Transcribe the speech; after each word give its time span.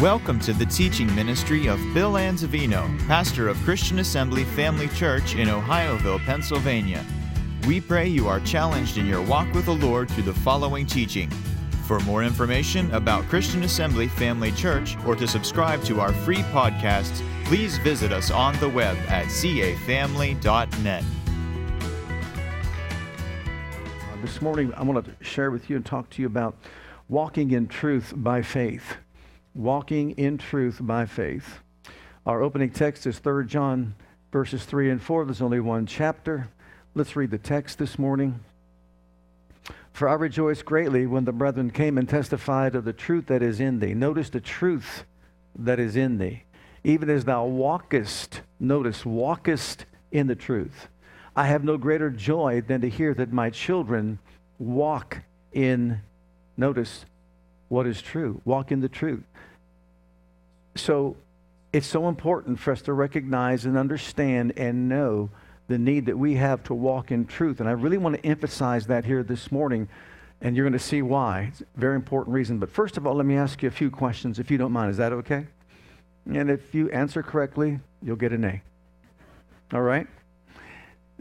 Welcome 0.00 0.40
to 0.40 0.54
the 0.54 0.64
teaching 0.64 1.14
ministry 1.14 1.66
of 1.66 1.78
Bill 1.92 2.12
Anzavino, 2.12 3.06
pastor 3.06 3.48
of 3.48 3.58
Christian 3.64 3.98
Assembly 3.98 4.44
Family 4.44 4.88
Church 4.88 5.34
in 5.34 5.48
Ohioville, 5.48 6.24
Pennsylvania. 6.24 7.04
We 7.66 7.82
pray 7.82 8.08
you 8.08 8.26
are 8.26 8.40
challenged 8.40 8.96
in 8.96 9.04
your 9.04 9.20
walk 9.20 9.52
with 9.52 9.66
the 9.66 9.74
Lord 9.74 10.10
through 10.10 10.22
the 10.22 10.32
following 10.32 10.86
teaching. 10.86 11.28
For 11.84 12.00
more 12.00 12.24
information 12.24 12.90
about 12.94 13.24
Christian 13.24 13.62
Assembly 13.62 14.08
Family 14.08 14.52
Church 14.52 14.96
or 15.04 15.14
to 15.16 15.28
subscribe 15.28 15.84
to 15.84 16.00
our 16.00 16.14
free 16.14 16.44
podcasts, 16.44 17.22
please 17.44 17.76
visit 17.76 18.10
us 18.10 18.30
on 18.30 18.58
the 18.58 18.70
web 18.70 18.96
at 19.08 19.26
cafamily.net. 19.26 21.04
Uh, 23.82 24.22
This 24.22 24.40
morning, 24.40 24.72
I 24.78 24.82
want 24.82 25.04
to 25.04 25.22
share 25.22 25.50
with 25.50 25.68
you 25.68 25.76
and 25.76 25.84
talk 25.84 26.08
to 26.08 26.22
you 26.22 26.26
about 26.26 26.56
walking 27.10 27.50
in 27.50 27.68
truth 27.68 28.14
by 28.16 28.40
faith. 28.40 28.96
Walking 29.54 30.12
in 30.12 30.38
truth 30.38 30.78
by 30.80 31.06
faith. 31.06 31.58
Our 32.26 32.42
opening 32.42 32.70
text 32.70 33.06
is 33.06 33.18
3 33.18 33.46
John 33.46 33.94
verses 34.32 34.64
3 34.64 34.90
and 34.90 35.02
4. 35.02 35.24
There's 35.24 35.42
only 35.42 35.60
one 35.60 35.86
chapter. 35.86 36.48
Let's 36.94 37.16
read 37.16 37.30
the 37.30 37.38
text 37.38 37.78
this 37.78 37.98
morning. 37.98 38.40
For 39.92 40.08
I 40.08 40.14
rejoiced 40.14 40.64
greatly 40.64 41.06
when 41.06 41.24
the 41.24 41.32
brethren 41.32 41.70
came 41.70 41.98
and 41.98 42.08
testified 42.08 42.74
of 42.74 42.84
the 42.84 42.92
truth 42.92 43.26
that 43.26 43.42
is 43.42 43.60
in 43.60 43.80
thee. 43.80 43.94
Notice 43.94 44.30
the 44.30 44.40
truth 44.40 45.04
that 45.58 45.80
is 45.80 45.96
in 45.96 46.18
thee. 46.18 46.44
Even 46.84 47.10
as 47.10 47.24
thou 47.24 47.44
walkest, 47.44 48.42
notice, 48.58 49.04
walkest 49.04 49.84
in 50.10 50.26
the 50.26 50.34
truth. 50.34 50.88
I 51.36 51.46
have 51.46 51.64
no 51.64 51.76
greater 51.76 52.10
joy 52.10 52.62
than 52.66 52.80
to 52.80 52.88
hear 52.88 53.14
that 53.14 53.32
my 53.32 53.50
children 53.50 54.18
walk 54.58 55.18
in, 55.52 56.00
notice, 56.56 57.04
what 57.70 57.86
is 57.86 58.02
true. 58.02 58.42
Walk 58.44 58.72
in 58.72 58.80
the 58.80 58.88
truth. 58.88 59.22
So 60.74 61.16
it's 61.72 61.86
so 61.86 62.08
important 62.08 62.58
for 62.58 62.72
us 62.72 62.82
to 62.82 62.92
recognize 62.92 63.64
and 63.64 63.78
understand 63.78 64.52
and 64.56 64.88
know 64.88 65.30
the 65.68 65.78
need 65.78 66.06
that 66.06 66.18
we 66.18 66.34
have 66.34 66.64
to 66.64 66.74
walk 66.74 67.12
in 67.12 67.26
truth. 67.26 67.60
And 67.60 67.68
I 67.68 67.72
really 67.72 67.96
want 67.96 68.16
to 68.16 68.26
emphasize 68.26 68.88
that 68.88 69.04
here 69.04 69.22
this 69.22 69.52
morning, 69.52 69.88
and 70.40 70.56
you're 70.56 70.64
going 70.64 70.72
to 70.72 70.84
see 70.84 71.00
why. 71.00 71.52
It's 71.52 71.60
a 71.60 71.64
very 71.76 71.94
important 71.94 72.34
reason. 72.34 72.58
But 72.58 72.72
first 72.72 72.96
of 72.96 73.06
all, 73.06 73.14
let 73.14 73.24
me 73.24 73.36
ask 73.36 73.62
you 73.62 73.68
a 73.68 73.72
few 73.72 73.88
questions, 73.88 74.40
if 74.40 74.50
you 74.50 74.58
don't 74.58 74.72
mind. 74.72 74.90
Is 74.90 74.96
that 74.96 75.12
okay? 75.12 75.46
And 76.26 76.50
if 76.50 76.74
you 76.74 76.90
answer 76.90 77.22
correctly, 77.22 77.78
you'll 78.02 78.16
get 78.16 78.32
an 78.32 78.44
A. 78.44 78.62
All 79.72 79.82
right? 79.82 80.08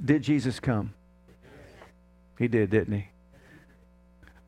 Did 0.04 0.24
Jesus 0.24 0.60
come? 0.60 0.96
He 2.40 2.48
did, 2.48 2.72
didn't 2.72 2.94
he? 2.94 3.09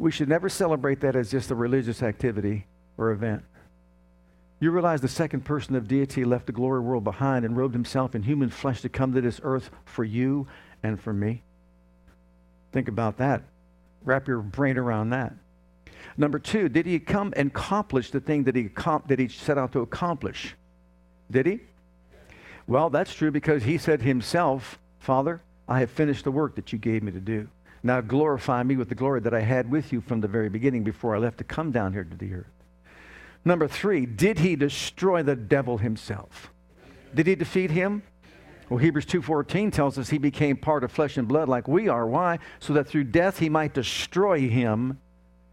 We 0.02 0.10
should 0.10 0.30
never 0.30 0.50
celebrate 0.50 1.02
that 1.02 1.16
as 1.16 1.30
just 1.30 1.52
a 1.52 1.56
religious 1.56 2.02
activity 2.02 2.66
or 2.98 3.12
event. 3.12 3.44
You 4.60 4.72
realize 4.72 5.00
the 5.00 5.08
second 5.08 5.46
person 5.46 5.76
of 5.76 5.88
deity 5.88 6.26
left 6.26 6.48
the 6.48 6.52
glory 6.52 6.80
world 6.80 7.04
behind 7.04 7.46
and 7.46 7.56
robed 7.56 7.76
himself 7.76 8.16
in 8.16 8.24
human 8.24 8.50
flesh 8.50 8.82
to 8.82 8.90
come 8.90 9.14
to 9.14 9.22
this 9.22 9.40
earth 9.44 9.70
for 9.86 10.04
you 10.04 10.48
and 10.82 11.00
for 11.00 11.14
me? 11.14 11.44
Think 12.72 12.88
about 12.88 13.18
that. 13.18 13.44
Wrap 14.04 14.28
your 14.28 14.40
brain 14.40 14.76
around 14.80 15.12
that. 15.12 15.34
Number 16.18 16.40
two, 16.40 16.68
did 16.68 16.88
he 16.88 16.98
come 16.98 17.32
and 17.38 17.52
accomplish 17.52 18.10
the 18.10 18.20
thing 18.20 18.46
that 18.46 18.56
he, 18.56 18.72
that 19.06 19.20
he 19.20 19.28
set 19.28 19.60
out 19.60 19.72
to 19.74 19.82
accomplish? 19.82 20.56
Did 21.30 21.46
he? 21.46 21.60
Well, 22.66 22.90
that's 22.90 23.14
true 23.14 23.30
because 23.30 23.62
he 23.62 23.78
said 23.78 24.02
himself, 24.02 24.80
Father, 24.98 25.44
I 25.68 25.80
have 25.82 25.92
finished 25.92 26.24
the 26.24 26.32
work 26.32 26.56
that 26.56 26.74
you 26.74 26.80
gave 26.80 27.04
me 27.04 27.12
to 27.12 27.20
do. 27.20 27.48
Now 27.84 28.02
glorify 28.02 28.64
me 28.64 28.76
with 28.76 28.90
the 28.90 28.96
glory 28.96 29.22
that 29.22 29.34
I 29.34 29.42
had 29.42 29.72
with 29.72 29.92
you 29.92 30.02
from 30.02 30.22
the 30.22 30.28
very 30.28 30.50
beginning 30.50 30.84
before 30.84 31.16
I 31.16 31.20
left 31.20 31.40
to 31.40 31.44
come 31.44 31.72
down 31.72 31.94
here 31.94 32.04
to 32.04 32.18
the 32.18 32.34
earth. 32.34 32.52
Number 33.44 33.68
three, 33.68 34.06
did 34.06 34.40
he 34.40 34.56
destroy 34.56 35.23
the 35.23 35.36
devil 35.36 35.80
himself? 35.80 36.52
Did 37.16 37.28
he 37.28 37.36
defeat 37.36 37.72
him? 37.72 38.04
Well, 38.70 38.78
Hebrews 38.78 39.08
2.14 39.08 39.73
tells 39.73 39.98
us 39.98 40.10
he 40.10 40.18
became 40.18 40.56
part 40.56 40.83
of 40.83 40.92
flesh 40.92 41.17
and 41.17 41.28
blood 41.28 41.50
like 41.50 41.67
we 41.67 41.89
are. 41.89 42.08
Why? 42.08 42.39
So 42.60 42.73
that 42.73 42.88
through 42.88 43.05
death 43.05 43.39
he 43.39 43.50
might 43.50 43.73
destroy 43.73 44.48
him 44.48 45.00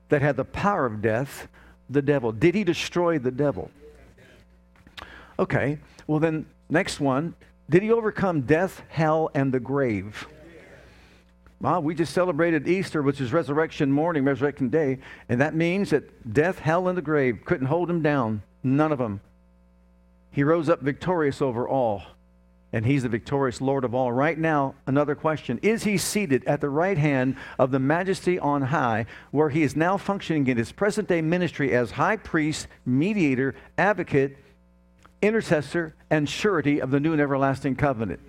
that 0.08 0.22
had 0.22 0.36
the 0.36 0.44
power 0.44 0.86
of 0.86 1.02
death, 1.02 1.48
the 1.91 2.02
devil. 2.02 2.31
Did 2.31 2.54
he 2.54 2.62
destroy 2.62 3.19
the 3.19 3.31
devil? 3.31 3.70
Okay, 5.38 5.78
well 6.06 6.20
then, 6.20 6.47
next 6.69 7.00
one. 7.00 7.34
Did 7.70 7.82
he 7.82 7.91
overcome 7.91 8.42
death, 8.42 8.82
hell, 8.88 9.31
and 9.34 9.52
the 9.52 9.60
grave? 9.60 10.26
Well, 11.60 11.82
we 11.82 11.94
just 11.96 12.14
celebrated 12.14 12.69
Easter, 12.69 13.02
which 13.02 13.20
is 13.20 13.32
resurrection 13.32 13.91
morning, 13.91 14.24
resurrection 14.24 14.69
day, 14.69 14.98
and 15.28 15.41
that 15.41 15.56
means 15.56 15.91
that 15.91 16.32
death, 16.32 16.60
hell, 16.60 16.86
and 16.86 16.96
the 16.96 17.02
grave 17.02 17.41
couldn't 17.44 17.66
hold 17.66 17.91
him 17.91 18.00
down. 18.00 18.42
None 18.62 18.92
of 18.92 18.98
them. 18.98 19.20
He 20.30 20.44
rose 20.44 20.69
up 20.69 20.82
victorious 20.82 21.42
over 21.42 21.69
all, 21.69 22.02
and 22.72 22.86
he's 22.86 23.02
the 23.02 23.08
victorious 23.08 23.60
Lord 23.60 23.82
of 23.82 23.92
all. 23.92 24.12
Right 24.12 24.38
now, 24.38 24.76
another 24.86 25.16
question 25.16 25.58
Is 25.62 25.82
he 25.82 25.98
seated 25.98 26.44
at 26.44 26.60
the 26.60 26.70
right 26.70 26.98
hand 26.98 27.36
of 27.58 27.72
the 27.72 27.80
majesty 27.80 28.38
on 28.38 28.62
high, 28.62 29.06
where 29.32 29.48
he 29.48 29.64
is 29.64 29.75
now 29.75 29.96
functioning 29.96 30.46
in 30.46 30.58
his 30.58 30.70
present 30.70 31.08
day 31.08 31.22
ministry 31.22 31.72
as 31.72 31.90
high 31.90 32.19
priest, 32.19 32.69
mediator, 32.86 33.56
advocate, 33.76 34.36
intercessor, 35.20 35.96
and 36.08 36.28
surety 36.28 36.80
of 36.80 36.92
the 36.92 37.00
new 37.00 37.12
and 37.12 37.20
everlasting 37.20 37.75
covenant? 37.75 38.20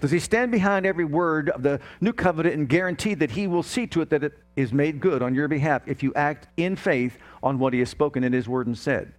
Does 0.00 0.10
he 0.10 0.18
stand 0.18 0.52
behind 0.52 0.86
every 0.86 1.04
word 1.04 1.50
of 1.50 1.62
the 1.62 1.80
new 2.00 2.12
covenant 2.12 2.54
and 2.54 2.68
guarantee 2.68 3.14
that 3.14 3.32
he 3.32 3.46
will 3.46 3.62
see 3.62 3.86
to 3.88 4.00
it 4.00 4.10
that 4.10 4.22
it 4.22 4.38
is 4.54 4.72
made 4.72 5.00
good 5.00 5.22
on 5.22 5.34
your 5.34 5.48
behalf 5.48 5.82
if 5.86 6.02
you 6.02 6.12
act 6.14 6.46
in 6.56 6.76
faith 6.76 7.18
on 7.42 7.58
what 7.58 7.72
he 7.72 7.80
has 7.80 7.88
spoken 7.88 8.22
in 8.22 8.32
his 8.32 8.48
word 8.48 8.66
and 8.66 8.78
said? 8.78 9.12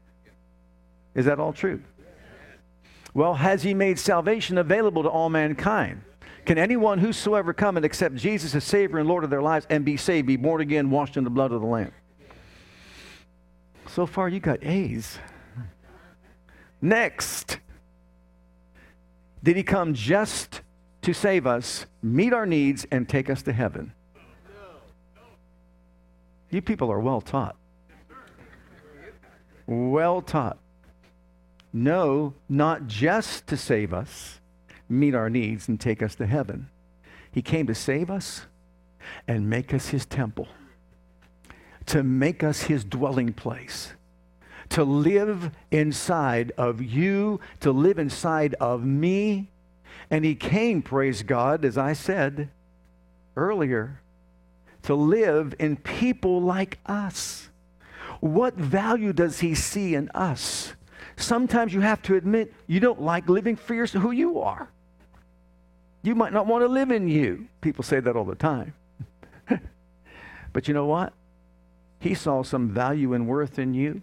Is 1.16 1.26
that 1.26 1.40
all 1.40 1.52
true? 1.52 1.82
Well, 3.14 3.34
has 3.34 3.64
he 3.64 3.74
made 3.74 4.00
salvation 4.00 4.58
available 4.58 5.04
to 5.04 5.10
all 5.10 5.30
mankind? 5.30 6.02
Can 6.46 6.58
anyone 6.58 7.00
whosoever 7.00 7.54
come 7.54 7.76
and 7.76 7.86
accept 7.86 8.16
Jesus 8.16 8.56
as 8.56 8.64
Savior 8.64 9.00
and 9.00 9.08
Lord 9.08 9.24
of 9.24 9.30
their 9.30 9.42
lives 9.42 9.68
and 9.70 9.84
be 9.84 9.98
saved, 9.98 10.28
be 10.28 10.38
born 10.38 10.62
again, 10.62 10.90
washed 10.90 11.18
in 11.18 11.24
the 11.24 11.30
blood 11.30 11.52
of 11.52 11.62
the 11.62 11.68
Lamb? 11.68 11.92
So 13.88 14.06
far, 14.06 14.30
you 14.30 14.40
got 14.40 14.64
A's. 14.64 15.20
Next. 16.82 17.60
Did 19.44 19.58
he 19.58 19.64
come 19.64 19.94
just 19.94 20.62
to 21.10 21.14
save 21.20 21.48
us, 21.48 21.88
meet 22.04 22.34
our 22.34 22.46
needs, 22.46 22.86
and 22.92 23.10
take 23.10 23.32
us 23.32 23.42
to 23.42 23.52
heaven? 23.52 23.94
You 26.52 26.62
people 26.62 26.92
are 26.92 27.00
well 27.00 27.20
taught. 27.20 27.56
Well 29.66 30.22
taught. 30.22 30.60
No, 31.74 32.36
not 32.48 32.86
just 32.86 33.48
to 33.48 33.58
save 33.58 33.92
us, 33.92 34.40
meet 34.88 35.16
our 35.16 35.32
needs, 35.32 35.68
and 35.68 35.80
take 35.80 36.04
us 36.04 36.14
to 36.16 36.28
heaven. 36.28 36.70
He 37.32 37.42
came 37.42 37.66
to 37.66 37.76
save 37.76 38.12
us 38.12 38.46
and 39.28 39.50
make 39.50 39.74
us 39.74 39.88
his 39.90 40.06
temple, 40.06 40.48
to 41.88 42.04
make 42.04 42.44
us 42.44 42.62
his 42.64 42.84
dwelling 42.84 43.34
place, 43.34 43.94
to 44.70 44.84
live 44.84 45.50
inside 45.72 46.52
of 46.56 46.84
you, 46.84 47.40
to 47.62 47.72
live 47.72 47.98
inside 47.98 48.54
of 48.60 48.84
me. 48.84 49.50
And 50.10 50.26
he 50.26 50.36
came, 50.36 50.82
praise 50.82 51.24
God, 51.24 51.64
as 51.64 51.78
I 51.78 51.94
said 51.94 52.50
earlier, 53.36 54.02
to 54.84 54.96
live 54.96 55.54
in 55.60 55.78
people 55.78 56.42
like 56.42 56.80
us. 56.86 57.50
What 58.20 58.56
value 58.56 59.14
does 59.14 59.40
he 59.40 59.56
see 59.56 59.96
in 59.96 60.10
us? 60.14 60.74
Sometimes 61.16 61.74
you 61.74 61.82
have 61.82 62.02
to 62.04 62.16
admit 62.16 62.54
you 62.68 62.80
don't 62.80 63.02
like 63.02 63.30
living 63.30 63.56
for 63.56 63.74
yourself, 63.74 64.04
who 64.04 64.12
you 64.12 64.40
are. 64.40 64.70
You 66.02 66.16
might 66.16 66.34
not 66.34 66.48
want 66.48 66.64
to 66.64 66.68
live 66.68 66.92
in 66.92 67.08
you. 67.08 67.48
People 67.62 67.84
say 67.84 68.00
that 68.00 68.16
all 68.16 68.24
the 68.24 68.36
time. 68.36 68.74
but 70.54 70.68
you 70.68 70.74
know 70.74 70.86
what? 70.86 71.14
He 72.00 72.14
saw 72.14 72.44
some 72.44 72.70
value 72.70 73.14
and 73.14 73.28
worth 73.28 73.60
in 73.60 73.74
you, 73.74 74.02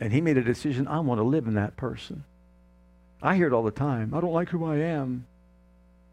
and 0.00 0.12
he 0.12 0.20
made 0.20 0.36
a 0.36 0.42
decision 0.42 0.88
I 0.88 0.98
want 1.00 1.20
to 1.20 1.24
live 1.24 1.46
in 1.46 1.54
that 1.54 1.76
person. 1.76 2.24
I 3.22 3.36
hear 3.36 3.46
it 3.46 3.52
all 3.52 3.62
the 3.62 3.70
time. 3.70 4.14
I 4.14 4.20
don't 4.20 4.32
like 4.32 4.48
who 4.48 4.64
I 4.64 4.76
am. 4.76 5.26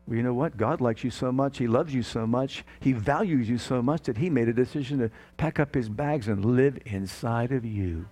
Well, 0.08 0.16
you 0.16 0.24
know 0.24 0.34
what? 0.34 0.58
God 0.58 0.80
likes 0.82 1.04
you 1.04 1.10
so 1.10 1.32
much. 1.32 1.58
He 1.58 1.68
loves 1.68 1.94
you 1.94 2.02
so 2.02 2.26
much. 2.26 2.64
He 2.80 2.94
values 2.94 3.50
you 3.50 3.58
so 3.58 3.82
much 3.82 4.04
that 4.04 4.18
he 4.18 4.30
made 4.30 4.48
a 4.48 4.54
decision 4.54 5.00
to 5.00 5.12
pack 5.36 5.60
up 5.60 5.76
his 5.76 5.90
bags 5.90 6.28
and 6.28 6.44
live 6.44 6.80
inside 6.86 7.52
of 7.52 7.66
you. 7.66 8.08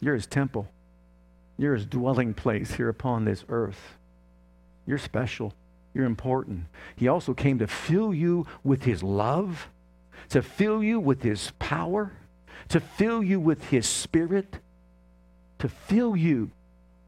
You're 0.00 0.14
his 0.14 0.26
temple. 0.26 0.68
You're 1.56 1.74
his 1.74 1.86
dwelling 1.86 2.34
place 2.34 2.72
here 2.72 2.88
upon 2.88 3.24
this 3.24 3.44
earth. 3.48 3.96
You're 4.86 4.98
special. 4.98 5.54
You're 5.92 6.04
important. 6.04 6.64
He 6.94 7.08
also 7.08 7.34
came 7.34 7.58
to 7.58 7.66
fill 7.66 8.14
you 8.14 8.46
with 8.62 8.84
his 8.84 9.02
love, 9.02 9.68
to 10.28 10.42
fill 10.42 10.82
you 10.82 11.00
with 11.00 11.22
his 11.22 11.52
power, 11.58 12.12
to 12.68 12.80
fill 12.80 13.22
you 13.22 13.40
with 13.40 13.64
his 13.70 13.88
spirit, 13.88 14.58
to 15.58 15.68
fill 15.68 16.16
you 16.16 16.50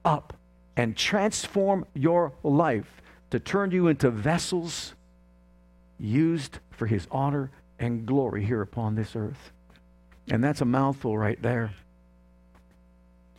up 0.05 0.35
and 0.77 0.97
transform 0.97 1.85
your 1.95 2.33
life, 2.43 3.03
to 3.31 3.39
turn 3.39 3.71
you 3.71 3.89
into 3.89 4.11
vessels 4.11 4.95
used 5.99 6.59
for 6.71 6.87
his 6.87 7.07
honor 7.11 7.51
and 7.79 8.07
glory 8.07 8.45
here 8.45 8.63
upon 8.63 8.95
this 8.95 9.15
earth. 9.15 9.53
And 10.31 10.43
that's 10.43 10.61
a 10.61 10.65
mouthful 10.65 11.19
right 11.19 11.41
there. 11.41 11.73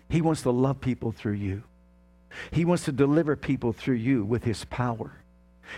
He 0.10 0.22
wants 0.22 0.42
to 0.44 0.52
love 0.52 0.82
people 0.82 1.12
through 1.12 1.34
you. 1.34 1.64
He 2.52 2.66
wants 2.66 2.86
to 2.86 2.92
deliver 2.92 3.36
people 3.36 3.74
through 3.74 3.96
you 3.96 4.24
with 4.24 4.44
his 4.44 4.66
power. 4.66 5.14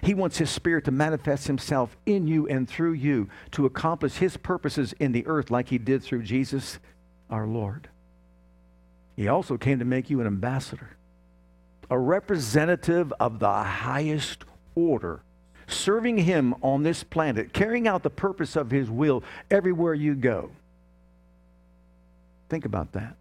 He 0.02 0.14
wants 0.14 0.38
his 0.38 0.50
spirit 0.50 0.86
to 0.86 0.92
manifest 0.92 1.48
himself 1.48 1.96
in 2.06 2.28
you 2.28 2.48
and 2.48 2.68
through 2.68 2.94
you 2.94 3.30
to 3.52 3.66
accomplish 3.66 4.16
his 4.16 4.38
purposes 4.38 4.94
in 5.00 5.12
the 5.12 5.26
earth 5.28 5.52
like 5.52 5.70
he 5.70 5.78
did 5.78 6.04
through 6.04 6.24
Jesus 6.24 6.80
our 7.30 7.46
Lord. 7.46 7.90
He 9.16 9.28
also 9.28 9.58
came 9.58 9.80
to 9.80 9.86
make 9.86 10.10
you 10.10 10.22
an 10.22 10.28
ambassador, 10.28 10.98
a 11.90 11.98
representative 11.98 13.14
of 13.20 13.40
the 13.40 13.52
highest 13.52 14.44
order, 14.76 15.22
serving 15.68 16.18
him 16.18 16.56
on 16.62 16.84
this 16.84 17.04
planet, 17.04 17.54
carrying 17.54 17.88
out 17.88 18.04
the 18.04 18.10
purpose 18.10 18.56
of 18.56 18.72
his 18.72 18.90
will 18.90 19.24
everywhere 19.52 19.94
you 19.94 20.16
go. 20.16 20.52
Think 22.50 22.66
about 22.66 22.92
that. 22.94 23.16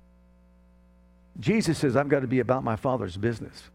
Jesus 1.41 1.79
says, 1.79 1.97
I've 1.97 2.09
got 2.09 2.21
to 2.21 2.27
be 2.27 2.41
about 2.41 2.65
my 2.65 2.77
Father's 2.77 3.17
business. 3.17 3.71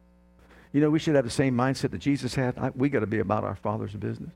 You 0.72 0.82
know, 0.82 0.90
we 0.90 1.00
should 1.00 1.16
have 1.16 1.26
the 1.26 1.32
same 1.32 1.56
mindset 1.56 1.92
that 1.92 2.00
Jesus 2.00 2.36
had. 2.36 2.58
I, 2.58 2.70
we 2.76 2.90
got 2.90 3.00
to 3.00 3.08
be 3.08 3.20
about 3.20 3.44
our 3.44 3.56
Father's 3.56 3.94
business. 3.94 4.34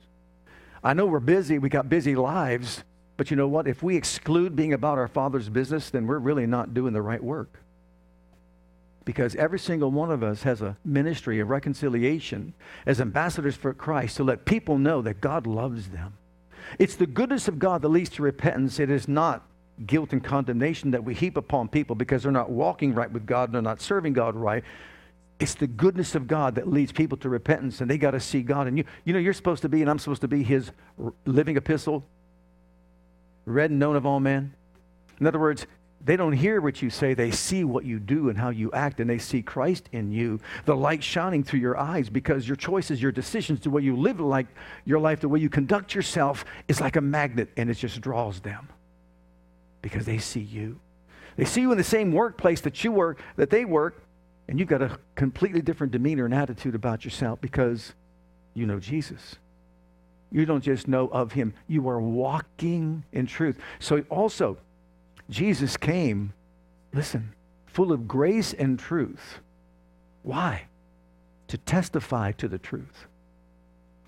I 0.84 0.94
know 0.94 1.06
we're 1.06 1.20
busy, 1.20 1.60
we 1.60 1.70
got 1.70 1.90
busy 1.90 2.16
lives, 2.16 2.84
but 3.18 3.30
you 3.30 3.38
know 3.38 3.48
what? 3.48 3.68
If 3.68 3.84
we 3.84 3.96
exclude 3.96 4.56
being 4.56 4.74
about 4.74 4.98
our 4.98 5.08
Father's 5.08 5.50
business, 5.50 5.92
then 5.92 6.08
we're 6.08 6.18
really 6.18 6.48
not 6.48 6.74
doing 6.74 6.94
the 6.94 7.02
right 7.02 7.24
work. 7.24 7.60
Because 9.04 9.36
every 9.36 9.60
single 9.60 9.90
one 9.90 10.12
of 10.12 10.22
us 10.22 10.44
has 10.44 10.62
a 10.62 10.78
ministry 10.86 11.40
of 11.40 11.50
reconciliation 11.50 12.54
as 12.86 13.02
ambassadors 13.02 13.56
for 13.56 13.74
Christ 13.74 14.18
to 14.18 14.24
let 14.24 14.46
people 14.46 14.78
know 14.78 15.02
that 15.02 15.22
God 15.22 15.48
loves 15.48 15.90
them. 15.90 16.14
It's 16.78 16.96
the 16.96 17.08
goodness 17.08 17.48
of 17.48 17.60
God 17.60 17.82
that 17.82 17.90
leads 17.90 18.12
to 18.12 18.22
repentance. 18.22 18.80
It 18.80 18.92
is 18.92 19.08
not 19.08 19.44
guilt 19.86 20.14
and 20.14 20.24
condemnation 20.24 20.92
that 20.92 21.04
we 21.04 21.14
heap 21.14 21.38
upon 21.38 21.68
people 21.68 21.96
because 21.96 22.24
they're 22.24 22.32
not 22.32 22.52
walking 22.52 22.94
right 22.94 23.12
with 23.12 23.26
God 23.26 23.50
and 23.50 23.56
they're 23.56 23.62
not 23.62 23.82
serving 23.82 24.14
God 24.14 24.36
right. 24.36 24.64
It's 25.40 25.56
the 25.56 25.68
goodness 25.68 26.14
of 26.14 26.28
God 26.28 26.56
that 26.56 26.68
leads 26.68 26.92
people 26.92 27.18
to 27.18 27.30
repentance, 27.30 27.82
and 27.82 27.90
they 27.90 27.98
got 27.98 28.12
to 28.12 28.20
see 28.20 28.44
God. 28.44 28.68
And 28.68 28.78
you, 28.78 28.84
you 29.06 29.14
know, 29.14 29.18
you're 29.18 29.34
supposed 29.34 29.64
to 29.64 29.70
be, 29.70 29.82
and 29.82 29.90
I'm 29.90 29.98
supposed 29.98 30.22
to 30.22 30.28
be 30.28 30.44
His 30.44 30.70
living 31.26 31.58
epistle, 31.58 32.04
read 33.46 33.72
and 33.72 33.80
known 33.80 33.96
of 33.96 34.06
all 34.06 34.20
men. 34.20 34.54
In 35.20 35.26
other 35.26 35.40
words, 35.40 35.66
they 36.04 36.16
don't 36.16 36.34
hear 36.34 36.62
what 36.62 36.82
you 36.82 36.90
say, 36.90 37.14
they 37.14 37.32
see 37.32 37.64
what 37.64 37.86
you 37.86 38.00
do 38.00 38.30
and 38.30 38.38
how 38.38 38.50
you 38.50 38.72
act, 38.72 39.00
and 39.00 39.10
they 39.10 39.18
see 39.18 39.42
Christ 39.42 39.88
in 39.92 40.12
you, 40.12 40.40
the 40.66 40.76
light 40.76 41.04
shining 41.04 41.44
through 41.44 41.60
your 41.60 41.78
eyes 41.78 42.10
because 42.10 42.48
your 42.48 42.56
choices, 42.56 43.02
your 43.02 43.12
decisions, 43.12 43.62
the 43.62 43.70
way 43.70 43.82
you 43.82 43.96
live 43.96 44.20
like 44.20 44.48
your 44.86 45.00
life, 45.00 45.20
the 45.20 45.30
way 45.30 45.40
you 45.40 45.50
conduct 45.50 45.94
yourself 45.94 46.46
is 46.68 46.82
like 46.82 46.96
a 46.96 47.02
magnet 47.02 47.50
and 47.58 47.70
it 47.70 47.76
just 47.76 48.02
draws 48.02 48.40
them 48.40 48.70
because 49.82 50.06
they 50.06 50.18
see 50.18 50.40
you. 50.40 50.80
They 51.38 51.46
see 51.46 51.62
you 51.62 51.72
in 51.72 51.78
the 51.78 51.84
same 51.84 52.12
workplace 52.12 52.62
that 52.62 52.84
you 52.84 52.92
work, 52.92 53.22
that 53.36 53.50
they 53.50 53.66
work, 53.66 54.04
and 54.48 54.60
you've 54.60 54.68
got 54.68 54.82
a 54.82 54.98
completely 55.16 55.62
different 55.62 55.94
demeanor 55.94 56.26
and 56.26 56.34
attitude 56.34 56.76
about 56.76 57.06
yourself 57.06 57.40
because 57.42 57.94
you 58.54 58.66
know 58.66 58.80
Jesus. 58.80 59.38
You 60.32 60.46
don't 60.46 60.64
just 60.64 60.88
know 60.88 61.08
of 61.10 61.34
him, 61.34 61.54
you 61.68 61.88
are 61.90 62.02
walking 62.02 63.04
in 63.12 63.28
truth. 63.28 63.58
So 63.80 64.04
also, 64.10 64.58
Jesus 65.32 65.78
came, 65.78 66.34
listen, 66.94 67.34
full 67.66 67.92
of 67.92 68.08
grace 68.08 68.54
and 68.54 68.78
truth. 68.78 69.40
Why? 70.24 70.64
To 71.48 71.58
testify 71.58 72.34
to 72.34 72.48
the 72.48 72.60
truth, 72.60 73.08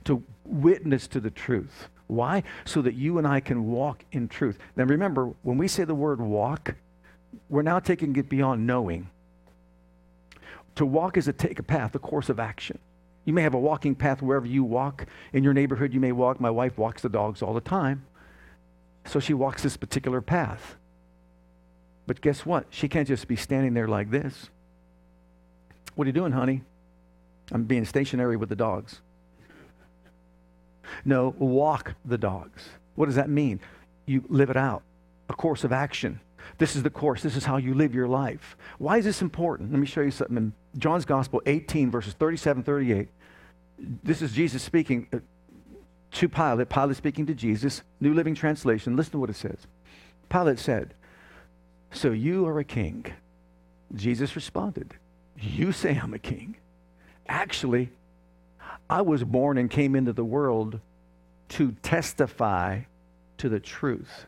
to 0.04 0.22
witness 0.46 1.08
to 1.08 1.20
the 1.20 1.32
truth. 1.32 1.88
Why? 2.08 2.44
So 2.66 2.82
that 2.82 2.94
you 2.96 3.18
and 3.18 3.26
I 3.26 3.40
can 3.40 3.68
walk 3.68 4.04
in 4.12 4.28
truth. 4.28 4.60
Now 4.76 4.84
remember, 4.84 5.32
when 5.44 5.58
we 5.58 5.68
say 5.68 5.86
the 5.86 5.96
word 5.96 6.20
walk, 6.20 6.76
we're 7.50 7.62
now 7.62 7.80
taking 7.80 8.16
it 8.18 8.30
beyond 8.30 8.68
knowing. 8.68 9.10
To 10.76 10.86
walk 10.86 11.18
is 11.18 11.26
to 11.26 11.34
take 11.34 11.58
a 11.58 11.64
path, 11.64 11.96
a 11.96 12.00
course 12.00 12.30
of 12.30 12.40
action. 12.40 12.78
You 13.26 13.34
may 13.34 13.44
have 13.44 13.54
a 13.54 13.60
walking 13.60 13.96
path 13.96 14.22
wherever 14.22 14.46
you 14.46 14.66
walk. 14.66 15.08
In 15.32 15.44
your 15.44 15.54
neighborhood, 15.54 15.94
you 15.94 16.02
may 16.02 16.12
walk. 16.12 16.42
My 16.42 16.50
wife 16.50 16.78
walks 16.78 17.02
the 17.02 17.10
dogs 17.10 17.42
all 17.42 17.54
the 17.54 17.62
time. 17.62 18.06
So 19.06 19.20
she 19.20 19.34
walks 19.34 19.64
this 19.64 19.78
particular 19.78 20.20
path. 20.20 20.76
But 22.06 22.22
guess 22.22 22.46
what? 22.46 22.66
She 22.70 22.88
can't 22.90 23.08
just 23.08 23.28
be 23.28 23.36
standing 23.36 23.74
there 23.74 23.88
like 23.88 24.12
this. 24.12 24.50
What 25.96 26.06
are 26.06 26.10
you 26.10 26.14
doing, 26.14 26.32
honey? 26.32 26.64
I'm 27.52 27.64
being 27.64 27.86
stationary 27.86 28.36
with 28.38 28.50
the 28.50 28.56
dogs. 28.56 29.02
No, 31.06 31.36
walk 31.38 31.96
the 32.06 32.18
dogs. 32.18 32.64
What 32.96 33.06
does 33.06 33.16
that 33.16 33.30
mean? 33.30 33.60
You 34.06 34.24
live 34.28 34.50
it 34.50 34.58
out, 34.58 34.84
a 35.30 35.34
course 35.34 35.64
of 35.64 35.72
action. 35.72 36.20
This 36.58 36.76
is 36.76 36.84
the 36.84 36.90
course. 36.90 37.24
This 37.24 37.36
is 37.36 37.46
how 37.46 37.58
you 37.58 37.74
live 37.74 37.96
your 37.96 38.08
life. 38.08 38.58
Why 38.78 38.98
is 38.98 39.06
this 39.06 39.22
important? 39.22 39.72
Let 39.72 39.80
me 39.80 39.88
show 39.88 40.02
you 40.02 40.12
something. 40.12 40.38
In 40.38 40.54
John's 40.78 41.06
Gospel 41.06 41.42
18, 41.46 41.90
verses 41.90 42.14
37 42.14 42.64
38, 42.64 43.08
this 44.04 44.22
is 44.22 44.34
Jesus 44.34 44.62
speaking 44.62 45.08
uh, 45.14 45.20
to 46.12 46.30
Pilate. 46.30 46.70
Pilate 46.70 46.98
speaking 46.98 47.26
to 47.26 47.34
Jesus. 47.34 47.82
New 48.00 48.14
Living 48.14 48.36
Translation. 48.36 48.96
Listen 48.96 49.14
to 49.14 49.20
what 49.20 49.30
it 49.30 49.36
says. 49.36 49.68
Pilate 50.30 50.60
said, 50.60 50.94
So 51.94 52.12
you 52.12 52.48
are 52.48 52.60
a 52.60 52.64
king. 52.64 53.06
Jesus 53.94 54.36
responded, 54.36 54.96
You 55.40 55.72
say 55.72 55.98
I'm 56.02 56.14
a 56.14 56.20
king. 56.20 56.58
Actually, 57.28 57.90
I 58.90 59.02
was 59.02 59.24
born 59.24 59.58
and 59.58 59.70
came 59.70 59.96
into 59.96 60.12
the 60.12 60.26
world 60.26 60.80
to 61.50 61.72
testify 61.84 62.82
to 63.38 63.48
the 63.48 63.60
truth. 63.60 64.26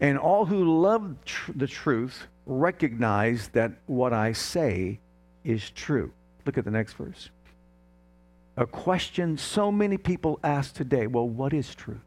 And 0.00 0.18
all 0.18 0.46
who 0.46 0.80
love 0.80 1.16
tr- 1.24 1.52
the 1.54 1.66
truth 1.66 2.26
recognize 2.46 3.48
that 3.48 3.72
what 3.86 4.12
I 4.12 4.32
say 4.32 5.00
is 5.44 5.70
true. 5.70 6.12
Look 6.44 6.58
at 6.58 6.64
the 6.64 6.70
next 6.70 6.94
verse. 6.94 7.30
A 8.56 8.66
question 8.66 9.36
so 9.36 9.70
many 9.70 9.96
people 9.96 10.38
ask 10.42 10.74
today 10.74 11.06
well, 11.06 11.28
what 11.28 11.52
is 11.52 11.74
truth? 11.74 11.98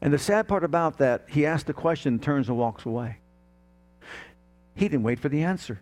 And 0.00 0.12
the 0.12 0.18
sad 0.18 0.46
part 0.46 0.64
about 0.64 0.98
that, 0.98 1.24
he 1.28 1.44
asked 1.44 1.66
the 1.66 1.72
question, 1.72 2.18
turns 2.18 2.48
and 2.48 2.56
walks 2.56 2.86
away. 2.86 3.18
He 4.74 4.88
didn't 4.88 5.02
wait 5.02 5.18
for 5.18 5.28
the 5.28 5.42
answer. 5.42 5.80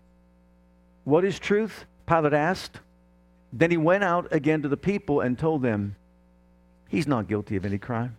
What 1.03 1.23
is 1.23 1.37
truth? 1.37 1.85
Pilate 2.07 2.33
asked. 2.33 2.79
Then 3.53 3.71
he 3.71 3.77
went 3.77 4.03
out 4.03 4.27
again 4.31 4.61
to 4.63 4.67
the 4.67 4.77
people 4.77 5.21
and 5.21 5.37
told 5.37 5.61
them, 5.61 5.95
He's 6.89 7.07
not 7.07 7.27
guilty 7.27 7.55
of 7.57 7.65
any 7.65 7.77
crime. 7.77 8.17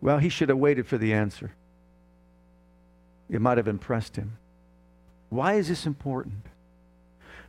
Well, 0.00 0.18
he 0.18 0.28
should 0.28 0.48
have 0.48 0.58
waited 0.58 0.86
for 0.86 0.98
the 0.98 1.12
answer. 1.12 1.52
It 3.28 3.40
might 3.40 3.58
have 3.58 3.68
impressed 3.68 4.16
him. 4.16 4.38
Why 5.28 5.54
is 5.54 5.68
this 5.68 5.86
important? 5.86 6.46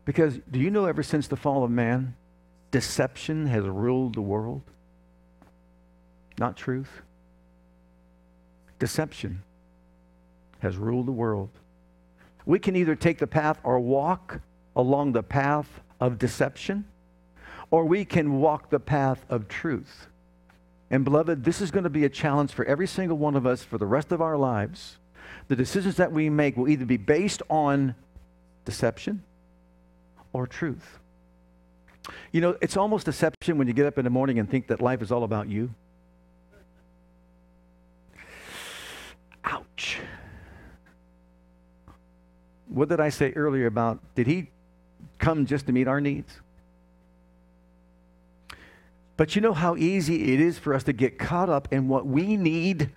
Because 0.05 0.39
do 0.49 0.59
you 0.59 0.71
know 0.71 0.85
ever 0.85 1.03
since 1.03 1.27
the 1.27 1.35
fall 1.35 1.63
of 1.63 1.71
man, 1.71 2.15
deception 2.71 3.47
has 3.47 3.63
ruled 3.65 4.15
the 4.15 4.21
world? 4.21 4.63
Not 6.39 6.55
truth. 6.55 7.01
Deception 8.79 9.41
has 10.59 10.77
ruled 10.77 11.07
the 11.07 11.11
world. 11.11 11.49
We 12.45 12.59
can 12.59 12.75
either 12.75 12.95
take 12.95 13.17
the 13.17 13.27
path 13.27 13.59
or 13.63 13.79
walk 13.79 14.39
along 14.75 15.11
the 15.11 15.23
path 15.23 15.81
of 15.99 16.17
deception, 16.17 16.85
or 17.71 17.85
we 17.85 18.05
can 18.05 18.39
walk 18.39 18.69
the 18.69 18.79
path 18.79 19.25
of 19.29 19.47
truth. 19.47 20.07
And 20.89 21.03
beloved, 21.03 21.43
this 21.43 21.59
is 21.59 21.71
going 21.71 21.83
to 21.83 21.89
be 21.89 22.05
a 22.05 22.09
challenge 22.09 22.51
for 22.53 22.63
every 22.65 22.87
single 22.87 23.17
one 23.17 23.35
of 23.35 23.45
us 23.45 23.63
for 23.63 23.77
the 23.77 23.85
rest 23.85 24.11
of 24.11 24.21
our 24.21 24.37
lives. 24.37 24.97
The 25.47 25.55
decisions 25.55 25.97
that 25.97 26.11
we 26.11 26.29
make 26.29 26.55
will 26.55 26.69
either 26.69 26.85
be 26.85 26.97
based 26.97 27.41
on 27.49 27.95
deception 28.63 29.23
or 30.31 30.47
truth. 30.47 30.99
You 32.31 32.39
know, 32.39 32.57
it's 32.61 32.77
almost 32.77 33.05
deception 33.05 33.57
when 33.57 33.67
you 33.67 33.73
get 33.73 33.85
up 33.85 33.97
in 33.97 34.05
the 34.05 34.09
morning 34.09 34.39
and 34.39 34.49
think 34.49 34.67
that 34.67 34.81
life 34.81 35.01
is 35.01 35.11
all 35.11 35.23
about 35.23 35.49
you. 35.49 35.71
Ouch. 39.77 39.99
What 42.67 42.89
did 42.89 42.99
I 42.99 43.09
say 43.09 43.31
earlier 43.33 43.67
about 43.67 43.99
did 44.15 44.27
he 44.27 44.49
come 45.19 45.45
just 45.45 45.65
to 45.67 45.71
meet 45.71 45.87
our 45.87 46.01
needs. 46.01 46.39
But 49.15 49.35
you 49.35 49.41
know 49.41 49.53
how 49.53 49.75
easy 49.75 50.33
it 50.33 50.39
is 50.39 50.59
for 50.59 50.73
us 50.73 50.83
to 50.83 50.93
get 50.93 51.17
caught 51.17 51.49
up 51.49 51.73
in 51.73 51.87
what 51.87 52.05
we 52.05 52.37
need 52.37 52.91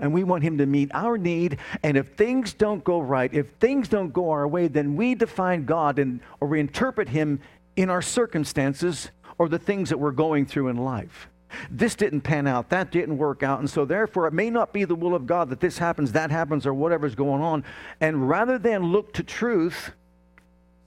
and 0.00 0.12
we 0.12 0.22
want 0.22 0.44
him 0.44 0.58
to 0.58 0.66
meet 0.66 0.90
our 0.94 1.18
need 1.18 1.58
and 1.82 1.96
if 1.96 2.12
things 2.12 2.52
don't 2.52 2.84
go 2.84 3.00
right 3.00 3.34
if 3.34 3.48
things 3.58 3.88
don't 3.88 4.12
go 4.12 4.30
our 4.30 4.46
way 4.46 4.68
then 4.68 4.94
we 4.94 5.16
define 5.16 5.64
god 5.64 5.98
and 5.98 6.20
or 6.38 6.46
we 6.46 6.60
interpret 6.60 7.08
him 7.08 7.40
in 7.74 7.90
our 7.90 8.00
circumstances 8.00 9.10
or 9.38 9.48
the 9.48 9.58
things 9.58 9.88
that 9.88 9.98
we're 9.98 10.12
going 10.12 10.46
through 10.46 10.68
in 10.68 10.76
life 10.76 11.28
this 11.70 11.94
didn't 11.94 12.20
pan 12.20 12.46
out 12.46 12.68
that 12.68 12.90
didn't 12.90 13.16
work 13.16 13.42
out 13.42 13.58
and 13.58 13.70
so 13.70 13.84
therefore 13.84 14.26
it 14.26 14.32
may 14.32 14.50
not 14.50 14.72
be 14.72 14.84
the 14.84 14.94
will 14.94 15.14
of 15.14 15.26
god 15.26 15.48
that 15.48 15.60
this 15.60 15.78
happens 15.78 16.12
that 16.12 16.30
happens 16.30 16.66
or 16.66 16.74
whatever's 16.74 17.14
going 17.14 17.42
on 17.42 17.64
and 18.00 18.28
rather 18.28 18.58
than 18.58 18.92
look 18.92 19.12
to 19.12 19.22
truth 19.22 19.92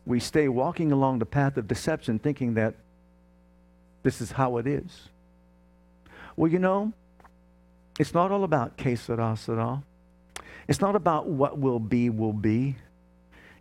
we 0.05 0.19
stay 0.19 0.47
walking 0.47 0.91
along 0.91 1.19
the 1.19 1.25
path 1.25 1.57
of 1.57 1.67
deception 1.67 2.19
thinking 2.19 2.55
that 2.55 2.75
this 4.03 4.21
is 4.21 4.31
how 4.31 4.57
it 4.57 4.67
is. 4.67 5.09
Well, 6.35 6.51
you 6.51 6.59
know, 6.59 6.93
It's 7.99 8.13
not 8.13 8.31
all 8.31 8.43
about 8.43 8.77
que 8.77 8.95
sera, 8.95 9.35
sera. 9.37 9.83
It's 10.67 10.81
not 10.81 10.95
about 10.95 11.27
what 11.27 11.59
will 11.59 11.79
be, 11.79 12.09
will 12.09 12.33
be. 12.33 12.77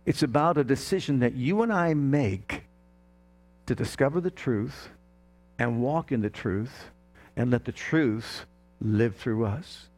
It's 0.05 0.23
about 0.23 0.57
a 0.57 0.63
decision 0.63 1.19
that 1.19 1.35
you 1.35 1.61
and 1.61 1.71
I 1.71 1.93
make 1.93 2.63
to 3.67 3.75
discover 3.75 4.19
the 4.19 4.31
truth 4.31 4.89
and 5.61 5.79
walk 5.79 6.11
in 6.11 6.21
the 6.21 6.29
truth 6.29 6.89
and 7.37 7.51
let 7.51 7.65
the 7.65 7.71
truth 7.71 8.45
live 8.81 9.15
through 9.15 9.45
us. 9.45 9.89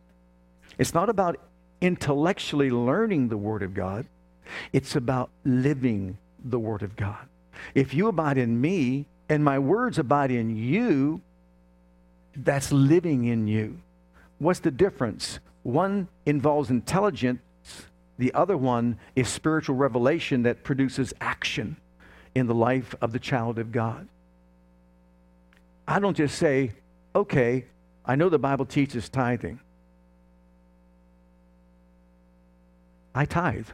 It's 0.78 0.94
not 0.94 1.08
about 1.10 1.40
intellectually 1.80 2.70
learning 2.70 3.30
the 3.30 3.38
Word 3.38 3.64
of 3.64 3.74
God, 3.74 4.06
it's 4.74 4.98
about 4.98 5.30
living 5.46 6.18
the 6.44 6.60
Word 6.60 6.84
of 6.84 6.98
God. 6.98 7.30
If 7.74 7.94
you 7.94 8.10
abide 8.10 8.38
in 8.38 8.60
me 8.60 9.06
and 9.30 9.42
my 9.42 9.58
words 9.58 9.98
abide 9.98 10.32
in 10.32 10.54
you, 10.54 11.22
that's 12.36 12.74
living 12.74 13.24
in 13.24 13.48
you. 13.48 13.78
What's 14.40 14.60
the 14.60 14.72
difference? 14.72 15.40
One 15.62 16.10
involves 16.26 16.72
intelligence, 16.72 17.40
the 18.18 18.34
other 18.34 18.58
one 18.58 19.00
is 19.16 19.30
spiritual 19.30 19.78
revelation 19.78 20.44
that 20.44 20.66
produces 20.66 21.14
action 21.22 21.78
in 22.36 22.48
the 22.48 22.54
life 22.54 22.94
of 23.02 23.14
the 23.14 23.20
child 23.20 23.58
of 23.58 23.72
God. 23.72 24.10
I 25.88 26.00
don't 26.00 26.16
just 26.16 26.38
say, 26.38 26.72
okay, 27.16 27.66
I 28.06 28.16
know 28.16 28.30
the 28.30 28.40
Bible 28.40 28.66
teaches 28.66 29.10
tithing. 29.10 29.60
I 33.16 33.26
tithe. 33.26 33.68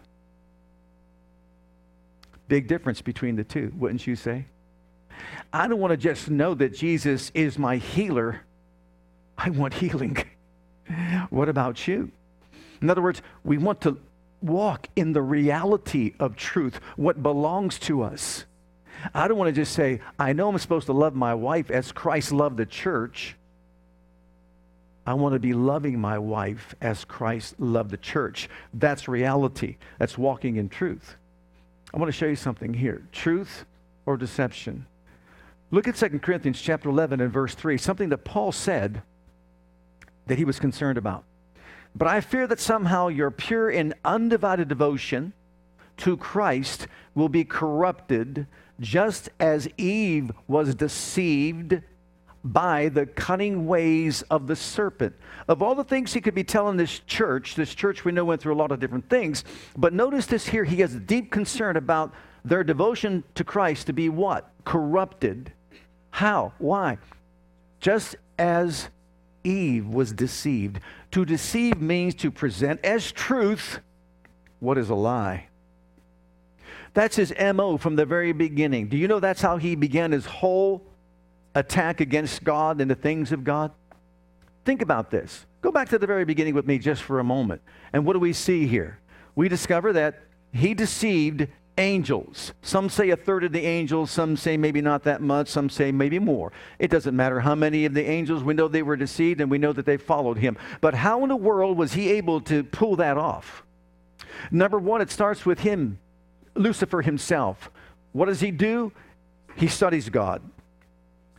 Big 2.47 2.67
difference 2.67 3.01
between 3.01 3.35
the 3.35 3.43
two, 3.43 3.71
wouldn't 3.77 4.05
you 4.07 4.15
say? 4.15 4.45
I 5.53 5.67
don't 5.67 5.79
want 5.79 5.91
to 5.91 5.97
just 5.97 6.29
know 6.29 6.53
that 6.55 6.73
Jesus 6.73 7.31
is 7.33 7.57
my 7.57 7.77
healer. 7.77 8.41
I 9.37 9.49
want 9.51 9.73
healing. 9.73 10.17
what 11.29 11.47
about 11.47 11.87
you? 11.87 12.11
In 12.81 12.89
other 12.89 13.01
words, 13.01 13.21
we 13.43 13.57
want 13.57 13.81
to 13.81 13.97
walk 14.41 14.87
in 14.95 15.13
the 15.13 15.21
reality 15.21 16.13
of 16.19 16.35
truth, 16.35 16.79
what 16.95 17.21
belongs 17.21 17.77
to 17.79 18.01
us. 18.01 18.45
I 19.13 19.27
don't 19.27 19.37
want 19.37 19.53
to 19.53 19.61
just 19.61 19.73
say, 19.73 20.01
I 20.17 20.33
know 20.33 20.49
I'm 20.49 20.57
supposed 20.57 20.87
to 20.87 20.93
love 20.93 21.15
my 21.15 21.33
wife 21.33 21.71
as 21.71 21.91
Christ 21.91 22.31
loved 22.31 22.57
the 22.57 22.65
church. 22.65 23.35
I 25.05 25.13
want 25.13 25.33
to 25.33 25.39
be 25.39 25.53
loving 25.53 25.99
my 25.99 26.19
wife 26.19 26.75
as 26.81 27.05
Christ 27.05 27.59
loved 27.59 27.91
the 27.91 27.97
church. 27.97 28.49
That's 28.73 29.07
reality. 29.07 29.77
That's 29.97 30.17
walking 30.17 30.57
in 30.57 30.69
truth. 30.69 31.15
I 31.93 31.97
want 31.97 32.09
to 32.09 32.17
show 32.17 32.27
you 32.27 32.35
something 32.35 32.73
here 32.73 33.01
truth 33.11 33.65
or 34.05 34.17
deception. 34.17 34.85
Look 35.71 35.87
at 35.87 35.95
2 35.95 36.19
Corinthians 36.19 36.61
chapter 36.61 36.89
11 36.89 37.21
and 37.21 37.31
verse 37.31 37.55
3, 37.55 37.77
something 37.77 38.09
that 38.09 38.23
Paul 38.25 38.51
said 38.51 39.01
that 40.27 40.37
he 40.37 40.45
was 40.45 40.59
concerned 40.59 40.97
about. 40.97 41.23
But 41.95 42.07
I 42.07 42.21
fear 42.21 42.47
that 42.47 42.59
somehow 42.59 43.07
your 43.07 43.31
pure 43.31 43.69
and 43.69 43.93
undivided 44.05 44.67
devotion 44.67 45.33
to 45.97 46.17
Christ 46.17 46.87
will 47.15 47.29
be 47.29 47.43
corrupted 47.43 48.47
just 48.79 49.29
as 49.39 49.67
Eve 49.77 50.31
was 50.47 50.75
deceived 50.75 51.81
by 52.43 52.89
the 52.89 53.05
cunning 53.05 53.67
ways 53.67 54.21
of 54.23 54.47
the 54.47 54.55
serpent. 54.55 55.13
Of 55.47 55.61
all 55.61 55.75
the 55.75 55.83
things 55.83 56.13
he 56.13 56.21
could 56.21 56.35
be 56.35 56.43
telling 56.43 56.77
this 56.77 56.99
church, 56.99 57.55
this 57.55 57.75
church 57.75 58.05
we 58.05 58.11
know 58.11 58.25
went 58.25 58.41
through 58.41 58.53
a 58.53 58.55
lot 58.55 58.71
of 58.71 58.79
different 58.79 59.09
things, 59.09 59.43
but 59.77 59.93
notice 59.93 60.25
this 60.25 60.47
here, 60.47 60.63
he 60.63 60.77
has 60.77 60.95
deep 60.95 61.31
concern 61.31 61.75
about 61.75 62.13
their 62.45 62.63
devotion 62.63 63.23
to 63.35 63.43
Christ 63.43 63.87
to 63.87 63.93
be 63.93 64.07
what? 64.07 64.49
Corrupted. 64.63 65.51
How? 66.11 66.53
Why? 66.57 66.97
Just 67.81 68.15
as 68.37 68.89
Eve 69.43 69.87
was 69.87 70.13
deceived. 70.13 70.79
To 71.11 71.25
deceive 71.25 71.81
means 71.81 72.15
to 72.15 72.31
present 72.31 72.79
as 72.83 73.11
truth 73.11 73.79
what 74.59 74.77
is 74.77 74.89
a 74.89 74.95
lie. 74.95 75.48
That's 76.93 77.15
his 77.15 77.33
MO 77.53 77.77
from 77.77 77.95
the 77.95 78.05
very 78.05 78.31
beginning. 78.31 78.87
Do 78.87 78.97
you 78.97 79.07
know 79.07 79.19
that's 79.19 79.41
how 79.41 79.57
he 79.57 79.75
began 79.75 80.11
his 80.11 80.25
whole 80.25 80.85
attack 81.55 82.01
against 82.01 82.43
God 82.43 82.81
and 82.81 82.89
the 82.89 82.95
things 82.95 83.31
of 83.31 83.43
God? 83.43 83.71
Think 84.65 84.81
about 84.81 85.11
this. 85.11 85.45
Go 85.61 85.71
back 85.71 85.89
to 85.89 85.99
the 85.99 86.07
very 86.07 86.25
beginning 86.25 86.53
with 86.53 86.65
me 86.65 86.77
just 86.77 87.01
for 87.01 87.19
a 87.19 87.23
moment. 87.23 87.61
And 87.93 88.05
what 88.05 88.13
do 88.13 88.19
we 88.19 88.33
see 88.33 88.67
here? 88.67 88.99
We 89.35 89.49
discover 89.49 89.93
that 89.93 90.21
he 90.51 90.73
deceived 90.73 91.47
angels. 91.77 92.53
Some 92.61 92.89
say 92.89 93.09
a 93.09 93.15
third 93.15 93.43
of 93.43 93.51
the 93.51 93.65
angels, 93.65 94.11
some 94.11 94.35
say 94.35 94.57
maybe 94.57 94.81
not 94.81 95.03
that 95.03 95.21
much, 95.21 95.47
some 95.47 95.69
say 95.69 95.91
maybe 95.91 96.19
more. 96.19 96.51
It 96.77 96.91
doesn't 96.91 97.15
matter 97.15 97.39
how 97.39 97.55
many 97.55 97.85
of 97.85 97.93
the 97.93 98.05
angels, 98.05 98.43
we 98.43 98.53
know 98.53 98.67
they 98.67 98.83
were 98.83 98.97
deceived 98.97 99.41
and 99.41 99.49
we 99.49 99.57
know 99.57 99.73
that 99.73 99.85
they 99.85 99.97
followed 99.97 100.37
him. 100.37 100.57
But 100.81 100.93
how 100.93 101.23
in 101.23 101.29
the 101.29 101.35
world 101.35 101.77
was 101.77 101.93
he 101.93 102.11
able 102.11 102.41
to 102.41 102.63
pull 102.63 102.97
that 102.97 103.17
off? 103.17 103.63
Number 104.51 104.77
one, 104.77 105.01
it 105.01 105.09
starts 105.09 105.45
with 105.45 105.59
him, 105.59 105.99
Lucifer 106.59 107.01
himself. 107.01 107.71
What 108.11 108.25
does 108.25 108.39
he 108.39 108.51
do? 108.51 108.91
He 109.55 109.67
studies 109.67 110.09
God, 110.09 110.41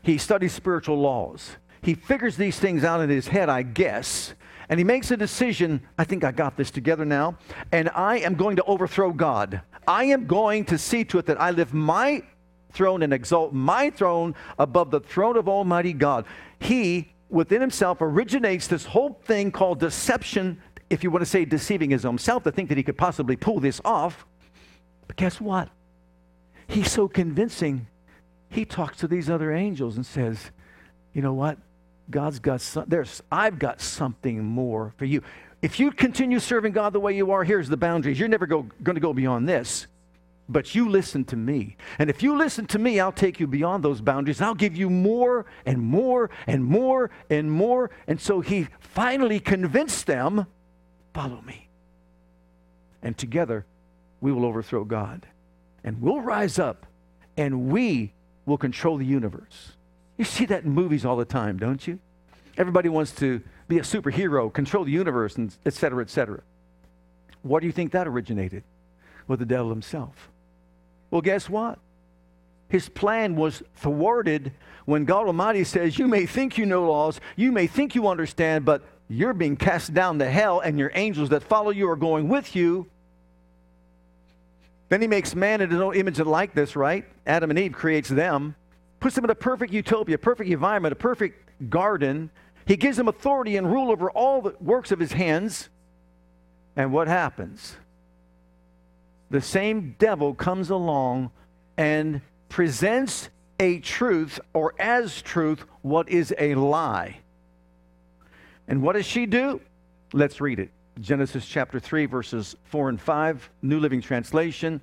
he 0.02 0.18
studies 0.18 0.52
spiritual 0.52 0.98
laws. 0.98 1.56
He 1.82 1.94
figures 1.94 2.36
these 2.36 2.58
things 2.58 2.84
out 2.84 3.00
in 3.00 3.08
his 3.08 3.28
head, 3.28 3.48
I 3.48 3.62
guess 3.62 4.34
and 4.70 4.78
he 4.78 4.84
makes 4.84 5.10
a 5.10 5.16
decision 5.16 5.82
I 5.98 6.04
think 6.04 6.22
I 6.22 6.30
got 6.30 6.56
this 6.56 6.70
together 6.70 7.04
now, 7.04 7.36
and 7.72 7.90
I 7.90 8.18
am 8.18 8.36
going 8.36 8.56
to 8.56 8.62
overthrow 8.64 9.12
God. 9.12 9.60
I 9.86 10.04
am 10.04 10.26
going 10.26 10.64
to 10.66 10.78
see 10.78 11.02
to 11.06 11.18
it 11.18 11.26
that 11.26 11.40
I 11.40 11.50
lift 11.50 11.74
my 11.74 12.22
throne 12.72 13.02
and 13.02 13.12
exalt 13.12 13.52
my 13.52 13.90
throne 13.90 14.36
above 14.60 14.92
the 14.92 15.00
throne 15.00 15.36
of 15.36 15.48
Almighty 15.48 15.92
God. 15.92 16.24
He, 16.60 17.12
within 17.28 17.60
himself, 17.60 17.98
originates 18.00 18.68
this 18.68 18.86
whole 18.86 19.20
thing 19.24 19.50
called 19.50 19.80
deception, 19.80 20.62
if 20.88 21.02
you 21.02 21.10
want 21.10 21.22
to 21.22 21.26
say 21.26 21.44
deceiving 21.44 21.90
his 21.90 22.04
own 22.04 22.16
self, 22.16 22.44
to 22.44 22.52
think 22.52 22.68
that 22.68 22.78
he 22.78 22.84
could 22.84 22.96
possibly 22.96 23.34
pull 23.34 23.58
this 23.58 23.80
off. 23.84 24.24
But 25.10 25.16
guess 25.16 25.40
what? 25.40 25.68
He's 26.68 26.88
so 26.88 27.08
convincing, 27.08 27.88
he 28.48 28.64
talks 28.64 28.98
to 28.98 29.08
these 29.08 29.28
other 29.28 29.52
angels 29.52 29.96
and 29.96 30.06
says, 30.06 30.52
You 31.14 31.20
know 31.20 31.32
what? 31.32 31.58
God's 32.08 32.38
got 32.38 32.60
some, 32.60 32.84
there's, 32.86 33.20
I've 33.28 33.58
got 33.58 33.80
something 33.80 34.44
more 34.44 34.94
for 34.98 35.06
you. 35.06 35.24
If 35.62 35.80
you 35.80 35.90
continue 35.90 36.38
serving 36.38 36.74
God 36.74 36.92
the 36.92 37.00
way 37.00 37.16
you 37.16 37.32
are, 37.32 37.42
here's 37.42 37.68
the 37.68 37.76
boundaries. 37.76 38.20
You're 38.20 38.28
never 38.28 38.46
going 38.46 38.70
to 38.84 39.00
go 39.00 39.12
beyond 39.12 39.48
this. 39.48 39.88
But 40.48 40.76
you 40.76 40.88
listen 40.88 41.24
to 41.24 41.36
me. 41.36 41.76
And 41.98 42.08
if 42.08 42.22
you 42.22 42.38
listen 42.38 42.66
to 42.66 42.78
me, 42.78 43.00
I'll 43.00 43.10
take 43.10 43.40
you 43.40 43.48
beyond 43.48 43.82
those 43.82 44.00
boundaries. 44.00 44.40
I'll 44.40 44.54
give 44.54 44.76
you 44.76 44.88
more 44.88 45.44
and 45.66 45.82
more 45.82 46.30
and 46.46 46.64
more 46.64 47.10
and 47.28 47.50
more. 47.50 47.90
And 48.06 48.20
so 48.20 48.42
he 48.42 48.68
finally 48.78 49.40
convinced 49.40 50.06
them 50.06 50.46
follow 51.12 51.40
me. 51.42 51.68
And 53.02 53.18
together, 53.18 53.66
we 54.20 54.32
will 54.32 54.44
overthrow 54.44 54.84
God. 54.84 55.26
And 55.84 56.00
we'll 56.00 56.20
rise 56.20 56.58
up 56.58 56.86
and 57.36 57.70
we 57.70 58.12
will 58.46 58.58
control 58.58 58.98
the 58.98 59.04
universe. 59.04 59.72
You 60.18 60.24
see 60.24 60.44
that 60.46 60.64
in 60.64 60.70
movies 60.70 61.04
all 61.04 61.16
the 61.16 61.24
time, 61.24 61.58
don't 61.58 61.86
you? 61.86 61.98
Everybody 62.58 62.88
wants 62.88 63.12
to 63.12 63.40
be 63.68 63.78
a 63.78 63.82
superhero, 63.82 64.52
control 64.52 64.84
the 64.84 64.90
universe, 64.90 65.36
and 65.36 65.56
et 65.64 65.72
cetera, 65.72 66.02
et 66.02 66.10
cetera. 66.10 66.42
What 67.42 67.60
do 67.60 67.66
you 67.66 67.72
think 67.72 67.92
that 67.92 68.06
originated? 68.06 68.64
With 69.26 69.38
the 69.38 69.46
devil 69.46 69.70
himself. 69.70 70.28
Well, 71.10 71.22
guess 71.22 71.48
what? 71.48 71.78
His 72.68 72.88
plan 72.88 73.36
was 73.36 73.62
thwarted 73.76 74.52
when 74.84 75.04
God 75.04 75.26
Almighty 75.26 75.64
says, 75.64 75.98
You 75.98 76.06
may 76.06 76.26
think 76.26 76.58
you 76.58 76.66
know 76.66 76.86
laws, 76.86 77.20
you 77.36 77.52
may 77.52 77.66
think 77.66 77.94
you 77.94 78.08
understand, 78.08 78.64
but 78.64 78.82
you're 79.08 79.32
being 79.32 79.56
cast 79.56 79.94
down 79.94 80.18
to 80.18 80.30
hell, 80.30 80.60
and 80.60 80.78
your 80.78 80.90
angels 80.94 81.30
that 81.30 81.42
follow 81.42 81.70
you 81.70 81.88
are 81.88 81.96
going 81.96 82.28
with 82.28 82.54
you. 82.54 82.88
Then 84.90 85.00
he 85.00 85.08
makes 85.08 85.34
man 85.34 85.62
in 85.62 85.70
his 85.70 85.80
own 85.80 85.96
image 85.96 86.20
and 86.20 86.30
likeness, 86.30 86.76
right? 86.76 87.06
Adam 87.26 87.48
and 87.48 87.58
Eve 87.58 87.72
creates 87.72 88.10
them 88.10 88.54
puts 89.00 89.14
them 89.14 89.24
in 89.24 89.30
a 89.30 89.34
perfect 89.34 89.72
utopia, 89.72 90.18
perfect 90.18 90.50
environment, 90.50 90.92
a 90.92 90.96
perfect 90.96 91.70
garden. 91.70 92.30
He 92.66 92.76
gives 92.76 92.98
them 92.98 93.08
authority 93.08 93.56
and 93.56 93.70
rule 93.70 93.90
over 93.90 94.10
all 94.10 94.42
the 94.42 94.54
works 94.60 94.92
of 94.92 95.00
his 95.00 95.12
hands. 95.12 95.70
And 96.76 96.92
what 96.92 97.08
happens? 97.08 97.76
The 99.30 99.40
same 99.40 99.96
devil 99.98 100.34
comes 100.34 100.70
along 100.70 101.30
and 101.76 102.20
presents 102.48 103.30
a 103.58 103.78
truth 103.80 104.38
or 104.52 104.74
as 104.78 105.22
truth 105.22 105.64
what 105.82 106.08
is 106.08 106.34
a 106.38 106.54
lie. 106.54 107.18
And 108.68 108.82
what 108.82 108.94
does 108.94 109.06
she 109.06 109.26
do? 109.26 109.60
Let's 110.12 110.40
read 110.40 110.58
it. 110.58 110.70
Genesis 111.00 111.46
chapter 111.46 111.80
3, 111.80 112.06
verses 112.06 112.56
4 112.64 112.90
and 112.90 113.00
5, 113.00 113.50
New 113.62 113.80
Living 113.80 114.00
Translation. 114.02 114.80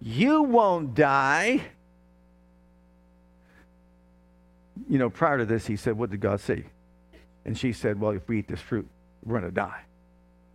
You 0.00 0.42
won't 0.42 0.94
die 0.94 1.62
you 4.88 4.98
know, 4.98 5.10
prior 5.10 5.38
to 5.38 5.44
this, 5.44 5.66
he 5.66 5.76
said, 5.76 5.96
What 5.96 6.10
did 6.10 6.20
God 6.20 6.40
say? 6.40 6.64
And 7.44 7.56
she 7.56 7.72
said, 7.72 8.00
Well, 8.00 8.12
if 8.12 8.28
we 8.28 8.38
eat 8.38 8.48
this 8.48 8.60
fruit, 8.60 8.88
we're 9.24 9.38
going 9.38 9.50
to 9.50 9.54
die. 9.54 9.82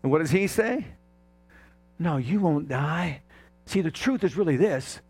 And 0.04 0.12
what 0.12 0.20
does 0.20 0.32
he 0.32 0.48
say? 0.48 0.86
No, 2.00 2.18
you 2.18 2.40
won't 2.40 2.68
die. 2.68 3.22
See, 3.66 3.82
the 3.82 3.92
truth 3.92 4.24
is 4.24 4.38
really 4.38 4.58
this. 4.58 5.02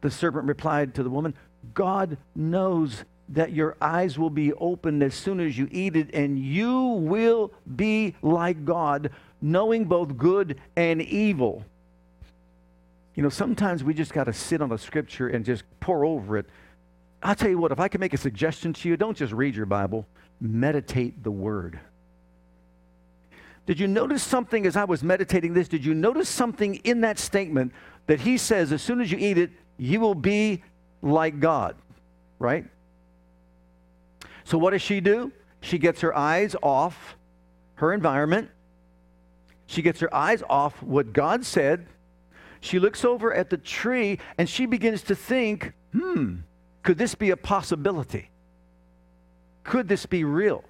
The 0.00 0.10
serpent 0.10 0.46
replied 0.46 0.94
to 0.94 1.02
the 1.02 1.10
woman, 1.10 1.34
God 1.74 2.16
knows 2.34 3.04
that 3.30 3.52
your 3.52 3.76
eyes 3.80 4.18
will 4.18 4.30
be 4.30 4.52
opened 4.52 5.02
as 5.02 5.14
soon 5.14 5.40
as 5.40 5.58
you 5.58 5.68
eat 5.72 5.96
it, 5.96 6.14
and 6.14 6.38
you 6.38 6.80
will 6.80 7.52
be 7.74 8.14
like 8.22 8.64
God, 8.64 9.10
knowing 9.46 9.84
both 9.84 10.16
good 10.16 10.60
and 10.74 11.00
evil. 11.00 11.64
You 13.14 13.22
know, 13.22 13.28
sometimes 13.28 13.84
we 13.84 13.94
just 13.94 14.12
got 14.12 14.24
to 14.24 14.32
sit 14.32 14.60
on 14.60 14.72
a 14.72 14.78
scripture 14.78 15.28
and 15.28 15.44
just 15.44 15.62
pore 15.78 16.04
over 16.04 16.36
it. 16.36 16.46
I'll 17.22 17.36
tell 17.36 17.48
you 17.48 17.58
what, 17.58 17.70
if 17.70 17.78
I 17.78 17.88
can 17.88 18.00
make 18.00 18.12
a 18.12 18.18
suggestion 18.18 18.72
to 18.72 18.88
you, 18.88 18.96
don't 18.96 19.16
just 19.16 19.32
read 19.32 19.54
your 19.54 19.66
Bible, 19.66 20.06
meditate 20.40 21.22
the 21.22 21.30
word. 21.30 21.78
Did 23.66 23.80
you 23.80 23.86
notice 23.86 24.22
something 24.22 24.66
as 24.66 24.76
I 24.76 24.84
was 24.84 25.02
meditating 25.02 25.54
this? 25.54 25.68
Did 25.68 25.84
you 25.84 25.94
notice 25.94 26.28
something 26.28 26.76
in 26.76 27.00
that 27.02 27.18
statement 27.18 27.72
that 28.06 28.20
he 28.20 28.38
says, 28.38 28.72
as 28.72 28.82
soon 28.82 29.00
as 29.00 29.10
you 29.10 29.18
eat 29.18 29.38
it, 29.38 29.50
you 29.76 30.00
will 30.00 30.14
be 30.14 30.62
like 31.02 31.40
God, 31.40 31.76
right? 32.38 32.64
So, 34.44 34.58
what 34.58 34.70
does 34.70 34.82
she 34.82 35.00
do? 35.00 35.32
She 35.60 35.78
gets 35.78 36.00
her 36.02 36.16
eyes 36.16 36.54
off 36.62 37.16
her 37.76 37.92
environment. 37.92 38.50
She 39.66 39.82
gets 39.82 40.00
her 40.00 40.14
eyes 40.14 40.42
off 40.48 40.82
what 40.82 41.12
God 41.12 41.44
said. 41.44 41.86
She 42.60 42.78
looks 42.78 43.04
over 43.04 43.32
at 43.32 43.50
the 43.50 43.58
tree 43.58 44.18
and 44.38 44.48
she 44.48 44.66
begins 44.66 45.02
to 45.02 45.14
think, 45.14 45.72
hmm, 45.92 46.36
could 46.82 46.98
this 46.98 47.14
be 47.14 47.30
a 47.30 47.36
possibility? 47.36 48.30
Could 49.64 49.88
this 49.88 50.06
be 50.06 50.24
real? 50.24 50.64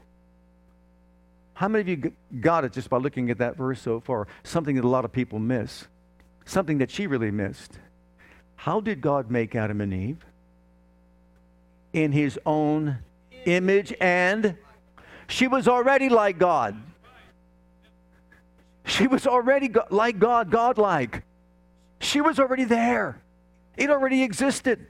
How 1.55 1.69
many 1.69 1.93
of 1.93 2.05
you 2.05 2.13
got 2.41 2.65
it 2.65 2.73
just 2.73 2.91
by 2.91 2.99
looking 2.99 3.31
at 3.31 3.39
that 3.39 3.57
verse 3.57 3.81
so 3.81 4.01
far? 4.01 4.27
Something 4.43 4.77
that 4.77 4.85
a 4.85 4.89
lot 4.89 5.05
of 5.05 5.13
people 5.13 5.39
miss. 5.39 5.87
Something 6.45 6.79
that 6.79 6.91
she 6.91 7.07
really 7.07 7.31
missed. 7.31 7.79
How 8.57 8.81
did 8.81 9.01
God 9.01 9.31
make 9.31 9.55
Adam 9.55 9.81
and 9.81 9.93
Eve? 9.93 10.25
In 11.93 12.13
his 12.13 12.39
own 12.45 12.99
image 13.47 13.95
and 14.01 14.57
she 15.29 15.49
was 15.49 15.69
already 15.69 16.09
like 16.09 16.39
God. 16.39 16.77
She 18.87 19.07
was 19.07 19.27
already 19.27 19.69
go- 19.69 19.87
like 19.91 20.19
God, 20.19 20.51
godlike. 20.51 21.25
She 22.01 22.21
was 22.21 22.39
already 22.39 22.65
there. 22.65 23.21
It 23.77 23.91
already 23.91 24.23
existed. 24.23 24.87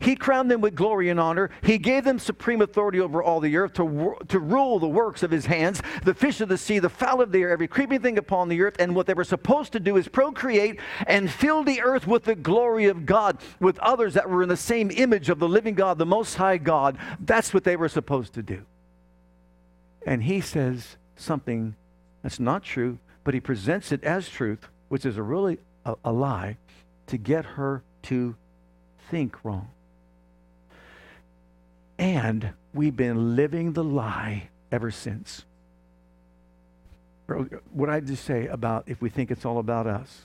He 0.00 0.16
crowned 0.16 0.50
them 0.50 0.60
with 0.60 0.74
glory 0.74 1.08
and 1.08 1.20
honor. 1.20 1.50
He 1.62 1.78
gave 1.78 2.04
them 2.04 2.18
supreme 2.18 2.60
authority 2.60 3.00
over 3.00 3.22
all 3.22 3.40
the 3.40 3.56
earth 3.56 3.74
to, 3.74 4.16
to 4.28 4.38
rule 4.38 4.78
the 4.78 4.88
works 4.88 5.22
of 5.22 5.30
his 5.30 5.46
hands, 5.46 5.80
the 6.02 6.14
fish 6.14 6.40
of 6.40 6.48
the 6.48 6.58
sea, 6.58 6.78
the 6.78 6.88
fowl 6.88 7.20
of 7.20 7.30
the 7.30 7.42
air, 7.42 7.50
every 7.50 7.68
creeping 7.68 8.00
thing 8.00 8.18
upon 8.18 8.48
the 8.48 8.60
earth. 8.62 8.76
And 8.78 8.94
what 8.94 9.06
they 9.06 9.14
were 9.14 9.24
supposed 9.24 9.72
to 9.72 9.80
do 9.80 9.96
is 9.96 10.08
procreate 10.08 10.80
and 11.06 11.30
fill 11.30 11.62
the 11.62 11.80
earth 11.80 12.06
with 12.06 12.24
the 12.24 12.34
glory 12.34 12.86
of 12.86 13.06
God, 13.06 13.38
with 13.60 13.78
others 13.78 14.14
that 14.14 14.28
were 14.28 14.42
in 14.42 14.48
the 14.48 14.56
same 14.56 14.90
image 14.90 15.28
of 15.28 15.38
the 15.38 15.48
living 15.48 15.74
God, 15.74 15.98
the 15.98 16.06
Most 16.06 16.34
High 16.34 16.58
God. 16.58 16.98
That's 17.20 17.54
what 17.54 17.64
they 17.64 17.76
were 17.76 17.88
supposed 17.88 18.34
to 18.34 18.42
do. 18.42 18.64
And 20.06 20.24
he 20.24 20.40
says 20.40 20.96
something 21.16 21.76
that's 22.24 22.40
not 22.40 22.64
true, 22.64 22.98
but 23.22 23.34
he 23.34 23.40
presents 23.40 23.92
it 23.92 24.02
as 24.02 24.30
truth, 24.30 24.66
which 24.88 25.04
is 25.04 25.18
a 25.18 25.22
really 25.22 25.58
a, 25.84 25.94
a 26.06 26.10
lie, 26.10 26.56
to 27.08 27.18
get 27.18 27.44
her 27.44 27.82
to 28.04 28.34
think 29.10 29.44
wrong. 29.44 29.68
And 31.98 32.54
we've 32.72 32.96
been 32.96 33.36
living 33.36 33.74
the 33.74 33.84
lie 33.84 34.48
ever 34.72 34.90
since. 34.90 35.44
What 37.26 37.90
I 37.90 38.00
just 38.00 38.24
say 38.24 38.46
about 38.46 38.84
if 38.86 39.02
we 39.02 39.10
think 39.10 39.30
it's 39.30 39.44
all 39.44 39.58
about 39.58 39.86
us? 39.86 40.22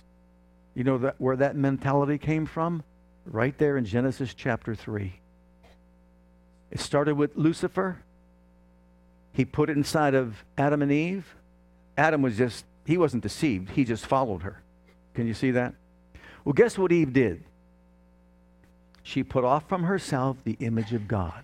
You 0.76 0.86
know 0.86 0.98
that 1.00 1.16
where 1.18 1.36
that 1.36 1.58
mentality 1.58 2.18
came 2.18 2.46
from? 2.46 2.84
Right 3.26 3.58
there 3.58 3.76
in 3.76 3.84
Genesis 3.84 4.34
chapter 4.34 4.74
3. 4.74 5.20
It 6.72 6.80
started 6.80 7.16
with 7.16 7.36
Lucifer. 7.36 8.00
He 9.34 9.44
put 9.44 9.70
it 9.70 9.76
inside 9.76 10.16
of 10.16 10.46
Adam 10.58 10.82
and 10.82 10.92
Eve. 10.92 11.36
Adam 12.00 12.22
was 12.22 12.38
just, 12.38 12.66
he 12.86 12.98
wasn't 12.98 13.22
deceived. 13.22 13.70
He 13.72 13.84
just 13.84 14.06
followed 14.06 14.44
her. 14.44 14.62
Can 15.14 15.28
you 15.28 15.34
see 15.34 15.52
that? 15.52 15.74
Well, 16.46 16.54
guess 16.54 16.78
what 16.78 16.92
Eve 16.92 17.12
did? 17.12 17.44
She 19.04 19.24
put 19.24 19.44
off 19.44 19.68
from 19.68 19.84
herself 19.84 20.38
the 20.44 20.56
image 20.60 20.94
of 20.94 21.08
God 21.08 21.44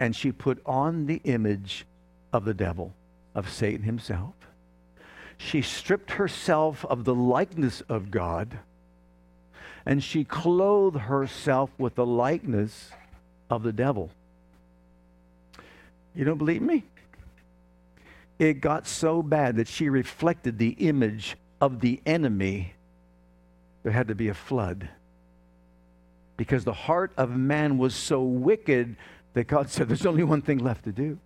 and 0.00 0.14
she 0.14 0.32
put 0.32 0.60
on 0.64 1.06
the 1.06 1.20
image 1.24 1.84
of 2.32 2.44
the 2.44 2.54
devil, 2.54 2.94
of 3.34 3.50
Satan 3.50 3.82
himself. 3.82 4.34
She 5.36 5.62
stripped 5.62 6.12
herself 6.12 6.84
of 6.84 7.04
the 7.04 7.14
likeness 7.14 7.80
of 7.82 8.10
God, 8.10 8.58
and 9.86 10.02
she 10.02 10.24
clothed 10.24 10.98
herself 10.98 11.70
with 11.78 11.94
the 11.94 12.06
likeness 12.06 12.90
of 13.50 13.62
the 13.62 13.72
devil. 13.72 14.10
You 16.14 16.24
don't 16.24 16.38
believe 16.38 16.62
me? 16.62 16.84
It 18.38 18.60
got 18.60 18.86
so 18.86 19.22
bad 19.22 19.56
that 19.56 19.68
she 19.68 19.88
reflected 19.88 20.58
the 20.58 20.70
image 20.70 21.36
of 21.60 21.80
the 21.80 22.00
enemy. 22.06 22.74
There 23.82 23.92
had 23.92 24.08
to 24.08 24.14
be 24.14 24.28
a 24.28 24.34
flood. 24.34 24.88
Because 26.36 26.64
the 26.64 26.72
heart 26.72 27.12
of 27.16 27.30
man 27.30 27.78
was 27.78 27.94
so 27.94 28.22
wicked 28.22 28.96
that 29.34 29.48
God 29.48 29.70
said 29.70 29.88
there's 29.88 30.06
only 30.06 30.22
one 30.22 30.42
thing 30.42 30.58
left 30.58 30.84
to 30.84 30.92
do. 30.92 31.18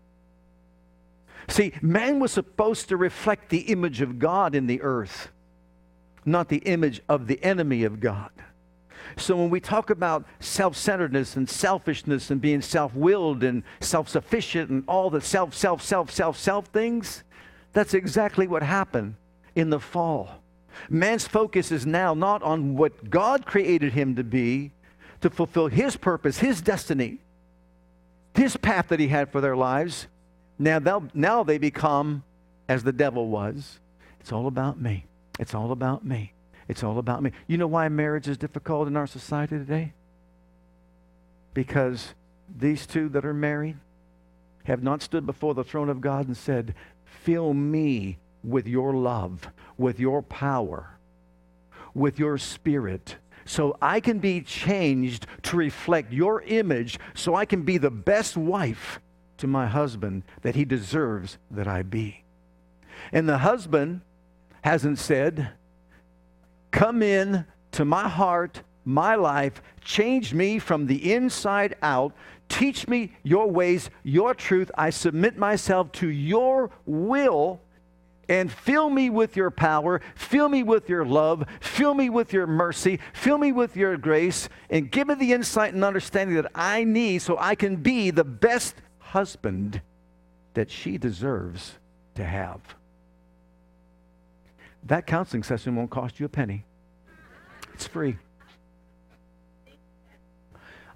See, 1.48 1.72
man 1.82 2.18
was 2.20 2.32
supposed 2.32 2.88
to 2.88 2.96
reflect 2.96 3.50
the 3.50 3.58
image 3.58 4.00
of 4.00 4.18
God 4.18 4.54
in 4.54 4.66
the 4.66 4.80
earth, 4.80 5.28
not 6.24 6.48
the 6.48 6.58
image 6.58 7.02
of 7.08 7.26
the 7.26 7.42
enemy 7.42 7.84
of 7.84 8.00
God. 8.00 8.30
So 9.16 9.36
when 9.36 9.50
we 9.50 9.60
talk 9.60 9.90
about 9.90 10.24
self 10.40 10.76
centeredness 10.76 11.36
and 11.36 11.48
selfishness 11.48 12.30
and 12.30 12.40
being 12.40 12.62
self 12.62 12.94
willed 12.94 13.42
and 13.42 13.62
self 13.80 14.08
sufficient 14.08 14.70
and 14.70 14.84
all 14.86 15.10
the 15.10 15.20
self, 15.20 15.54
self, 15.54 15.82
self, 15.82 16.10
self, 16.10 16.38
self 16.38 16.66
things, 16.66 17.24
that's 17.72 17.94
exactly 17.94 18.46
what 18.46 18.62
happened 18.62 19.14
in 19.54 19.70
the 19.70 19.80
fall. 19.80 20.42
Man's 20.88 21.28
focus 21.28 21.70
is 21.70 21.84
now 21.84 22.14
not 22.14 22.42
on 22.42 22.76
what 22.76 23.10
God 23.10 23.44
created 23.44 23.92
him 23.92 24.16
to 24.16 24.24
be, 24.24 24.72
to 25.20 25.30
fulfill 25.30 25.68
his 25.68 25.96
purpose, 25.96 26.38
his 26.38 26.60
destiny 26.60 27.18
his 28.34 28.56
path 28.56 28.88
that 28.88 29.00
he 29.00 29.08
had 29.08 29.30
for 29.30 29.40
their 29.40 29.56
lives. 29.56 30.06
Now, 30.58 30.78
now 31.14 31.42
they 31.42 31.58
become 31.58 32.24
as 32.68 32.82
the 32.84 32.92
devil 32.92 33.28
was. 33.28 33.80
It's 34.20 34.32
all 34.32 34.46
about 34.46 34.80
me. 34.80 35.06
It's 35.38 35.54
all 35.54 35.72
about 35.72 36.04
me. 36.04 36.32
It's 36.68 36.82
all 36.82 36.98
about 36.98 37.22
me. 37.22 37.32
You 37.46 37.58
know 37.58 37.66
why 37.66 37.88
marriage 37.88 38.28
is 38.28 38.38
difficult 38.38 38.88
in 38.88 38.96
our 38.96 39.06
society 39.06 39.58
today? 39.58 39.92
Because 41.54 42.14
these 42.48 42.86
two 42.86 43.08
that 43.10 43.24
are 43.24 43.34
married 43.34 43.76
have 44.64 44.82
not 44.82 45.02
stood 45.02 45.26
before 45.26 45.54
the 45.54 45.64
throne 45.64 45.88
of 45.88 46.00
God 46.00 46.26
and 46.26 46.36
said, 46.36 46.74
Fill 47.04 47.52
me 47.52 48.18
with 48.42 48.66
your 48.66 48.94
love, 48.94 49.48
with 49.76 50.00
your 50.00 50.22
power, 50.22 50.98
with 51.94 52.18
your 52.18 52.38
spirit, 52.38 53.16
so 53.44 53.76
I 53.82 54.00
can 54.00 54.18
be 54.18 54.40
changed 54.40 55.26
to 55.42 55.56
reflect 55.56 56.12
your 56.12 56.42
image, 56.42 56.98
so 57.14 57.34
I 57.34 57.44
can 57.44 57.62
be 57.62 57.78
the 57.78 57.90
best 57.90 58.36
wife 58.36 59.00
to 59.38 59.46
my 59.46 59.66
husband 59.66 60.22
that 60.42 60.54
he 60.54 60.64
deserves 60.64 61.38
that 61.50 61.66
I 61.66 61.82
be. 61.82 62.22
And 63.12 63.28
the 63.28 63.38
husband 63.38 64.02
hasn't 64.62 64.98
said, 64.98 65.50
Come 66.72 67.02
in 67.02 67.46
to 67.72 67.84
my 67.84 68.08
heart, 68.08 68.62
my 68.84 69.14
life, 69.14 69.62
change 69.84 70.34
me 70.34 70.58
from 70.58 70.86
the 70.86 71.12
inside 71.12 71.76
out, 71.82 72.12
teach 72.48 72.88
me 72.88 73.12
your 73.22 73.48
ways, 73.48 73.90
your 74.02 74.34
truth. 74.34 74.70
I 74.76 74.90
submit 74.90 75.36
myself 75.36 75.92
to 75.92 76.08
your 76.08 76.70
will 76.84 77.60
and 78.28 78.50
fill 78.50 78.88
me 78.88 79.10
with 79.10 79.36
your 79.36 79.50
power, 79.50 80.00
fill 80.14 80.48
me 80.48 80.62
with 80.62 80.88
your 80.88 81.04
love, 81.04 81.44
fill 81.60 81.92
me 81.92 82.08
with 82.08 82.32
your 82.32 82.46
mercy, 82.46 82.98
fill 83.12 83.36
me 83.38 83.52
with 83.52 83.76
your 83.76 83.96
grace, 83.96 84.48
and 84.70 84.90
give 84.90 85.08
me 85.08 85.14
the 85.14 85.32
insight 85.32 85.74
and 85.74 85.84
understanding 85.84 86.36
that 86.36 86.50
I 86.54 86.84
need 86.84 87.20
so 87.20 87.36
I 87.38 87.54
can 87.54 87.76
be 87.76 88.10
the 88.10 88.24
best 88.24 88.76
husband 88.98 89.82
that 90.54 90.70
she 90.70 90.98
deserves 90.98 91.74
to 92.14 92.24
have. 92.24 92.60
That 94.84 95.06
counseling 95.06 95.42
session 95.42 95.76
won't 95.76 95.90
cost 95.90 96.18
you 96.18 96.26
a 96.26 96.28
penny, 96.28 96.64
it's 97.74 97.86
free. 97.86 98.18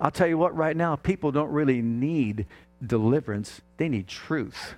I'll 0.01 0.11
tell 0.11 0.27
you 0.27 0.37
what, 0.37 0.55
right 0.55 0.77
now, 0.77 0.97
people 0.97 1.33
don't 1.33 1.51
really 1.51 1.81
need 1.81 2.47
deliverance, 2.85 3.61
they 3.77 3.89
need 3.89 4.09
truth. 4.09 4.75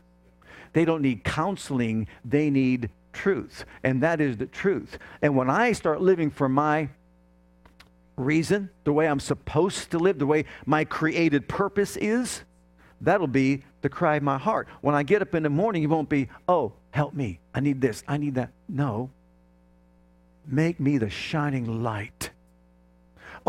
They 0.74 0.84
don't 0.84 1.02
need 1.02 1.24
counseling, 1.24 2.06
they 2.24 2.50
need 2.50 2.90
truth. 3.12 3.64
And 3.82 4.02
that 4.02 4.20
is 4.20 4.36
the 4.36 4.46
truth. 4.46 4.98
And 5.22 5.34
when 5.34 5.50
I 5.50 5.72
start 5.72 6.00
living 6.00 6.30
for 6.30 6.48
my 6.48 6.90
reason, 8.16 8.70
the 8.84 8.92
way 8.92 9.08
I'm 9.08 9.20
supposed 9.20 9.90
to 9.92 9.98
live, 9.98 10.18
the 10.18 10.26
way 10.26 10.44
my 10.66 10.84
created 10.84 11.48
purpose 11.48 11.96
is, 11.96 12.42
that'll 13.00 13.26
be 13.26 13.64
the 13.80 13.88
cry 13.88 14.16
of 14.16 14.22
my 14.22 14.38
heart. 14.38 14.68
When 14.82 14.94
I 14.94 15.02
get 15.02 15.22
up 15.22 15.34
in 15.34 15.42
the 15.42 15.50
morning, 15.50 15.82
it 15.82 15.86
won't 15.86 16.08
be, 16.08 16.28
oh, 16.48 16.74
help 16.98 17.14
me. 17.14 17.40
I 17.54 17.60
need 17.60 17.80
this. 17.80 18.02
I 18.06 18.16
need 18.16 18.34
that. 18.34 18.50
No. 18.68 19.10
Make 20.46 20.80
me 20.80 20.98
the 20.98 21.10
shining 21.10 21.82
light 21.82 22.30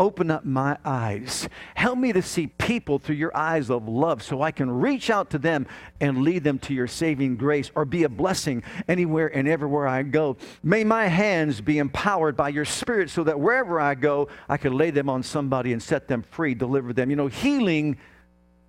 Open 0.00 0.30
up 0.30 0.46
my 0.46 0.78
eyes. 0.82 1.46
Help 1.74 1.98
me 1.98 2.10
to 2.14 2.22
see 2.22 2.46
people 2.46 2.98
through 2.98 3.16
your 3.16 3.36
eyes 3.36 3.68
of 3.68 3.86
love 3.86 4.22
so 4.22 4.40
I 4.40 4.50
can 4.50 4.70
reach 4.70 5.10
out 5.10 5.28
to 5.30 5.38
them 5.38 5.66
and 6.00 6.22
lead 6.22 6.42
them 6.42 6.58
to 6.60 6.72
your 6.74 6.86
saving 6.86 7.36
grace 7.36 7.70
or 7.74 7.84
be 7.84 8.04
a 8.04 8.08
blessing 8.08 8.62
anywhere 8.88 9.26
and 9.26 9.46
everywhere 9.46 9.86
I 9.86 10.02
go. 10.02 10.38
May 10.62 10.84
my 10.84 11.06
hands 11.06 11.60
be 11.60 11.76
empowered 11.76 12.34
by 12.34 12.48
your 12.48 12.64
spirit 12.64 13.10
so 13.10 13.24
that 13.24 13.38
wherever 13.38 13.78
I 13.78 13.94
go, 13.94 14.28
I 14.48 14.56
can 14.56 14.72
lay 14.76 14.90
them 14.90 15.10
on 15.10 15.22
somebody 15.22 15.74
and 15.74 15.82
set 15.82 16.08
them 16.08 16.22
free, 16.22 16.54
deliver 16.54 16.94
them. 16.94 17.10
You 17.10 17.16
know, 17.16 17.26
healing 17.26 17.98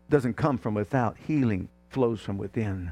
doesn't 0.10 0.34
come 0.34 0.58
from 0.58 0.74
without, 0.74 1.16
healing 1.26 1.70
flows 1.90 2.20
from 2.20 2.38
within. 2.38 2.92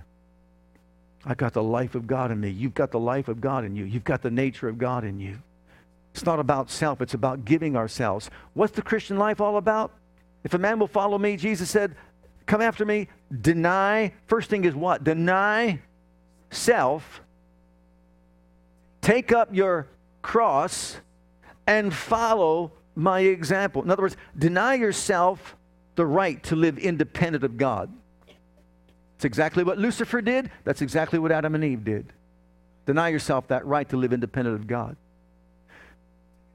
I 1.26 1.36
got 1.36 1.54
the 1.54 1.64
life 1.64 1.96
of 1.96 2.08
God 2.08 2.32
in 2.32 2.40
me. 2.40 2.50
You've 2.50 2.74
got 2.74 2.92
the 2.92 3.00
life 3.00 3.28
of 3.28 3.42
God 3.42 3.66
in 3.66 3.76
you. 3.76 3.86
You've 3.86 4.04
got 4.04 4.22
the 4.22 4.32
nature 4.32 4.70
of 4.70 4.78
God 4.78 5.04
in 5.04 5.20
you. 5.20 5.40
It's 6.14 6.26
not 6.26 6.40
about 6.40 6.70
self, 6.70 7.02
it's 7.02 7.14
about 7.14 7.46
giving 7.46 7.76
ourselves. 7.76 8.30
What's 8.54 8.74
the 8.74 8.82
Christian 8.82 9.18
life 9.18 9.40
all 9.40 9.58
about? 9.58 9.92
If 10.44 10.54
a 10.54 10.58
man 10.58 10.80
will 10.80 10.88
follow 10.88 11.18
me, 11.18 11.36
Jesus 11.36 11.70
said, 11.70 11.96
Come 12.46 12.62
after 12.62 12.84
me, 12.84 13.10
deny. 13.42 14.14
First 14.26 14.50
thing 14.50 14.66
is 14.66 14.74
what? 14.74 15.04
Deny 15.04 15.80
self, 16.50 17.22
take 19.02 19.32
up 19.32 19.54
your 19.54 19.88
cross, 20.22 20.98
and 21.68 21.94
follow 21.94 22.72
my 22.96 23.20
example. 23.20 23.84
In 23.84 23.92
other 23.92 24.02
words, 24.02 24.18
deny 24.38 24.74
yourself 24.74 25.56
the 25.96 26.06
right 26.06 26.42
to 26.44 26.56
live 26.56 26.80
independent 26.80 27.44
of 27.44 27.58
God. 27.58 27.94
It's 29.20 29.26
exactly 29.26 29.66
what 29.66 29.78
Lucifer 29.78 30.22
did. 30.22 30.50
That's 30.64 30.82
exactly 30.82 31.20
what 31.20 31.34
Adam 31.34 31.54
and 31.54 31.62
Eve 31.62 31.84
did. 31.84 32.14
Deny 32.86 33.10
yourself 33.10 33.50
that 33.50 33.66
right 33.66 33.88
to 33.90 33.98
live 33.98 34.14
independent 34.14 34.56
of 34.56 34.66
God. 34.66 34.96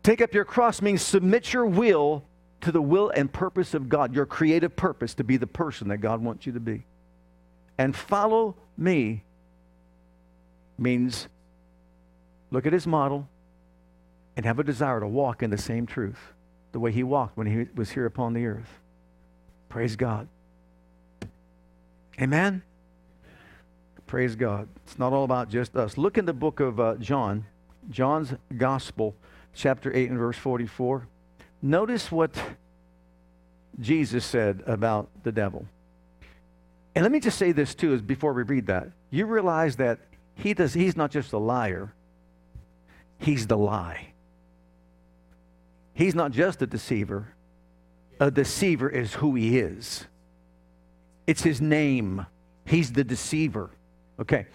Take 0.03 0.22
up 0.22 0.33
your 0.33 0.46
cross 0.46 0.81
means 0.81 1.03
submit 1.03 1.53
your 1.53 1.66
will 1.66 2.24
to 2.62 2.72
the 2.72 2.81
will 2.81 3.11
and 3.11 3.31
purpose 3.31 3.74
of 3.74 3.90
God, 3.90 4.14
your 4.14 4.24
creative 4.24 4.74
purpose 4.77 5.12
to 5.16 5.24
be 5.24 5.37
the 5.37 5.46
person 5.46 5.88
that 5.88 5.98
God 5.98 6.22
wants 6.22 6.46
you 6.46 6.55
to 6.55 6.61
be. 6.61 6.87
And 7.77 7.94
follow 7.94 8.57
me 8.79 9.24
means 10.79 11.29
look 12.50 12.64
at 12.64 12.72
his 12.72 12.87
model 12.87 13.29
and 14.38 14.46
have 14.46 14.59
a 14.59 14.64
desire 14.64 15.00
to 15.00 15.07
walk 15.07 15.42
in 15.42 15.50
the 15.50 15.59
same 15.59 15.85
truth 15.85 16.33
the 16.72 16.81
way 16.81 16.92
he 16.92 17.03
walked 17.03 17.37
when 17.37 17.46
he 17.46 17.66
was 17.74 17.90
here 17.90 18.07
upon 18.07 18.33
the 18.33 18.46
earth. 18.46 18.81
Praise 19.68 19.96
God. 19.96 20.29
Amen? 22.20 22.62
Praise 24.07 24.37
God. 24.37 24.68
It's 24.85 24.98
not 24.98 25.12
all 25.12 25.24
about 25.24 25.48
just 25.48 25.74
us. 25.77 25.98
Look 25.98 26.18
in 26.18 26.24
the 26.24 26.33
book 26.33 26.61
of 26.61 26.79
uh, 26.79 26.94
John, 26.96 27.46
John's 27.90 28.35
Gospel, 28.57 29.16
chapter 29.55 29.94
8 29.94 30.11
and 30.11 30.18
verse 30.18 30.37
44. 30.37 31.09
Notice 31.62 32.12
what 32.12 32.31
Jesus 33.81 34.24
said 34.24 34.62
about 34.66 35.09
the 35.22 35.33
devil. 35.33 35.66
And 36.94 37.03
let 37.03 37.11
me 37.11 37.20
just 37.20 37.38
say 37.38 37.53
this 37.53 37.74
too, 37.74 37.92
is 37.94 38.03
before 38.03 38.33
we 38.33 38.42
read 38.42 38.66
that. 38.66 38.90
You 39.11 39.27
realize 39.27 39.77
that 39.77 39.98
he 40.37 40.55
does, 40.55 40.74
he's 40.74 40.96
not 40.96 41.11
just 41.11 41.33
a 41.33 41.38
liar, 41.38 41.92
he's 43.18 43.46
the 43.46 43.59
lie. 43.59 44.09
He's 45.94 46.14
not 46.14 46.33
just 46.33 46.61
a 46.61 46.66
deceiver. 46.66 47.35
A 48.20 48.31
deceiver 48.31 48.88
is 48.88 49.14
who 49.14 49.35
he 49.37 49.59
is. 49.59 50.07
It's 51.26 51.42
his 51.42 51.60
name. 51.60 52.26
He's 52.66 52.92
the 52.92 53.04
deceiver. 53.04 53.70
Okay. 54.20 54.46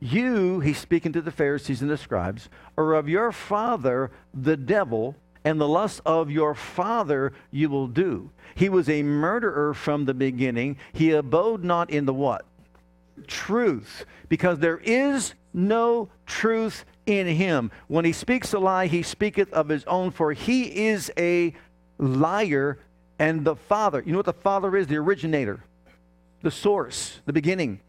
You, 0.00 0.60
he's 0.60 0.78
speaking 0.78 1.12
to 1.12 1.20
the 1.20 1.30
Pharisees 1.30 1.82
and 1.82 1.90
the 1.90 1.98
scribes, 1.98 2.48
are 2.78 2.94
of 2.94 3.08
your 3.08 3.32
father, 3.32 4.10
the 4.32 4.56
devil, 4.56 5.14
and 5.44 5.60
the 5.60 5.68
lust 5.68 6.00
of 6.06 6.30
your 6.30 6.54
father 6.54 7.32
you 7.50 7.68
will 7.68 7.86
do. 7.86 8.30
He 8.54 8.68
was 8.68 8.88
a 8.88 9.02
murderer 9.02 9.74
from 9.74 10.04
the 10.04 10.14
beginning. 10.14 10.76
He 10.92 11.10
abode 11.12 11.64
not 11.64 11.90
in 11.90 12.06
the 12.06 12.14
what? 12.14 12.44
Truth. 13.26 14.06
Because 14.28 14.58
there 14.58 14.78
is 14.78 15.34
no 15.52 16.08
truth 16.26 16.84
in 17.06 17.26
him. 17.26 17.70
When 17.88 18.04
he 18.04 18.12
speaks 18.12 18.52
a 18.52 18.58
lie, 18.58 18.86
he 18.86 19.02
speaketh 19.02 19.52
of 19.52 19.68
his 19.68 19.84
own, 19.84 20.10
for 20.10 20.32
he 20.32 20.86
is 20.86 21.10
a 21.18 21.54
liar 21.98 22.78
and 23.18 23.44
the 23.44 23.56
father. 23.56 24.02
You 24.04 24.12
know 24.12 24.18
what 24.18 24.26
the 24.26 24.32
father 24.32 24.74
is? 24.76 24.86
The 24.86 24.96
originator 24.96 25.62
the 26.42 26.50
source, 26.50 27.20
the 27.26 27.32
beginning. 27.32 27.80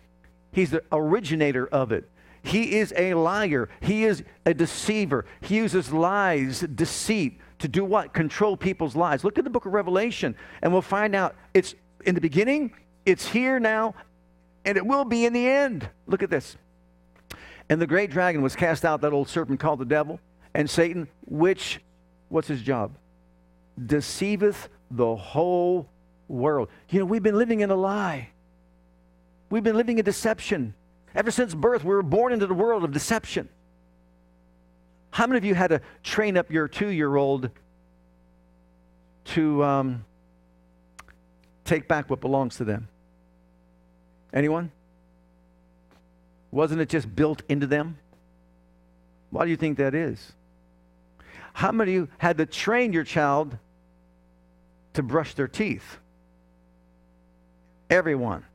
He's 0.51 0.71
the 0.71 0.83
originator 0.91 1.67
of 1.67 1.91
it. 1.91 2.09
He 2.43 2.77
is 2.77 2.93
a 2.97 3.13
liar. 3.13 3.69
He 3.81 4.03
is 4.03 4.23
a 4.45 4.53
deceiver. 4.53 5.25
He 5.41 5.57
uses 5.57 5.93
lies, 5.93 6.61
deceit 6.61 7.39
to 7.59 7.67
do 7.67 7.85
what? 7.85 8.13
Control 8.13 8.57
people's 8.57 8.95
lives. 8.95 9.23
Look 9.23 9.37
at 9.37 9.43
the 9.43 9.49
book 9.49 9.65
of 9.65 9.73
Revelation 9.73 10.35
and 10.61 10.73
we'll 10.73 10.81
find 10.81 11.15
out 11.15 11.35
it's 11.53 11.75
in 12.05 12.15
the 12.15 12.21
beginning, 12.21 12.73
it's 13.05 13.27
here 13.27 13.59
now, 13.59 13.93
and 14.65 14.77
it 14.77 14.85
will 14.85 15.05
be 15.05 15.25
in 15.25 15.33
the 15.33 15.47
end. 15.47 15.87
Look 16.07 16.23
at 16.23 16.29
this. 16.29 16.57
And 17.69 17.79
the 17.79 17.87
great 17.87 18.09
dragon 18.11 18.41
was 18.41 18.55
cast 18.55 18.83
out, 18.83 19.01
that 19.01 19.13
old 19.13 19.29
serpent 19.29 19.59
called 19.59 19.79
the 19.79 19.85
devil, 19.85 20.19
and 20.53 20.69
Satan, 20.69 21.07
which, 21.25 21.79
what's 22.29 22.47
his 22.47 22.61
job? 22.61 22.91
Deceiveth 23.85 24.67
the 24.89 25.15
whole 25.15 25.87
world. 26.27 26.69
You 26.89 26.99
know, 26.99 27.05
we've 27.05 27.23
been 27.23 27.37
living 27.37 27.61
in 27.61 27.69
a 27.69 27.75
lie. 27.75 28.30
We've 29.51 29.61
been 29.61 29.75
living 29.75 29.99
in 29.99 30.05
deception. 30.05 30.73
Ever 31.13 31.29
since 31.29 31.53
birth, 31.53 31.83
we 31.83 31.93
were 31.93 32.01
born 32.01 32.31
into 32.31 32.47
the 32.47 32.53
world 32.53 32.85
of 32.85 32.93
deception. 32.93 33.49
How 35.11 35.27
many 35.27 35.37
of 35.37 35.43
you 35.43 35.53
had 35.53 35.67
to 35.67 35.81
train 36.03 36.37
up 36.37 36.49
your 36.49 36.69
two 36.69 36.87
year 36.87 37.17
old 37.17 37.49
to 39.25 39.63
um, 39.63 40.05
take 41.65 41.87
back 41.89 42.09
what 42.09 42.21
belongs 42.21 42.55
to 42.55 42.63
them? 42.63 42.87
Anyone? 44.33 44.71
Wasn't 46.49 46.79
it 46.79 46.87
just 46.87 47.13
built 47.13 47.43
into 47.49 47.67
them? 47.67 47.97
Why 49.31 49.43
do 49.43 49.51
you 49.51 49.57
think 49.57 49.77
that 49.79 49.93
is? 49.93 50.31
How 51.53 51.73
many 51.73 51.91
of 51.91 51.95
you 51.95 52.07
had 52.19 52.37
to 52.37 52.45
train 52.45 52.93
your 52.93 53.03
child 53.03 53.57
to 54.93 55.03
brush 55.03 55.33
their 55.33 55.49
teeth? 55.49 55.97
Everyone. 57.89 58.45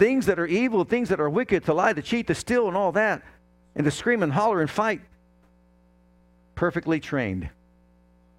Things 0.00 0.24
that 0.24 0.38
are 0.38 0.46
evil, 0.46 0.82
things 0.82 1.10
that 1.10 1.20
are 1.20 1.28
wicked, 1.28 1.62
to 1.66 1.74
lie, 1.74 1.92
to 1.92 2.00
cheat, 2.00 2.26
to 2.26 2.34
steal, 2.34 2.68
and 2.68 2.76
all 2.76 2.90
that, 2.90 3.22
and 3.76 3.84
to 3.84 3.90
scream 3.90 4.22
and 4.22 4.32
holler 4.32 4.62
and 4.62 4.70
fight. 4.70 5.02
Perfectly 6.54 7.00
trained, 7.00 7.50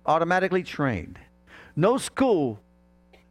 automatically 0.07 0.63
trained. 0.63 1.19
No 1.75 1.99
school 1.99 2.59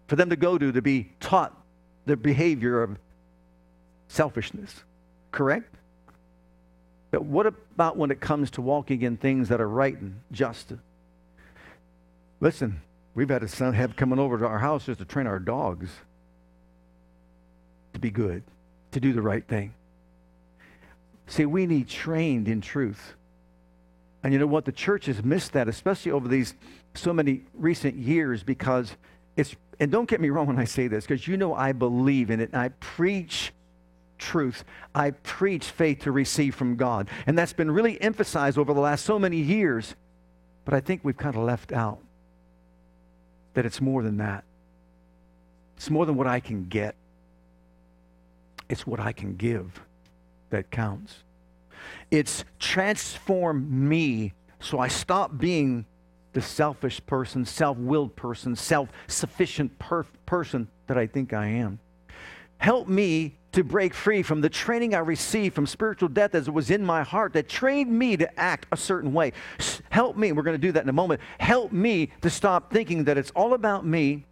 for 0.07 0.15
them 0.15 0.31
to 0.31 0.37
go 0.37 0.57
to 0.57 0.71
to 0.71 0.81
be 0.81 1.11
taught 1.19 1.61
the 2.07 2.17
behavior 2.17 2.85
of 2.85 2.99
selfishness. 4.07 4.85
Correct? 5.33 5.75
But 7.11 7.25
what 7.25 7.47
about 7.47 7.97
when 7.97 8.13
it 8.13 8.21
comes 8.21 8.53
to 8.53 8.63
walking 8.63 9.03
in 9.03 9.17
things 9.17 9.49
that 9.49 9.61
are 9.61 9.69
right 9.69 10.01
and 10.01 10.21
just? 10.31 10.73
Listen, 12.39 12.81
we've 13.17 13.29
had 13.29 13.43
a 13.43 13.49
son 13.49 13.75
have 13.75 13.97
coming 13.97 14.21
over 14.21 14.39
to 14.39 14.47
our 14.47 14.61
house 14.61 14.87
just 14.87 15.01
to 15.01 15.05
train 15.05 15.27
our 15.27 15.41
dogs 15.41 15.91
to 18.01 18.07
be 18.07 18.11
good, 18.11 18.43
to 18.93 19.01
do 19.01 19.13
the 19.13 19.23
right 19.23 19.47
thing. 19.47 19.75
See, 21.27 21.47
we 21.47 21.67
need 21.67 21.89
trained 21.89 22.49
in 22.49 22.61
truth. 22.61 23.15
And 24.23 24.33
you 24.33 24.39
know 24.39 24.47
what? 24.47 24.65
The 24.65 24.73
church 24.73 25.07
has 25.07 25.23
missed 25.23 25.53
that, 25.53 25.69
especially 25.69 26.13
over 26.13 26.29
these 26.29 26.55
so 26.95 27.13
many 27.13 27.43
recent 27.55 27.97
years, 27.97 28.43
because 28.43 28.97
it's, 29.37 29.55
and 29.79 29.93
don't 29.93 30.09
get 30.09 30.21
me 30.21 30.31
wrong 30.31 30.47
when 30.47 30.59
I 30.59 30.65
say 30.65 30.89
this, 30.89 31.05
because 31.07 31.29
you 31.29 31.37
know 31.37 31.55
I 31.55 31.73
believe 31.73 32.31
in 32.31 32.41
it. 32.41 32.51
And 32.53 32.61
I 32.61 32.71
preach 32.81 33.53
truth. 34.19 34.65
I 34.95 35.13
preach 35.13 35.67
faith 35.67 36.01
to 36.01 36.13
receive 36.13 36.55
from 36.55 36.77
God. 36.77 37.09
And 37.27 37.39
that's 37.39 37.53
been 37.53 37.71
really 37.71 38.01
emphasized 38.01 38.59
over 38.59 38.75
the 38.75 38.81
last 38.81 39.05
so 39.05 39.19
many 39.19 39.39
years. 39.39 39.95
But 40.65 40.75
I 40.75 40.81
think 40.81 41.03
we've 41.03 41.17
kind 41.17 41.37
of 41.37 41.43
left 41.43 41.73
out 41.73 41.99
that 43.55 43.65
it's 43.65 43.81
more 43.81 44.03
than 44.03 44.19
that. 44.19 44.45
It's 45.77 45.91
more 45.91 46.05
than 46.05 46.17
what 46.17 46.27
I 46.27 46.41
can 46.41 46.67
get. 46.67 46.95
It's 48.71 48.87
what 48.87 49.01
I 49.01 49.13
can 49.13 49.35
give 49.35 49.83
that 50.51 50.71
counts. 50.71 51.25
It's 52.11 52.45
transform 52.59 53.89
me 53.89 54.33
so 54.61 54.79
I 54.79 54.89
stop 54.89 55.37
being 55.37 55.85
the 56.33 56.41
selfish 56.41 57.05
person, 57.07 57.45
self 57.45 57.77
willed 57.77 58.15
person, 58.15 58.55
self 58.55 58.89
sufficient 59.09 59.77
per- 59.81 60.07
person 60.25 60.69
that 60.87 60.97
I 60.97 61.09
think 61.09 61.33
I 61.33 61.47
am. 61.47 61.81
Help 62.59 62.87
me 62.87 63.39
to 63.53 63.65
break 63.65 63.93
free 63.93 64.23
from 64.23 64.41
the 64.41 64.49
training 64.49 64.95
I 64.95 64.99
received 64.99 65.57
from 65.57 65.67
spiritual 65.67 66.09
death 66.09 66.37
as 66.37 66.47
it 66.47 66.55
was 66.55 66.71
in 66.71 66.85
my 66.85 67.03
heart 67.03 67.33
that 67.33 67.49
trained 67.49 67.91
me 67.91 68.17
to 68.19 68.39
act 68.39 68.67
a 68.71 68.77
certain 68.77 69.13
way. 69.13 69.33
Help 69.89 70.17
me, 70.17 70.31
we're 70.31 70.45
going 70.45 70.55
to 70.55 70.67
do 70.67 70.71
that 70.73 70.85
in 70.85 70.89
a 70.89 70.93
moment. 70.93 71.21
Help 71.41 71.73
me 71.73 72.11
to 72.21 72.31
stop 72.31 72.73
thinking 72.73 73.03
that 73.05 73.19
it's 73.19 73.33
all 73.33 73.55
about 73.55 73.85
me 73.85 74.25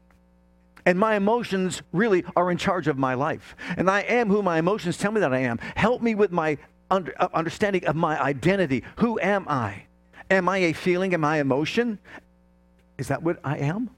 and 0.89 0.99
my 0.99 1.17
emotions 1.17 1.83
really 1.93 2.25
are 2.35 2.51
in 2.51 2.57
charge 2.57 2.89
of 2.89 2.97
my 2.97 3.13
life. 3.13 3.55
And 3.77 3.91
I 3.91 4.01
am 4.01 4.31
who 4.31 4.41
my 4.41 4.57
emotions 4.57 4.97
tell 4.97 5.13
me 5.13 5.21
that 5.21 5.35
I 5.35 5.41
am. 5.41 5.59
Help 5.77 6.01
me 6.01 6.15
with 6.15 6.33
my 6.33 6.57
uh, 6.91 7.03
understanding 7.35 7.85
of 7.85 7.95
my 7.95 8.19
identity. 8.19 8.83
Who 8.97 9.21
am 9.21 9.47
I? 9.51 9.83
Am 10.31 10.49
I 10.49 10.57
a 10.57 10.73
feeling? 10.73 11.13
Am 11.13 11.27
I 11.27 11.41
emotion? 11.41 11.99
Is 12.97 13.09
that 13.09 13.23
what 13.23 13.39
I 13.45 13.59
am? 13.59 13.91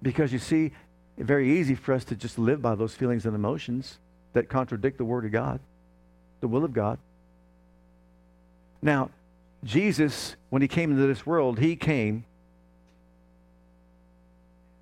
Because 0.00 0.32
you 0.32 0.38
see, 0.38 0.72
it's 1.18 1.26
very 1.26 1.58
easy 1.58 1.74
for 1.74 1.92
us 1.92 2.04
to 2.04 2.16
just 2.16 2.38
live 2.38 2.62
by 2.62 2.74
those 2.74 2.94
feelings 2.94 3.26
and 3.26 3.34
emotions 3.34 3.98
that 4.32 4.48
contradict 4.48 4.96
the 4.96 5.04
Word 5.04 5.26
of 5.26 5.32
God, 5.32 5.60
the 6.40 6.48
will 6.48 6.64
of 6.64 6.72
God. 6.72 6.98
Now, 8.80 9.10
Jesus, 9.62 10.36
when 10.48 10.62
he 10.62 10.68
came 10.68 10.92
into 10.92 11.06
this 11.06 11.26
world, 11.26 11.58
he 11.58 11.76
came 11.76 12.24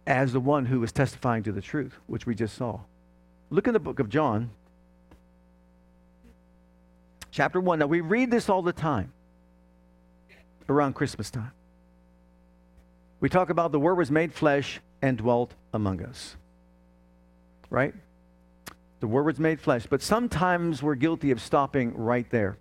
as 0.07 0.33
the 0.33 0.41
one 0.41 0.67
who 0.67 0.81
was 0.81 0.93
testifying 0.93 1.43
to 1.45 1.53
the 1.53 1.61
truth, 1.61 1.99
which 2.07 2.27
we 2.27 2.35
just 2.35 2.57
saw. 2.57 2.81
Look 3.51 3.67
in 3.67 3.73
the 3.73 3.81
book 3.81 3.99
of 3.99 4.09
John, 4.09 4.51
chapter 7.31 7.61
1. 7.61 7.79
Now, 7.79 7.87
we 7.87 8.01
read 8.01 8.31
this 8.31 8.49
all 8.49 8.62
the 8.62 8.73
time 8.73 9.12
around 10.69 10.95
Christmas 10.95 11.31
time. 11.31 11.53
We 13.21 13.29
talk 13.29 13.51
about 13.51 13.71
the 13.71 13.79
Word 13.79 13.97
was 13.97 14.11
made 14.11 14.33
flesh 14.33 14.81
and 15.01 15.17
dwelt 15.17 15.55
among 15.73 16.03
us. 16.03 16.37
Right? 17.71 17.95
The 19.01 19.07
Word 19.07 19.27
was 19.27 19.38
made 19.38 19.61
flesh. 19.61 19.87
But 19.88 20.03
sometimes 20.03 20.83
we're 20.83 20.97
guilty 20.97 21.31
of 21.31 21.41
stopping 21.41 21.97
right 21.97 22.29
there. 22.31 22.57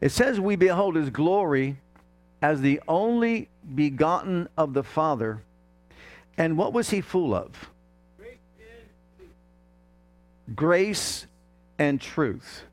It 0.00 0.10
says, 0.10 0.38
We 0.40 0.56
behold 0.56 0.96
His 0.96 1.10
glory 1.10 1.78
as 2.42 2.60
the 2.60 2.80
only 2.88 3.48
begotten 3.74 4.48
of 4.56 4.72
the 4.72 4.82
Father. 4.82 5.42
And 6.40 6.56
what 6.56 6.72
was 6.72 6.88
He 6.88 7.02
full 7.02 7.34
of? 7.34 7.70
Grace 10.56 11.26
and 11.78 12.00
truth. 12.00 12.64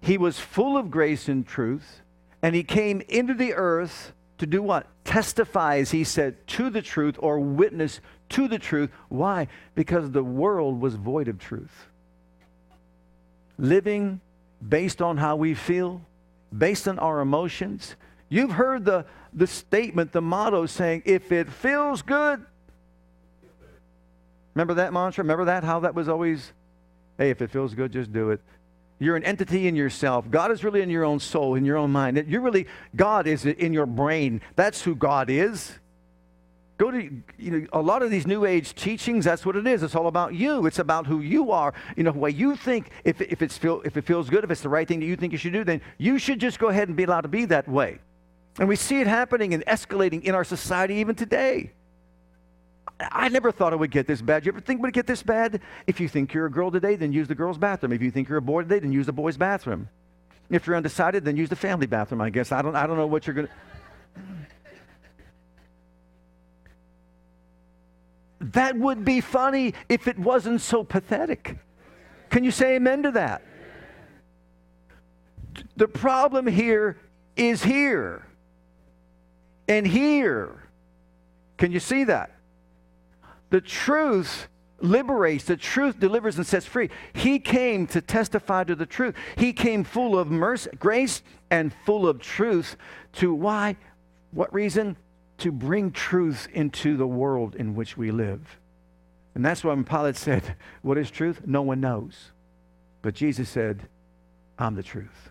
He 0.00 0.16
was 0.16 0.40
full 0.40 0.78
of 0.78 0.90
grace 0.90 1.28
and 1.28 1.46
truth, 1.46 2.00
and 2.42 2.54
He 2.54 2.62
came 2.62 3.02
into 3.02 3.34
the 3.34 3.52
earth 3.52 4.14
to 4.38 4.46
do 4.46 4.62
what? 4.62 4.86
Testifies, 5.04 5.90
he 5.90 6.02
said, 6.02 6.46
to 6.46 6.70
the 6.70 6.80
truth 6.80 7.16
or 7.18 7.38
witness 7.38 8.00
to 8.30 8.48
the 8.48 8.58
truth. 8.58 8.88
Why? 9.10 9.48
Because 9.74 10.10
the 10.10 10.24
world 10.24 10.80
was 10.80 10.94
void 10.94 11.28
of 11.28 11.38
truth. 11.38 11.86
Living 13.58 14.22
based 14.66 15.02
on 15.02 15.18
how 15.18 15.36
we 15.36 15.52
feel, 15.52 16.00
based 16.56 16.88
on 16.88 16.98
our 16.98 17.20
emotions. 17.20 17.94
You've 18.30 18.52
heard 18.52 18.84
the, 18.84 19.04
the 19.34 19.46
statement, 19.46 20.12
the 20.12 20.22
motto 20.22 20.64
saying, 20.64 21.02
if 21.04 21.32
it 21.32 21.50
feels 21.50 22.00
good. 22.00 22.46
Remember 24.54 24.74
that 24.74 24.92
mantra? 24.92 25.22
Remember 25.22 25.44
that? 25.46 25.64
How 25.64 25.80
that 25.80 25.94
was 25.94 26.08
always, 26.08 26.52
hey, 27.18 27.30
if 27.30 27.42
it 27.42 27.50
feels 27.50 27.74
good, 27.74 27.92
just 27.92 28.12
do 28.12 28.30
it. 28.30 28.40
You're 29.00 29.16
an 29.16 29.24
entity 29.24 29.66
in 29.66 29.74
yourself. 29.74 30.30
God 30.30 30.52
is 30.52 30.62
really 30.62 30.80
in 30.80 30.90
your 30.90 31.04
own 31.04 31.18
soul, 31.18 31.56
in 31.56 31.64
your 31.64 31.76
own 31.76 31.90
mind. 31.90 32.24
You're 32.28 32.40
really, 32.40 32.66
God 32.94 33.26
is 33.26 33.46
in 33.46 33.72
your 33.72 33.86
brain. 33.86 34.42
That's 34.56 34.82
who 34.82 34.94
God 34.94 35.28
is. 35.28 35.72
Go 36.76 36.90
to, 36.90 37.10
you 37.38 37.50
know, 37.50 37.66
a 37.72 37.80
lot 37.80 38.02
of 38.02 38.10
these 38.10 38.26
New 38.26 38.44
Age 38.44 38.74
teachings, 38.74 39.24
that's 39.24 39.44
what 39.44 39.56
it 39.56 39.66
is. 39.66 39.82
It's 39.82 39.94
all 39.94 40.06
about 40.06 40.34
you. 40.34 40.66
It's 40.66 40.78
about 40.78 41.06
who 41.06 41.20
you 41.20 41.50
are. 41.50 41.74
You 41.96 42.04
know, 42.04 42.12
way 42.12 42.30
you 42.30 42.56
think, 42.56 42.90
if, 43.04 43.20
if, 43.20 43.42
it's 43.42 43.58
feel, 43.58 43.82
if 43.84 43.96
it 43.96 44.04
feels 44.04 44.30
good, 44.30 44.44
if 44.44 44.50
it's 44.50 44.62
the 44.62 44.68
right 44.68 44.86
thing 44.86 45.00
that 45.00 45.06
you 45.06 45.16
think 45.16 45.32
you 45.32 45.38
should 45.38 45.52
do, 45.52 45.64
then 45.64 45.80
you 45.98 46.18
should 46.18 46.38
just 46.38 46.58
go 46.58 46.68
ahead 46.68 46.88
and 46.88 46.96
be 46.96 47.04
allowed 47.04 47.22
to 47.22 47.28
be 47.28 47.44
that 47.46 47.68
way. 47.68 47.98
And 48.60 48.68
we 48.68 48.76
see 48.76 49.00
it 49.00 49.06
happening 49.06 49.54
and 49.54 49.64
escalating 49.64 50.22
in 50.22 50.34
our 50.34 50.44
society 50.44 50.96
even 50.96 51.14
today. 51.14 51.72
I 53.00 53.30
never 53.30 53.50
thought 53.50 53.72
it 53.72 53.78
would 53.78 53.90
get 53.90 54.06
this 54.06 54.20
bad. 54.20 54.44
You 54.44 54.52
ever 54.52 54.60
think 54.60 54.80
it 54.80 54.82
would 54.82 54.92
get 54.92 55.06
this 55.06 55.22
bad? 55.22 55.62
If 55.86 55.98
you 55.98 56.08
think 56.08 56.34
you're 56.34 56.44
a 56.44 56.50
girl 56.50 56.70
today, 56.70 56.94
then 56.94 57.10
use 57.10 57.26
the 57.26 57.34
girl's 57.34 57.56
bathroom. 57.56 57.94
If 57.94 58.02
you 58.02 58.10
think 58.10 58.28
you're 58.28 58.36
a 58.36 58.42
boy 58.42 58.60
today, 58.62 58.78
then 58.78 58.92
use 58.92 59.06
the 59.06 59.14
boy's 59.14 59.38
bathroom. 59.38 59.88
If 60.50 60.66
you're 60.66 60.76
undecided, 60.76 61.24
then 61.24 61.38
use 61.38 61.48
the 61.48 61.56
family 61.56 61.86
bathroom, 61.86 62.20
I 62.20 62.28
guess. 62.28 62.52
I 62.52 62.60
don't, 62.60 62.76
I 62.76 62.86
don't 62.86 62.98
know 62.98 63.06
what 63.06 63.26
you're 63.26 63.32
going 63.32 63.46
to. 63.46 63.52
That 68.40 68.76
would 68.76 69.06
be 69.06 69.22
funny 69.22 69.72
if 69.88 70.06
it 70.06 70.18
wasn't 70.18 70.60
so 70.60 70.84
pathetic. 70.84 71.56
Can 72.28 72.44
you 72.44 72.50
say 72.50 72.76
amen 72.76 73.04
to 73.04 73.12
that? 73.12 73.42
The 75.76 75.88
problem 75.88 76.46
here 76.46 76.98
is 77.36 77.62
here 77.62 78.26
and 79.70 79.86
here. 79.86 80.64
Can 81.56 81.70
you 81.70 81.78
see 81.78 82.04
that? 82.04 82.32
The 83.50 83.60
truth 83.60 84.48
liberates, 84.80 85.44
the 85.44 85.56
truth 85.56 86.00
delivers 86.00 86.36
and 86.38 86.46
sets 86.46 86.66
free. 86.66 86.90
He 87.12 87.38
came 87.38 87.86
to 87.88 88.00
testify 88.00 88.64
to 88.64 88.74
the 88.74 88.84
truth. 88.84 89.14
He 89.36 89.52
came 89.52 89.84
full 89.84 90.18
of 90.18 90.28
mercy, 90.28 90.70
grace 90.80 91.22
and 91.50 91.72
full 91.86 92.08
of 92.08 92.18
truth 92.18 92.76
to 93.14 93.32
why? 93.32 93.76
What 94.32 94.52
reason? 94.52 94.96
To 95.38 95.52
bring 95.52 95.92
truth 95.92 96.48
into 96.52 96.96
the 96.96 97.06
world 97.06 97.54
in 97.54 97.76
which 97.76 97.96
we 97.96 98.10
live. 98.10 98.58
And 99.36 99.44
that's 99.44 99.62
why 99.62 99.72
when 99.72 99.84
Pilate 99.84 100.16
said, 100.16 100.56
What 100.82 100.98
is 100.98 101.12
truth? 101.12 101.42
No 101.46 101.62
one 101.62 101.80
knows. 101.80 102.32
But 103.02 103.14
Jesus 103.14 103.48
said, 103.48 103.88
I'm 104.58 104.74
the 104.74 104.82
truth. 104.82 105.30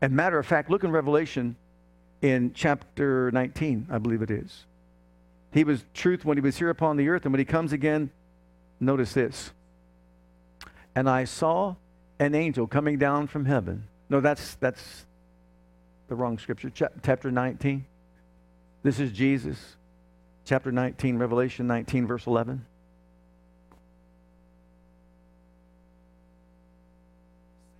And 0.00 0.14
matter 0.14 0.38
of 0.38 0.46
fact, 0.46 0.70
look 0.70 0.84
in 0.84 0.90
Revelation 0.90 1.56
in 2.22 2.52
chapter 2.54 3.30
19, 3.32 3.88
I 3.90 3.98
believe 3.98 4.22
it 4.22 4.30
is. 4.30 4.64
He 5.52 5.64
was 5.64 5.84
truth 5.92 6.24
when 6.24 6.38
he 6.38 6.40
was 6.40 6.56
here 6.56 6.70
upon 6.70 6.96
the 6.96 7.08
earth, 7.08 7.24
and 7.24 7.32
when 7.32 7.40
he 7.40 7.44
comes 7.44 7.72
again, 7.72 8.10
notice 8.80 9.12
this. 9.12 9.52
And 10.94 11.10
I 11.10 11.24
saw 11.24 11.74
an 12.18 12.34
angel 12.34 12.66
coming 12.66 12.98
down 12.98 13.26
from 13.26 13.44
heaven. 13.44 13.84
No, 14.08 14.20
that's 14.20 14.54
that's 14.56 15.04
the 16.08 16.14
wrong 16.14 16.38
scripture. 16.38 16.70
chapter 16.70 17.30
19. 17.30 17.84
This 18.82 19.00
is 19.00 19.12
Jesus. 19.12 19.76
Chapter 20.44 20.72
19, 20.72 21.18
Revelation 21.18 21.66
19, 21.66 22.06
verse 22.06 22.26
11. 22.26 22.66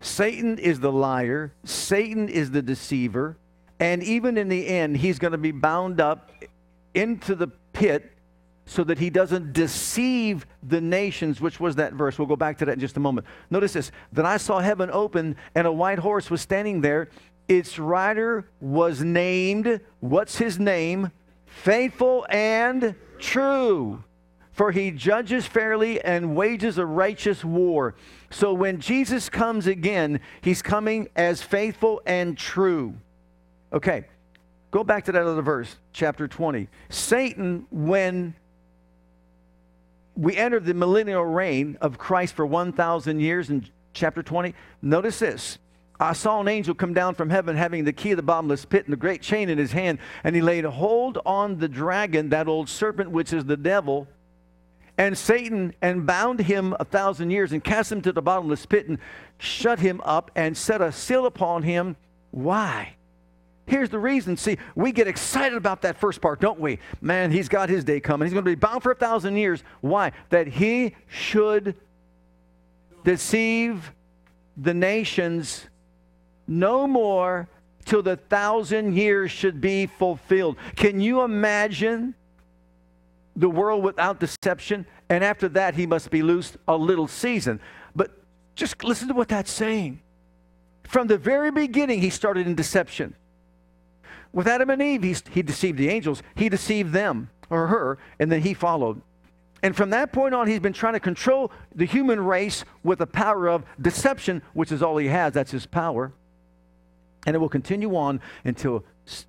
Satan 0.01 0.59
is 0.59 0.81
the 0.81 0.93
liar, 0.93 1.53
Satan 1.65 2.29
is 2.29 2.51
the 2.51 2.63
deceiver, 2.63 3.37
and 3.83 4.01
even 4.05 4.39
in 4.39 4.49
the 4.49 4.69
end, 4.69 4.97
he's 4.97 5.19
going 5.19 5.33
to 5.33 5.39
be 5.39 5.51
bound 5.51 6.01
up 6.01 6.31
into 6.95 7.35
the 7.35 7.49
pit 7.73 8.13
so 8.65 8.85
that 8.85 8.97
he 8.97 9.11
doesn't 9.11 9.53
deceive 9.53 10.47
the 10.63 10.81
nations, 10.81 11.41
which 11.41 11.59
was 11.59 11.75
that 11.75 11.93
verse. 11.95 12.17
We'll 12.17 12.29
go 12.29 12.37
back 12.37 12.59
to 12.59 12.65
that 12.67 12.75
in 12.75 12.79
just 12.79 12.97
a 12.97 13.01
moment. 13.01 13.27
Notice 13.51 13.73
this. 13.73 13.91
Then 14.13 14.25
I 14.25 14.37
saw 14.37 14.61
heaven 14.61 14.89
open, 14.93 15.35
and 15.57 15.67
a 15.67 15.73
white 15.73 15.99
horse 15.99 16.31
was 16.31 16.41
standing 16.41 16.81
there. 16.81 17.09
Its 17.49 17.77
rider 17.77 18.49
was 18.61 19.03
named, 19.03 19.81
what's 19.99 20.39
his 20.39 20.61
name? 20.61 21.11
Faithful 21.47 22.25
and 22.31 22.95
true. 23.19 24.05
For 24.53 24.71
he 24.71 24.93
judges 24.93 25.45
fairly 25.45 26.01
and 26.01 26.37
wages 26.37 26.79
a 26.79 26.87
righteous 26.87 27.45
war. 27.45 27.97
So 28.31 28.55
when 28.55 28.79
Jesus 28.79 29.29
comes 29.29 29.67
again, 29.67 30.21
he's 30.41 30.63
coming 30.63 31.09
as 31.17 31.43
faithful 31.43 32.01
and 32.07 32.39
true. 32.39 32.95
Okay, 33.73 34.05
Go 34.73 34.83
back 34.83 35.05
to 35.05 35.13
that 35.13 35.23
other 35.23 35.43
verse, 35.43 35.77
chapter 35.93 36.27
20. 36.27 36.67
Satan, 36.89 37.67
when 37.71 38.35
we 40.17 40.35
enter 40.35 40.59
the 40.59 40.73
millennial 40.73 41.27
reign 41.27 41.77
of 41.83 41.99
Christ 41.99 42.35
for 42.35 42.47
1,000 42.47 43.21
years 43.21 43.51
in 43.51 43.69
chapter 43.93 44.23
20, 44.23 44.55
notice 44.81 45.19
this. 45.19 45.59
I 46.01 46.15
saw 46.15 46.41
an 46.41 46.49
angel 46.49 46.75
come 46.75 46.95
down 46.95 47.15
from 47.15 47.29
heaven 47.29 47.55
having 47.55 47.85
the 47.85 47.93
key 47.93 48.13
of 48.13 48.17
the 48.17 48.23
bottomless 48.23 48.65
pit 48.65 48.87
and 48.87 48.93
the 48.95 48.97
great 48.97 49.21
chain 49.21 49.51
in 49.51 49.59
his 49.59 49.73
hand, 49.73 49.99
and 50.25 50.35
he 50.35 50.41
laid 50.41 50.65
hold 50.65 51.19
on 51.27 51.59
the 51.59 51.69
dragon, 51.69 52.31
that 52.31 52.49
old 52.49 52.71
serpent 52.71 53.11
which 53.11 53.35
is 53.35 53.45
the 53.45 53.59
devil, 53.59 54.09
and 54.97 55.17
Satan, 55.19 55.75
and 55.83 56.07
bound 56.07 56.41
him 56.41 56.75
a 56.81 56.85
thousand 56.87 57.31
years, 57.31 57.53
and 57.53 57.63
cast 57.63 57.93
him 57.93 58.01
to 58.01 58.13
the 58.13 58.23
bottomless 58.23 58.65
pit, 58.65 58.89
and 58.89 58.97
shut 59.37 59.81
him 59.81 60.01
up, 60.03 60.31
and 60.35 60.57
set 60.57 60.81
a 60.81 60.91
seal 60.91 61.27
upon 61.27 61.63
him. 61.63 61.97
Why? 62.31 62.97
Here's 63.67 63.91
the 63.91 63.99
reason. 63.99 64.37
See, 64.37 64.59
we 64.75 64.93
get 64.93 65.07
excited 65.07 65.57
about 65.57 65.83
that 65.83 65.97
first 65.97 66.21
part, 66.21 66.41
don't 66.41 66.59
we? 66.59 66.79
Man, 67.01 67.31
he's 67.31 67.49
got 67.49 67.69
his 67.69 67.85
day 67.85 68.01
coming. 68.01 68.27
He's 68.27 68.33
going 68.33 68.45
to 68.45 68.51
be 68.51 68.57
bound 68.57 68.83
for 68.83 68.93
a 68.93 68.97
thousand 68.97 69.37
years. 69.37 69.63
Why? 69.81 70.13
That 70.31 70.49
he 70.49 70.97
should 71.07 71.77
deceive 73.05 73.93
the 74.57 74.75
nations 74.75 75.67
no 76.47 76.87
more 76.87 77.49
till 77.85 78.03
the 78.03 78.17
thousand 78.17 78.97
years 78.97 79.31
should 79.31 79.61
be 79.61 79.87
fulfilled. 79.87 80.57
Can 80.77 81.01
you 81.01 81.23
imagine 81.23 82.15
the 83.37 83.49
world 83.49 83.83
without 83.83 84.21
deception? 84.21 84.87
And 85.09 85.23
after 85.23 85.49
that, 85.51 85.75
he 85.75 85.87
must 85.87 86.11
be 86.11 86.23
loosed 86.23 86.57
a 86.67 86.77
little 86.77 87.07
season. 87.07 87.61
But 87.95 88.11
just 88.55 88.83
listen 88.85 89.09
to 89.09 89.15
what 89.15 89.29
that's 89.29 89.51
saying. 89.51 90.01
From 90.85 91.07
the 91.07 91.19
very 91.19 91.51
beginning, 91.51 92.01
he 92.01 92.11
started 92.11 92.47
in 92.47 92.55
deception. 92.55 93.15
With 94.33 94.47
Adam 94.47 94.71
and 94.71 94.81
Eve, 94.81 95.03
he, 95.03 95.17
he 95.31 95.43
deceived 95.43 95.79
the 95.79 95.89
angels. 95.89 96.23
He 96.35 96.49
deceived 96.49 96.93
them 96.93 97.31
or 97.51 97.67
her, 97.67 97.99
and 98.19 98.33
then 98.33 98.41
he 98.41 98.55
followed. 98.55 99.03
And 99.63 99.77
from 99.77 99.91
that 99.91 100.13
point 100.13 100.35
on, 100.35 100.49
he's 100.49 100.59
been 100.59 100.73
trying 100.73 100.95
to 100.95 101.01
control 101.01 101.53
the 101.75 101.85
human 101.85 102.21
race 102.25 102.65
with 102.83 102.99
the 102.99 103.07
power 103.07 103.49
of 103.49 103.65
deception, 103.81 104.43
which 104.55 104.73
is 104.73 104.83
all 104.83 104.97
he 104.97 105.07
has. 105.07 105.35
That's 105.35 105.53
his 105.53 105.67
power. 105.67 106.13
And 107.27 107.37
it 107.37 107.39
will 107.39 107.49
continue 107.49 107.95
on 107.95 108.21
until 108.45 108.85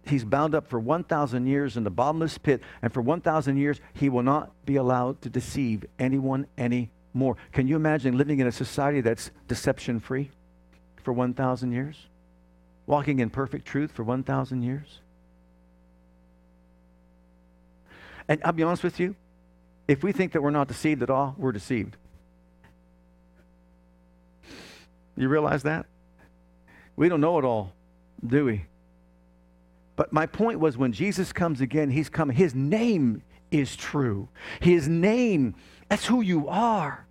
he's 0.08 0.24
bound 0.24 0.56
up 0.56 0.68
for 0.68 0.80
1,000 0.80 1.46
years 1.46 1.78
in 1.78 1.84
the 1.84 1.92
bottomless 1.92 2.40
pit. 2.40 2.64
And 2.82 2.92
for 2.92 3.02
1,000 3.02 3.58
years, 3.58 3.80
he 3.94 4.10
will 4.10 4.24
not 4.24 4.52
be 4.66 4.78
allowed 4.78 5.22
to 5.22 5.30
deceive 5.30 5.86
anyone 6.00 6.48
anymore. 6.58 7.38
Can 7.52 7.68
you 7.68 7.76
imagine 7.76 8.18
living 8.18 8.40
in 8.40 8.48
a 8.48 8.52
society 8.52 9.02
that's 9.02 9.30
deception 9.48 10.00
free 10.00 10.32
for 11.04 11.14
1,000 11.14 11.72
years? 11.72 12.08
Walking 12.86 13.20
in 13.20 13.30
perfect 13.30 13.66
truth 13.66 13.92
for 13.92 14.04
1,000 14.04 14.62
years? 14.62 15.00
And 18.28 18.42
I'll 18.44 18.52
be 18.52 18.64
honest 18.64 18.84
with 18.84 19.00
you, 19.00 19.16
if 19.88 20.04
we 20.04 20.12
think 20.12 20.32
that 20.34 20.42
we're 20.42 20.50
not 20.50 20.68
deceived 20.68 21.04
at 21.04 21.10
all, 21.10 21.36
we're 21.38 21.52
deceived. 21.52 21.98
You 25.16 25.30
realize 25.30 25.64
that? 25.64 25.86
We 26.96 27.10
don't 27.10 27.22
know 27.22 27.38
it 27.38 27.46
all 27.46 27.74
do 28.26 28.46
we? 28.46 28.66
But 29.96 30.12
my 30.12 30.26
point 30.26 30.60
was 30.60 30.78
when 30.78 30.94
Jesus 30.94 31.34
comes 31.34 31.62
again, 31.62 31.90
he's 31.92 32.10
coming. 32.10 32.36
His 32.36 32.56
name 32.56 33.22
is 33.52 33.76
true. 33.76 34.28
His 34.60 34.88
name, 34.88 35.56
that's 35.90 36.06
who 36.06 36.22
you 36.22 36.48
are. 36.48 37.06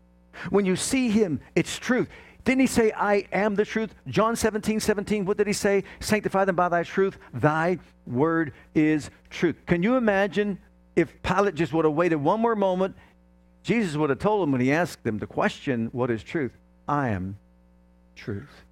When 0.50 0.64
you 0.64 0.76
see 0.76 1.10
him, 1.10 1.40
it's 1.54 1.78
truth. 1.78 2.08
Didn't 2.44 2.60
he 2.60 2.66
say, 2.66 2.92
I 2.92 3.26
am 3.32 3.54
the 3.54 3.64
truth? 3.64 3.94
John 4.08 4.34
17, 4.34 4.80
17, 4.80 5.24
what 5.24 5.36
did 5.36 5.46
he 5.46 5.52
say? 5.52 5.84
Sanctify 6.00 6.44
them 6.44 6.56
by 6.56 6.68
thy 6.68 6.82
truth. 6.82 7.16
Thy 7.32 7.78
word 8.06 8.52
is 8.74 9.10
truth. 9.30 9.56
Can 9.66 9.82
you 9.82 9.96
imagine 9.96 10.58
if 10.96 11.22
Pilate 11.22 11.54
just 11.54 11.72
would 11.72 11.84
have 11.84 11.94
waited 11.94 12.16
one 12.16 12.40
more 12.40 12.56
moment? 12.56 12.96
Jesus 13.62 13.96
would 13.96 14.10
have 14.10 14.18
told 14.18 14.42
him 14.42 14.52
when 14.52 14.60
he 14.60 14.72
asked 14.72 15.06
him 15.06 15.18
the 15.18 15.26
question, 15.26 15.88
What 15.92 16.10
is 16.10 16.24
truth? 16.24 16.52
I 16.88 17.10
am 17.10 17.38
truth. 18.16 18.64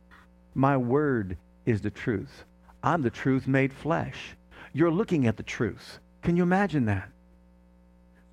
My 0.55 0.77
word 0.77 1.37
is 1.65 1.81
the 1.81 1.91
truth. 1.91 2.45
I'm 2.83 3.03
the 3.03 3.11
truth 3.11 3.47
made 3.47 3.73
flesh. 3.73 4.37
You're 4.73 4.91
looking 4.91 5.27
at 5.27 5.37
the 5.37 5.43
truth. 5.45 6.01
Can 6.23 6.37
you 6.37 6.43
imagine 6.43 6.87
that? 6.87 7.09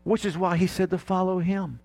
Which 0.03 0.25
is 0.25 0.37
why 0.37 0.57
he 0.57 0.67
said 0.67 0.89
to 0.89 0.97
follow 0.97 1.39
him. 1.39 1.79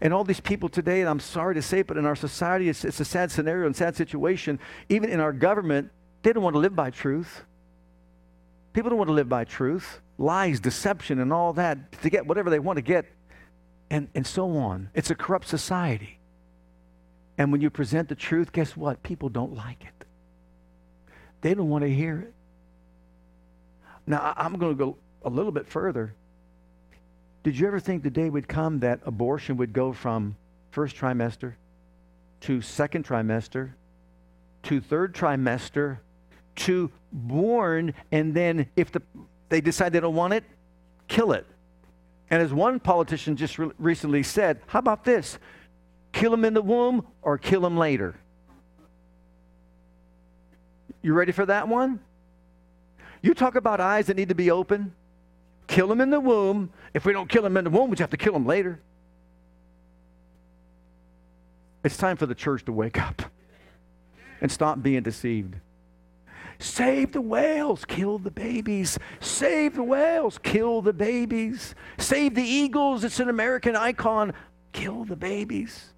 And 0.00 0.12
all 0.12 0.24
these 0.24 0.40
people 0.40 0.68
today, 0.68 1.00
and 1.00 1.08
I'm 1.08 1.20
sorry 1.20 1.54
to 1.54 1.62
say 1.62 1.80
it, 1.80 1.86
but 1.86 1.96
in 1.96 2.06
our 2.06 2.16
society, 2.16 2.68
it's, 2.68 2.84
it's 2.84 3.00
a 3.00 3.04
sad 3.04 3.30
scenario 3.30 3.66
and 3.66 3.74
sad 3.74 3.96
situation. 3.96 4.58
Even 4.88 5.10
in 5.10 5.20
our 5.20 5.32
government, 5.32 5.90
they 6.22 6.32
don't 6.32 6.42
want 6.42 6.54
to 6.54 6.60
live 6.60 6.76
by 6.76 6.90
truth. 6.90 7.42
People 8.72 8.90
don't 8.90 8.98
want 8.98 9.08
to 9.08 9.14
live 9.14 9.28
by 9.28 9.44
truth. 9.44 10.00
Lies, 10.18 10.60
deception, 10.60 11.18
and 11.20 11.32
all 11.32 11.52
that 11.54 12.00
to 12.02 12.10
get 12.10 12.26
whatever 12.26 12.50
they 12.50 12.58
want 12.58 12.76
to 12.76 12.82
get, 12.82 13.06
and, 13.90 14.08
and 14.14 14.26
so 14.26 14.56
on. 14.56 14.90
It's 14.94 15.10
a 15.10 15.14
corrupt 15.14 15.48
society. 15.48 16.18
And 17.38 17.52
when 17.52 17.60
you 17.60 17.70
present 17.70 18.08
the 18.08 18.14
truth, 18.16 18.52
guess 18.52 18.76
what? 18.76 19.02
People 19.02 19.28
don't 19.28 19.54
like 19.54 19.84
it. 19.84 20.04
They 21.40 21.54
don't 21.54 21.68
want 21.68 21.84
to 21.84 21.90
hear 21.90 22.20
it. 22.20 22.34
Now, 24.06 24.34
I'm 24.36 24.58
going 24.58 24.76
to 24.76 24.84
go 24.84 24.96
a 25.22 25.30
little 25.30 25.52
bit 25.52 25.68
further. 25.68 26.14
Did 27.42 27.58
you 27.58 27.66
ever 27.66 27.80
think 27.80 28.02
the 28.02 28.10
day 28.10 28.28
would 28.28 28.48
come 28.48 28.80
that 28.80 29.00
abortion 29.06 29.56
would 29.56 29.72
go 29.72 29.92
from 29.92 30.36
first 30.70 30.96
trimester 30.96 31.54
to 32.40 32.60
second 32.60 33.06
trimester 33.06 33.70
to 34.64 34.80
third 34.80 35.14
trimester 35.14 35.98
to 36.56 36.90
born, 37.12 37.94
and 38.10 38.34
then 38.34 38.68
if 38.76 38.90
the, 38.92 39.00
they 39.48 39.60
decide 39.60 39.92
they 39.92 40.00
don't 40.00 40.14
want 40.14 40.34
it, 40.34 40.44
kill 41.06 41.32
it? 41.32 41.46
And 42.30 42.42
as 42.42 42.52
one 42.52 42.80
politician 42.80 43.36
just 43.36 43.58
re- 43.58 43.70
recently 43.78 44.22
said, 44.22 44.60
how 44.66 44.80
about 44.80 45.04
this? 45.04 45.38
Kill 46.12 46.30
them 46.32 46.44
in 46.44 46.54
the 46.54 46.62
womb 46.62 47.06
or 47.22 47.38
kill 47.38 47.60
them 47.60 47.76
later? 47.76 48.16
You 51.00 51.14
ready 51.14 51.32
for 51.32 51.46
that 51.46 51.68
one? 51.68 52.00
You 53.22 53.34
talk 53.34 53.54
about 53.54 53.80
eyes 53.80 54.06
that 54.06 54.16
need 54.16 54.28
to 54.28 54.34
be 54.34 54.50
open. 54.50 54.92
Kill 55.68 55.86
them 55.86 56.00
in 56.00 56.10
the 56.10 56.18
womb. 56.18 56.70
If 56.94 57.04
we 57.04 57.12
don't 57.12 57.28
kill 57.28 57.42
them 57.42 57.56
in 57.56 57.64
the 57.64 57.70
womb, 57.70 57.90
we 57.90 57.96
have 57.98 58.10
to 58.10 58.16
kill 58.16 58.32
them 58.32 58.46
later. 58.46 58.80
It's 61.84 61.96
time 61.96 62.16
for 62.16 62.26
the 62.26 62.34
church 62.34 62.64
to 62.64 62.72
wake 62.72 63.00
up 63.00 63.22
and 64.40 64.50
stop 64.50 64.82
being 64.82 65.02
deceived. 65.02 65.56
Save 66.58 67.12
the 67.12 67.20
whales, 67.20 67.84
kill 67.84 68.18
the 68.18 68.30
babies. 68.30 68.98
Save 69.20 69.76
the 69.76 69.82
whales, 69.82 70.38
kill 70.38 70.82
the 70.82 70.92
babies. 70.92 71.74
Save 71.98 72.34
the 72.34 72.42
eagles, 72.42 73.04
it's 73.04 73.20
an 73.20 73.28
American 73.28 73.76
icon, 73.76 74.32
kill 74.72 75.04
the 75.04 75.14
babies. 75.14 75.92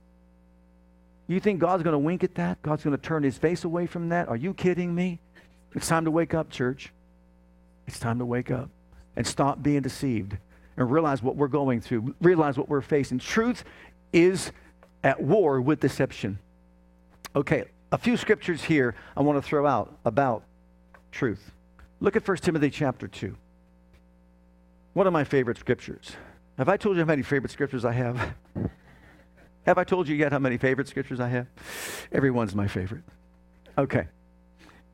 You 1.29 1.39
think 1.39 1.61
God's 1.61 1.85
going 1.85 1.93
to 1.93 1.99
wink 1.99 2.25
at 2.25 2.35
that? 2.35 2.61
God's 2.61 2.83
going 2.83 2.97
to 2.97 3.03
turn 3.03 3.23
his 3.23 3.39
face 3.39 3.65
away 3.65 3.87
from 3.87 4.09
that? 4.09 4.29
Are 4.29 4.37
you 4.37 4.53
kidding 4.53 4.95
me? 4.95 5.21
It's 5.75 5.87
time 5.87 6.05
to 6.05 6.11
wake 6.11 6.35
up, 6.35 6.51
church. 6.51 6.93
It's 7.87 8.01
time 8.01 8.19
to 8.19 8.25
wake 8.27 8.51
up 8.51 8.69
and 9.17 9.27
stop 9.27 9.63
being 9.63 9.83
deceived 9.83 10.37
and 10.77 10.91
realize 10.91 11.23
what 11.23 11.37
we're 11.37 11.49
going 11.49 11.81
through, 11.81 12.15
realize 12.21 12.57
what 12.57 12.69
we're 12.69 12.81
facing. 12.81 13.19
Truth 13.19 13.65
is 14.13 14.53
at 15.05 15.23
war 15.23 15.61
with 15.61 15.81
deception. 15.81 16.39
Okay, 17.35 17.65
a 17.93 17.99
few 17.99 18.17
scriptures 18.17 18.65
here 18.65 18.95
I 19.17 19.23
want 19.23 19.37
to 19.37 19.43
throw 19.43 19.67
out 19.67 19.97
about 20.05 20.45
truth. 21.13 21.53
Look 22.01 22.17
at 22.17 22.27
1 22.27 22.37
Timothy 22.39 22.71
chapter 22.71 23.07
2. 23.07 23.37
One 24.95 25.07
of 25.07 25.13
my 25.13 25.25
favorite 25.25 25.59
scriptures. 25.59 26.13
Have 26.59 26.69
I 26.69 26.77
told 26.77 26.97
you 26.97 27.03
how 27.03 27.07
many 27.07 27.23
favorite 27.23 27.51
scriptures 27.51 27.85
I 27.85 27.93
have? 27.93 28.35
Have 29.67 29.79
I 29.79 29.85
told 29.85 30.09
you 30.09 30.17
yet 30.17 30.33
how 30.33 30.39
many 30.39 30.57
favorite 30.57 30.89
scriptures 30.89 31.21
I 31.21 31.29
have? 31.29 31.47
Everyone's 32.11 32.55
my 32.55 32.67
favorite. 32.67 33.05
Okay. 33.77 34.09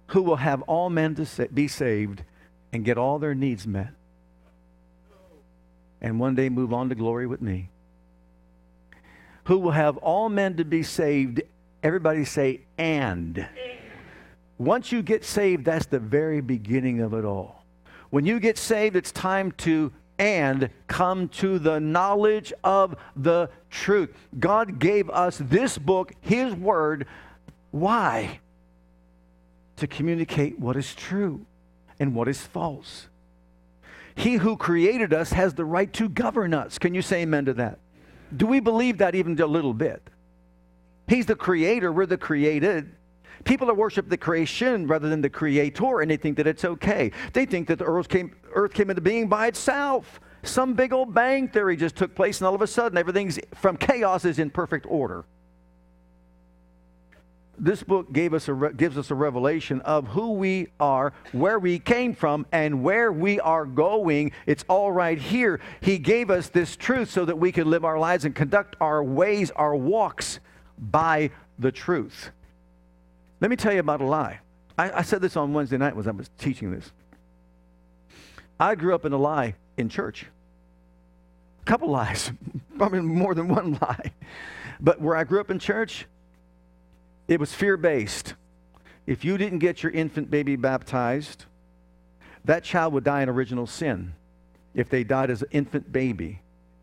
Who 0.09 0.23
will 0.23 0.37
have 0.37 0.63
all 0.63 0.91
men 0.91 1.15
to 1.15 1.49
be 1.53 1.69
saved 1.69 2.23
and 2.73 2.85
get 2.85 2.99
all 2.99 3.19
their 3.19 3.35
needs 3.35 3.67
met. 3.67 3.89
And 6.01 6.21
one 6.21 6.35
day 6.35 6.49
move 6.49 6.73
on 6.73 6.89
to 6.89 6.95
glory 6.95 7.27
with 7.27 7.41
me. 7.41 7.69
Who 9.45 9.59
will 9.59 9.73
have 9.73 9.97
all 9.99 10.29
men 10.29 10.57
to 10.57 10.65
be 10.65 10.83
saved. 10.83 11.43
Everybody 11.83 12.25
say, 12.25 12.61
and. 12.79 13.47
Once 14.59 14.91
you 14.91 15.03
get 15.03 15.25
saved, 15.25 15.65
that's 15.65 15.87
the 15.87 15.99
very 15.99 16.41
beginning 16.41 17.01
of 17.01 17.15
it 17.15 17.25
all. 17.25 17.65
When 18.11 18.25
you 18.25 18.41
get 18.41 18.59
saved, 18.59 18.97
it's 18.97 19.13
time 19.13 19.53
to 19.59 19.93
and 20.19 20.71
come 20.87 21.29
to 21.29 21.59
the 21.59 21.79
knowledge 21.79 22.53
of 22.65 22.97
the 23.15 23.51
truth. 23.71 24.15
God 24.39 24.79
gave 24.79 25.11
us 25.11 25.39
this 25.39 25.77
book, 25.79 26.13
His 26.21 26.55
Word. 26.55 27.07
Why? 27.71 28.41
To 29.77 29.87
communicate 29.87 30.59
what 30.59 30.77
is 30.77 30.95
true 30.95 31.45
and 32.01 32.15
what 32.15 32.29
is 32.29 32.41
false. 32.41 33.09
He 34.17 34.35
who 34.35 34.57
created 34.57 35.13
us 35.13 35.31
has 35.33 35.55
the 35.55 35.65
right 35.65 35.93
to 35.93 36.09
govern 36.09 36.55
us. 36.55 36.79
Can 36.79 36.95
you 36.95 37.03
say 37.03 37.23
amen 37.23 37.45
to 37.45 37.55
that? 37.55 37.79
Do 38.35 38.47
we 38.47 38.61
believe 38.61 38.99
that 38.99 39.15
even 39.15 39.39
a 39.39 39.47
little 39.47 39.75
bit? 39.75 40.03
He's 41.07 41.27
the 41.27 41.37
creator, 41.37 41.93
we're 41.93 42.07
the 42.07 42.17
created. 42.17 42.93
People 43.45 43.67
that 43.69 43.75
worship 43.75 44.09
the 44.09 44.17
creation 44.17 44.87
rather 44.87 45.09
than 45.09 45.21
the 45.21 45.31
creator, 45.31 46.01
and 46.01 46.11
they 46.11 46.17
think 46.17 46.39
that 46.39 46.47
it's 46.47 46.65
okay. 46.65 47.13
They 47.35 47.45
think 47.45 47.69
that 47.69 47.79
the 47.79 47.85
earth 47.85 48.09
came, 48.09 48.35
earth 48.55 48.73
came 48.73 48.89
into 48.89 49.03
being 49.03 49.29
by 49.29 49.47
itself. 49.49 50.19
Some 50.43 50.75
big 50.75 50.93
old 50.93 51.13
bang 51.13 51.49
theory 51.49 51.77
just 51.77 51.95
took 51.95 52.15
place, 52.15 52.41
and 52.41 52.49
all 52.49 52.55
of 52.55 52.63
a 52.63 52.67
sudden, 52.67 52.97
everything's 52.97 53.39
from 53.55 53.77
chaos 53.77 54.25
is 54.25 54.39
in 54.39 54.49
perfect 54.51 54.87
order. 54.89 55.25
This 57.59 57.83
book 57.83 58.13
gave 58.13 58.35
us 58.35 58.49
a 58.49 58.73
gives 58.77 58.99
us 58.99 59.11
a 59.11 59.15
revelation 59.15 59.81
of 59.83 60.09
who 60.09 60.33
we 60.33 60.69
are, 60.79 61.15
where 61.33 61.59
we 61.59 61.79
came 61.79 62.15
from, 62.15 62.47
and 62.53 62.83
where 62.83 63.11
we 63.11 63.41
are 63.41 63.65
going. 63.65 64.33
It's 64.45 64.65
all 64.69 64.93
right 64.93 65.19
here. 65.19 65.61
He 65.81 65.99
gave 65.99 66.31
us 66.31 66.49
this 66.49 66.77
truth 66.77 67.11
so 67.11 67.25
that 67.25 67.39
we 67.39 67.53
can 67.53 67.71
live 67.71 67.85
our 67.85 67.99
lives 67.99 68.25
and 68.27 68.35
conduct 68.35 68.77
our 68.81 69.03
ways, 69.03 69.51
our 69.53 69.75
walks 69.75 70.41
by 70.79 71.31
the 71.59 71.73
truth. 71.73 72.31
Let 73.41 73.51
me 73.51 73.57
tell 73.57 73.73
you 73.73 73.81
about 73.81 74.01
a 74.01 74.07
lie. 74.07 74.41
I, 74.79 74.99
I 74.99 75.03
said 75.03 75.23
this 75.23 75.37
on 75.37 75.53
Wednesday 75.53 75.79
night 75.79 75.97
when 75.97 76.07
I 76.07 76.11
was 76.11 76.31
teaching 76.39 76.71
this. 76.71 76.93
I 78.59 78.75
grew 78.75 78.95
up 78.95 79.05
in 79.05 79.13
a 79.13 79.19
lie 79.19 79.55
in 79.77 79.89
church. 79.89 80.27
A 81.63 81.65
couple 81.65 81.91
lies, 81.91 82.33
probably 82.79 83.01
more 83.01 83.35
than 83.35 83.49
one 83.49 83.79
lie. 83.81 84.13
But 84.81 85.01
where 85.01 85.17
I 85.17 85.25
grew 85.25 85.41
up 85.41 85.51
in 85.51 85.59
church, 85.59 86.07
it 87.29 87.41
was 87.41 87.53
fear 87.53 87.77
based. 87.77 88.35
If 89.07 89.25
you 89.25 89.39
didn't 89.39 89.61
get 89.61 89.83
your 89.83 89.93
infant 89.93 90.31
baby 90.31 90.57
baptized, 90.57 91.45
that 92.45 92.65
child 92.65 92.93
would 92.93 93.05
die 93.05 93.23
in 93.23 93.29
original 93.29 93.67
sin 93.67 94.15
if 94.75 94.89
they 94.89 95.05
died 95.05 95.31
as 95.31 95.43
an 95.43 95.49
infant 95.51 95.93
baby. 95.93 96.41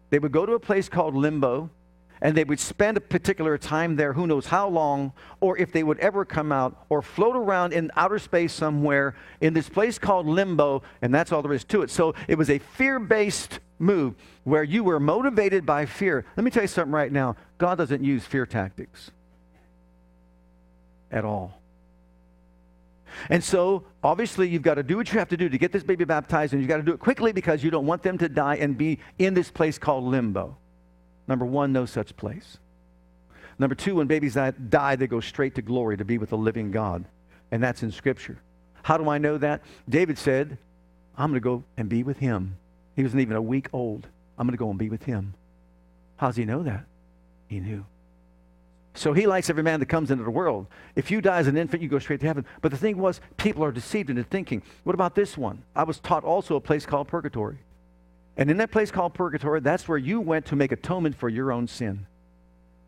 They 0.10 0.20
would 0.20 0.32
go 0.32 0.46
to 0.46 0.54
a 0.54 0.60
place 0.60 0.90
called 0.90 1.16
limbo 1.16 1.70
and 2.22 2.38
they 2.38 2.46
would 2.46 2.60
spend 2.60 2.96
a 2.96 3.02
particular 3.02 3.58
time 3.58 3.98
there, 3.98 4.14
who 4.14 4.26
knows 4.26 4.46
how 4.46 4.70
long, 4.70 5.12
or 5.42 5.58
if 5.58 5.74
they 5.74 5.84
would 5.84 6.00
ever 6.00 6.24
come 6.24 6.54
out, 6.54 6.86
or 6.88 7.02
float 7.02 7.36
around 7.36 7.74
in 7.74 7.92
outer 7.98 8.18
space 8.18 8.54
somewhere 8.54 9.14
in 9.42 9.54
this 9.54 9.68
place 9.68 10.00
called 10.00 10.26
limbo, 10.26 10.84
and 11.02 11.14
that's 11.14 11.34
all 11.34 11.42
there 11.42 11.52
is 11.52 11.66
to 11.66 11.82
it. 11.82 11.90
So 11.90 12.16
it 12.30 12.38
was 12.38 12.50
a 12.50 12.60
fear 12.60 12.98
based 12.98 13.60
move 13.78 14.16
where 14.46 14.64
you 14.64 14.86
were 14.86 15.02
motivated 15.02 15.66
by 15.66 15.86
fear. 15.86 16.26
Let 16.38 16.46
me 16.46 16.52
tell 16.52 16.64
you 16.64 16.68
something 16.68 16.94
right 16.94 17.12
now 17.12 17.36
God 17.58 17.78
doesn't 17.78 18.04
use 18.04 18.24
fear 18.24 18.46
tactics 18.46 19.12
at 21.14 21.24
all. 21.24 21.62
And 23.30 23.44
so, 23.44 23.84
obviously, 24.04 24.50
you've 24.50 24.64
got 24.64 24.76
to 24.76 24.84
do 24.84 24.98
what 24.98 25.14
you 25.14 25.20
have 25.20 25.30
to 25.30 25.38
do 25.38 25.48
to 25.48 25.58
get 25.58 25.72
this 25.72 25.84
baby 25.84 26.04
baptized, 26.04 26.54
and 26.54 26.62
you've 26.62 26.68
got 26.68 26.78
to 26.78 26.84
do 26.84 26.94
it 26.94 27.00
quickly 27.00 27.32
because 27.32 27.64
you 27.64 27.70
don't 27.70 27.86
want 27.86 28.02
them 28.02 28.18
to 28.18 28.28
die 28.28 28.56
and 28.56 28.78
be 28.78 29.00
in 29.20 29.36
this 29.36 29.52
place 29.52 29.78
called 29.78 30.04
limbo. 30.04 30.58
Number 31.28 31.46
one, 31.46 31.72
no 31.72 31.86
such 31.86 32.18
place. 32.18 32.58
Number 33.60 33.76
two, 33.76 33.96
when 33.96 34.08
babies 34.08 34.34
die, 34.34 34.96
they 34.96 35.08
go 35.08 35.20
straight 35.20 35.56
to 35.56 35.62
glory 35.62 35.96
to 35.98 36.04
be 36.04 36.18
with 36.18 36.32
the 36.32 36.38
living 36.38 36.72
God. 36.72 37.06
And 37.52 37.62
that's 37.62 37.84
in 37.84 37.92
Scripture. 37.92 38.40
How 38.82 38.98
do 38.98 39.08
I 39.08 39.20
know 39.20 39.38
that? 39.38 39.62
David 39.88 40.18
said, 40.18 40.58
I'm 41.16 41.30
going 41.30 41.40
to 41.40 41.44
go 41.44 41.64
and 41.78 41.88
be 41.88 42.02
with 42.02 42.18
him. 42.18 42.58
He 42.96 43.04
wasn't 43.04 43.22
even 43.22 43.38
a 43.38 43.42
week 43.42 43.70
old. 43.72 44.08
I'm 44.38 44.48
going 44.48 44.58
to 44.58 44.58
go 44.58 44.72
and 44.72 44.80
be 44.80 44.90
with 44.90 45.04
him. 45.04 45.36
How 46.18 46.28
does 46.28 46.36
he 46.36 46.46
know 46.46 46.64
that? 46.64 46.86
He 47.48 47.60
knew. 47.60 47.86
So 48.94 49.14
he 49.14 49.26
likes 49.26 49.50
every 49.50 49.64
man 49.64 49.80
that 49.80 49.88
comes 49.88 50.12
into 50.12 50.24
the 50.24 50.30
world. 50.30 50.68
If 50.96 51.10
you 51.10 51.20
die 51.20 51.40
as 51.40 51.48
an 51.48 51.58
infant, 51.58 51.82
you 51.82 51.90
go 51.90 52.00
straight 52.00 52.20
to 52.20 52.28
heaven. 52.28 52.46
But 52.62 52.72
the 52.72 52.78
thing 52.78 52.98
was, 52.98 53.22
people 53.38 53.64
are 53.64 53.72
deceived 53.72 54.10
into 54.10 54.24
thinking, 54.24 54.62
what 54.84 54.94
about 54.94 55.16
this 55.16 55.38
one? 55.38 55.64
I 55.76 55.84
was 55.84 56.00
taught 56.00 56.24
also 56.24 56.56
a 56.56 56.62
place 56.62 56.86
called 56.86 57.08
purgatory. 57.08 57.58
And 58.38 58.52
in 58.52 58.58
that 58.58 58.72
place 58.72 58.92
called 58.92 59.14
purgatory, 59.14 59.62
that's 59.62 59.88
where 59.88 59.98
you 59.98 60.22
went 60.22 60.46
to 60.48 60.56
make 60.56 60.72
atonement 60.72 61.16
for 61.16 61.30
your 61.30 61.52
own 61.52 61.68
sin. 61.68 62.06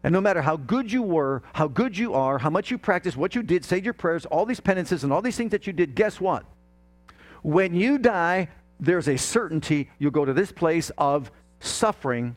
And 0.03 0.13
no 0.13 0.21
matter 0.21 0.43
how 0.43 0.57
good 0.57 0.91
you 0.91 1.01
were, 1.01 1.41
how 1.53 1.67
good 1.67 1.97
you 1.97 2.13
are, 2.13 2.37
how 2.37 2.51
much 2.51 2.69
you 2.69 2.77
practiced, 2.77 3.17
what 3.17 3.33
you 3.33 3.41
did, 3.41 3.65
said 3.65 3.83
your 3.83 3.95
prayers, 3.95 4.27
all 4.27 4.45
these 4.45 4.59
penances 4.59 5.03
and 5.03 5.11
all 5.11 5.21
these 5.23 5.37
things 5.37 5.49
that 5.51 5.65
you 5.65 5.73
did, 5.73 5.95
guess 5.95 6.21
what? 6.21 6.45
When 7.41 7.73
you 7.73 7.97
die, 7.97 8.49
there's 8.79 9.07
a 9.07 9.17
certainty 9.17 9.89
you'll 9.97 10.11
go 10.11 10.25
to 10.25 10.33
this 10.33 10.51
place 10.51 10.91
of 10.99 11.31
suffering 11.59 12.35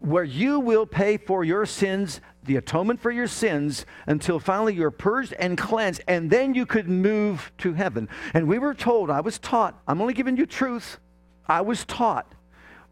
where 0.00 0.24
you 0.24 0.60
will 0.60 0.84
pay 0.84 1.16
for 1.16 1.44
your 1.44 1.64
sins, 1.64 2.20
the 2.44 2.56
atonement 2.56 3.00
for 3.00 3.10
your 3.10 3.26
sins, 3.26 3.86
until 4.06 4.38
finally 4.38 4.74
you're 4.74 4.90
purged 4.90 5.32
and 5.34 5.56
cleansed, 5.56 6.02
and 6.06 6.30
then 6.30 6.54
you 6.54 6.66
could 6.66 6.88
move 6.88 7.52
to 7.58 7.72
heaven. 7.72 8.08
And 8.32 8.48
we 8.48 8.58
were 8.58 8.74
told, 8.74 9.10
I 9.10 9.20
was 9.20 9.38
taught, 9.38 9.80
I'm 9.86 10.00
only 10.00 10.14
giving 10.14 10.36
you 10.36 10.46
truth, 10.46 10.98
I 11.46 11.60
was 11.60 11.84
taught 11.84 12.32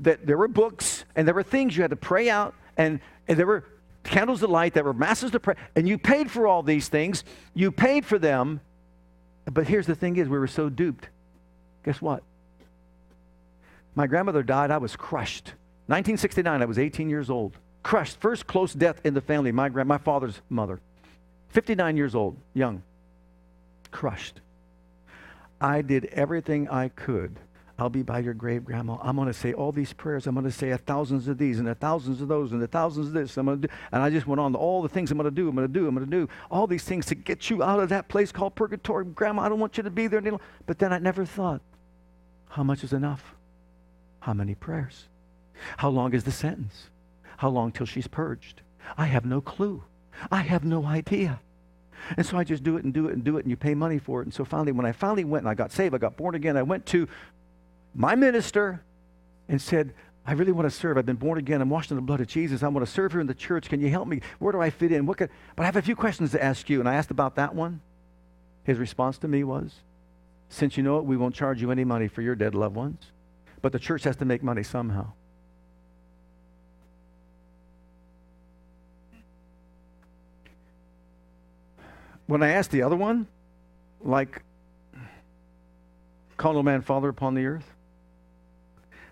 that 0.01 0.27
there 0.27 0.37
were 0.37 0.49
books 0.49 1.05
and 1.15 1.27
there 1.27 1.35
were 1.35 1.43
things 1.43 1.77
you 1.77 1.83
had 1.83 1.91
to 1.91 1.97
pray 1.97 2.29
out, 2.29 2.55
and, 2.77 3.01
and 3.29 3.39
there 3.39 3.47
were 3.47 3.65
candles 4.05 4.41
to 4.41 4.47
light, 4.47 4.75
there 4.75 4.85
were 4.85 4.93
masses 4.93 5.31
to 5.31 5.41
pray, 5.41 5.55
and 5.77 5.89
you 5.89 5.99
paid 5.99 6.31
for 6.31 6.47
all 6.47 6.63
these 6.63 6.89
things. 6.89 7.25
You 7.55 7.71
paid 7.71 8.05
for 8.05 8.19
them, 8.19 8.61
but 9.45 9.67
here's 9.67 9.87
the 9.87 9.95
thing 9.95 10.17
is, 10.17 10.29
we 10.29 10.39
were 10.39 10.47
so 10.47 10.69
duped. 10.69 11.09
Guess 11.85 12.01
what? 12.01 12.23
My 13.95 14.07
grandmother 14.07 14.43
died, 14.43 14.71
I 14.71 14.79
was 14.79 14.97
crushed. 14.97 15.55
1969, 15.87 16.63
I 16.63 16.65
was 16.65 16.79
18 16.79 17.11
years 17.11 17.29
old. 17.29 17.57
Crushed. 17.83 18.21
First 18.21 18.47
close 18.47 18.73
death 18.73 19.01
in 19.05 19.15
the 19.15 19.21
family, 19.21 19.53
my, 19.53 19.69
grand, 19.69 19.89
my 19.89 19.99
father's 19.99 20.41
mother. 20.49 20.81
59 21.51 21.97
years 21.97 22.15
old, 22.15 22.37
young. 22.55 22.83
Crushed. 23.91 24.41
I 25.61 25.83
did 25.83 26.07
everything 26.07 26.69
I 26.69 26.89
could. 26.89 27.39
I'll 27.79 27.91
be 27.91 28.03
by 28.03 28.21
your 28.21 28.35
grave, 28.35 28.65
Grandma. 28.65 28.99
I'm 29.03 29.17
going 29.17 29.29
to 29.29 29.35
say 29.35 29.53
all 29.55 29.73
these 29.73 29.93
prayers. 29.93 30.27
I'm 30.27 30.35
going 30.35 30.45
to 30.45 30.53
say 30.53 30.71
a 30.71 30.79
thousands 30.79 31.27
of 31.27 31.39
these 31.39 31.59
and 31.59 31.69
a 31.69 31.75
thousands 31.75 32.21
of 32.21 32.29
those 32.29 32.53
and 32.53 32.63
a 32.63 32.67
thousands 32.67 33.09
of 33.09 33.13
this. 33.13 33.37
I'm 33.37 33.47
going 33.47 33.61
to 33.61 33.69
do, 33.69 33.75
and 33.91 34.03
I 34.03 34.11
just 34.11 34.27
went 34.27 34.41
on 34.41 34.53
to 34.53 34.59
all 34.59 34.83
the 34.83 34.89
things 34.89 35.11
I'm 35.11 35.19
going 35.19 35.29
to 35.29 35.35
do. 35.35 35.49
I'm 35.49 35.57
going 35.57 35.67
to 35.67 35.73
do. 35.73 35.89
I'm 35.89 35.95
going 35.95 36.09
to 36.09 36.11
do 36.11 36.29
all 36.51 36.67
these 36.67 36.85
things 36.85 37.07
to 37.07 37.15
get 37.15 37.51
you 37.51 37.63
out 37.63 37.81
of 37.81 37.89
that 37.89 38.09
place 38.09 38.31
called 38.31 38.55
purgatory, 38.55 39.05
Grandma. 39.07 39.43
I 39.43 39.49
don't 39.49 39.59
want 39.59 39.77
you 39.77 39.83
to 39.83 39.91
be 39.91 40.07
there 40.07 40.21
any 40.21 40.31
longer. 40.31 40.45
But 40.67 40.79
then 40.79 40.93
I 40.93 40.99
never 40.99 41.25
thought, 41.25 41.61
how 42.51 42.63
much 42.63 42.85
is 42.85 42.93
enough? 42.93 43.35
How 44.21 44.35
many 44.35 44.55
prayers? 44.55 45.09
How 45.79 45.89
long 45.89 46.15
is 46.15 46.25
the 46.25 46.33
sentence? 46.33 46.89
How 47.43 47.49
long 47.49 47.73
till 47.73 47.87
she's 47.87 48.07
purged? 48.07 48.63
I 48.97 49.07
have 49.07 49.25
no 49.25 49.41
clue. 49.41 49.83
I 50.31 50.43
have 50.43 50.63
no 50.63 50.87
idea. 50.87 51.41
And 52.17 52.25
so 52.25 52.37
I 52.39 52.45
just 52.45 52.63
do 52.63 52.77
it 52.77 52.85
and 52.85 52.95
do 52.95 53.09
it 53.09 53.15
and 53.15 53.25
do 53.25 53.37
it, 53.37 53.41
and 53.41 53.51
you 53.51 53.57
pay 53.57 53.75
money 53.75 53.99
for 53.99 54.21
it. 54.21 54.27
And 54.27 54.33
so 54.33 54.45
finally, 54.45 54.71
when 54.71 54.87
I 54.87 54.93
finally 54.93 55.25
went 55.25 55.43
and 55.43 55.51
I 55.51 55.55
got 55.55 55.73
saved, 55.73 55.93
I 55.93 55.99
got 55.99 56.17
born 56.17 56.37
again, 56.37 56.57
I 56.57 56.63
went 56.63 56.87
to 56.87 57.09
my 57.97 58.15
minister 58.15 58.85
and 59.49 59.61
said, 59.61 59.93
I 60.25 60.35
really 60.35 60.53
want 60.53 60.71
to 60.71 60.71
serve. 60.71 60.97
I've 60.97 61.05
been 61.05 61.17
born 61.17 61.37
again. 61.37 61.61
I'm 61.61 61.69
washed 61.69 61.91
in 61.91 61.97
the 61.97 62.01
blood 62.01 62.21
of 62.21 62.29
Jesus. 62.29 62.63
I 62.63 62.69
want 62.69 62.87
to 62.87 62.93
serve 62.93 63.11
here 63.11 63.21
in 63.21 63.27
the 63.27 63.35
church. 63.35 63.69
Can 63.69 63.81
you 63.81 63.91
help 63.91 64.07
me? 64.07 64.21
Where 64.39 64.53
do 64.53 64.61
I 64.61 64.71
fit 64.71 64.93
in? 64.93 65.05
What 65.05 65.19
could, 65.19 65.31
but 65.57 65.65
I 65.65 65.67
have 65.67 65.75
a 65.75 65.83
few 65.83 65.97
questions 65.97 66.31
to 66.31 66.45
ask 66.45 66.71
you. 66.71 66.79
And 66.79 66.89
I 66.89 66.95
asked 66.95 67.11
about 67.11 67.35
that 67.35 67.57
one. 67.57 67.81
His 68.63 68.79
response 68.79 69.19
to 69.19 69.27
me 69.27 69.43
was, 69.43 69.81
Since 70.49 70.77
you 70.77 70.85
know 70.85 70.99
it, 70.99 71.07
we 71.07 71.17
won't 71.17 71.35
charge 71.35 71.61
you 71.61 71.73
any 71.73 71.83
money 71.83 72.07
for 72.07 72.23
your 72.23 72.37
dead 72.37 72.55
loved 72.55 72.77
ones. 72.77 73.03
But 73.61 73.73
the 73.73 73.81
church 73.81 74.05
has 74.05 74.15
to 74.19 74.25
make 74.25 74.45
money 74.45 74.63
somehow. 74.63 75.15
When 82.33 82.43
I 82.43 82.53
asked 82.53 82.71
the 82.71 82.81
other 82.81 82.97
one, 82.97 83.27
like, 84.01 84.43
call 86.39 86.55
no 86.55 86.63
man 86.63 86.81
father 86.81 87.11
upon 87.11 87.35
the 87.35 87.45
earth? 87.45 87.75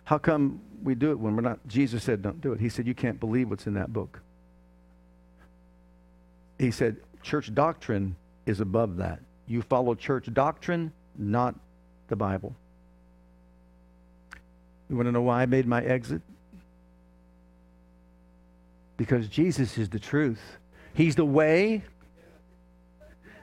How 0.05 0.17
come 0.17 0.63
we 0.83 0.95
do 0.95 1.11
it 1.11 1.19
when 1.19 1.37
we're 1.37 1.43
not? 1.43 1.59
Jesus 1.69 2.03
said, 2.03 2.23
don't 2.23 2.41
do 2.41 2.55
it. 2.55 2.61
He 2.61 2.71
said, 2.71 2.87
you 2.87 2.95
can't 2.95 3.21
believe 3.21 3.51
what's 3.51 3.67
in 3.67 3.75
that 3.75 3.93
book. 3.93 4.23
He 6.59 6.71
said, 6.71 6.97
church 7.23 7.55
doctrine 7.55 8.17
is 8.47 8.61
above 8.61 8.97
that. 8.97 9.21
You 9.47 9.61
follow 9.61 9.95
church 9.95 10.33
doctrine, 10.33 10.91
not 11.19 11.55
the 12.09 12.17
Bible. 12.17 12.57
You 14.89 14.97
want 14.97 15.09
to 15.09 15.13
know 15.13 15.21
why 15.21 15.43
I 15.43 15.47
made 15.47 15.67
my 15.67 15.83
exit? 15.83 16.23
Because 18.97 19.29
Jesus 19.29 19.77
is 19.77 19.91
the 19.91 20.01
truth. 20.01 20.41
He's 20.95 21.17
the 21.17 21.27
way, 21.27 21.83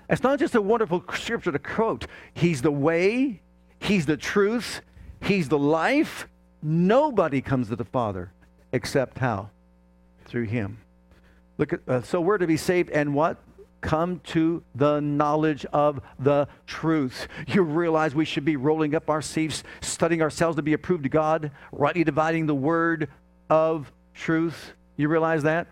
it's 0.10 0.24
not 0.24 0.40
just 0.40 0.56
a 0.56 0.62
wonderful 0.62 1.04
scripture 1.14 1.52
to 1.52 1.60
quote. 1.60 2.08
He's 2.34 2.62
the 2.62 2.72
way, 2.72 3.42
He's 3.80 4.06
the 4.06 4.18
truth, 4.18 4.82
He's 5.22 5.50
the 5.50 5.58
life. 5.58 6.28
Nobody 6.62 7.42
comes 7.42 7.70
to 7.70 7.76
the 7.76 7.86
Father 7.86 8.32
except 8.72 9.20
how? 9.20 9.50
Through 10.26 10.46
Him. 10.46 10.80
Look 11.58 11.74
at, 11.74 11.80
uh, 11.88 12.02
so 12.02 12.22
we're 12.22 12.38
to 12.38 12.48
be 12.48 12.58
saved 12.58 12.90
and 12.92 13.14
what? 13.14 13.38
Come 13.82 14.22
to 14.26 14.64
the 14.76 15.00
knowledge 15.00 15.66
of 15.72 16.02
the 16.20 16.48
truth. 16.66 17.28
You 17.48 17.62
realize 17.62 18.16
we 18.16 18.26
should 18.26 18.46
be 18.46 18.56
rolling 18.56 18.96
up 18.96 19.10
our 19.10 19.22
sleeves, 19.22 19.64
studying 19.82 20.22
ourselves 20.22 20.56
to 20.56 20.62
be 20.62 20.74
approved 20.74 21.04
to 21.04 21.10
God, 21.10 21.52
rightly 21.72 22.04
dividing 22.04 22.48
the 22.48 22.56
word 22.56 23.10
of 23.50 23.92
truth. 24.14 24.74
You 24.96 25.10
realize 25.10 25.44
that? 25.44 25.68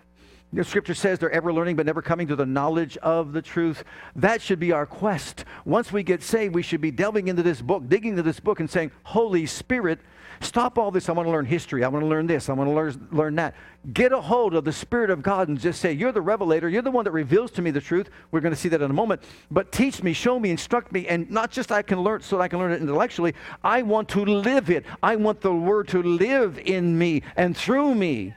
The 0.53 0.63
scripture 0.63 0.93
says 0.93 1.19
they're 1.19 1.31
ever 1.31 1.51
learning 1.51 1.75
but 1.75 1.85
never 1.85 2.01
coming 2.01 2.27
to 2.27 2.35
the 2.35 2.45
knowledge 2.45 2.97
of 2.97 3.33
the 3.33 3.41
truth. 3.41 3.83
That 4.15 4.41
should 4.41 4.59
be 4.59 4.71
our 4.71 4.85
quest. 4.85 5.43
Once 5.65 5.91
we 5.91 6.01
get 6.01 6.23
saved, 6.23 6.55
we 6.55 6.61
should 6.61 6.81
be 6.81 6.91
delving 6.91 7.27
into 7.27 7.43
this 7.43 7.61
book, 7.61 7.89
digging 7.89 8.11
into 8.11 8.23
this 8.23 8.39
book, 8.39 8.59
and 8.59 8.69
saying, 8.69 8.91
Holy 9.03 9.47
Spirit, 9.47 9.99
stop 10.39 10.77
all 10.77 10.91
this. 10.91 11.09
I 11.09 11.11
want 11.11 11.27
to 11.27 11.31
learn 11.31 11.45
history. 11.45 11.83
I 11.83 11.89
want 11.89 12.03
to 12.03 12.07
learn 12.07 12.25
this. 12.25 12.47
I 12.47 12.53
want 12.53 12.69
to 12.69 12.73
learn, 12.73 13.07
learn 13.11 13.35
that. 13.35 13.55
Get 13.91 14.13
a 14.13 14.21
hold 14.21 14.55
of 14.55 14.63
the 14.63 14.71
Spirit 14.71 15.09
of 15.09 15.21
God 15.21 15.49
and 15.49 15.59
just 15.59 15.81
say, 15.81 15.91
You're 15.91 16.13
the 16.13 16.21
revelator. 16.21 16.69
You're 16.69 16.81
the 16.81 16.91
one 16.91 17.03
that 17.03 17.11
reveals 17.11 17.51
to 17.51 17.61
me 17.61 17.71
the 17.71 17.81
truth. 17.81 18.09
We're 18.31 18.39
going 18.39 18.53
to 18.53 18.59
see 18.59 18.69
that 18.69 18.81
in 18.81 18.89
a 18.89 18.93
moment. 18.93 19.23
But 19.51 19.73
teach 19.73 20.03
me, 20.03 20.13
show 20.13 20.39
me, 20.39 20.51
instruct 20.51 20.93
me. 20.93 21.07
And 21.07 21.29
not 21.29 21.51
just 21.51 21.71
I 21.71 21.81
can 21.81 21.99
learn 22.01 22.21
so 22.21 22.37
that 22.37 22.43
I 22.43 22.47
can 22.47 22.59
learn 22.59 22.71
it 22.71 22.81
intellectually. 22.81 23.33
I 23.61 23.81
want 23.81 24.07
to 24.09 24.23
live 24.23 24.69
it. 24.69 24.85
I 25.03 25.17
want 25.17 25.41
the 25.41 25.53
word 25.53 25.89
to 25.89 26.01
live 26.01 26.59
in 26.59 26.97
me 26.97 27.23
and 27.35 27.57
through 27.57 27.95
me. 27.95 28.35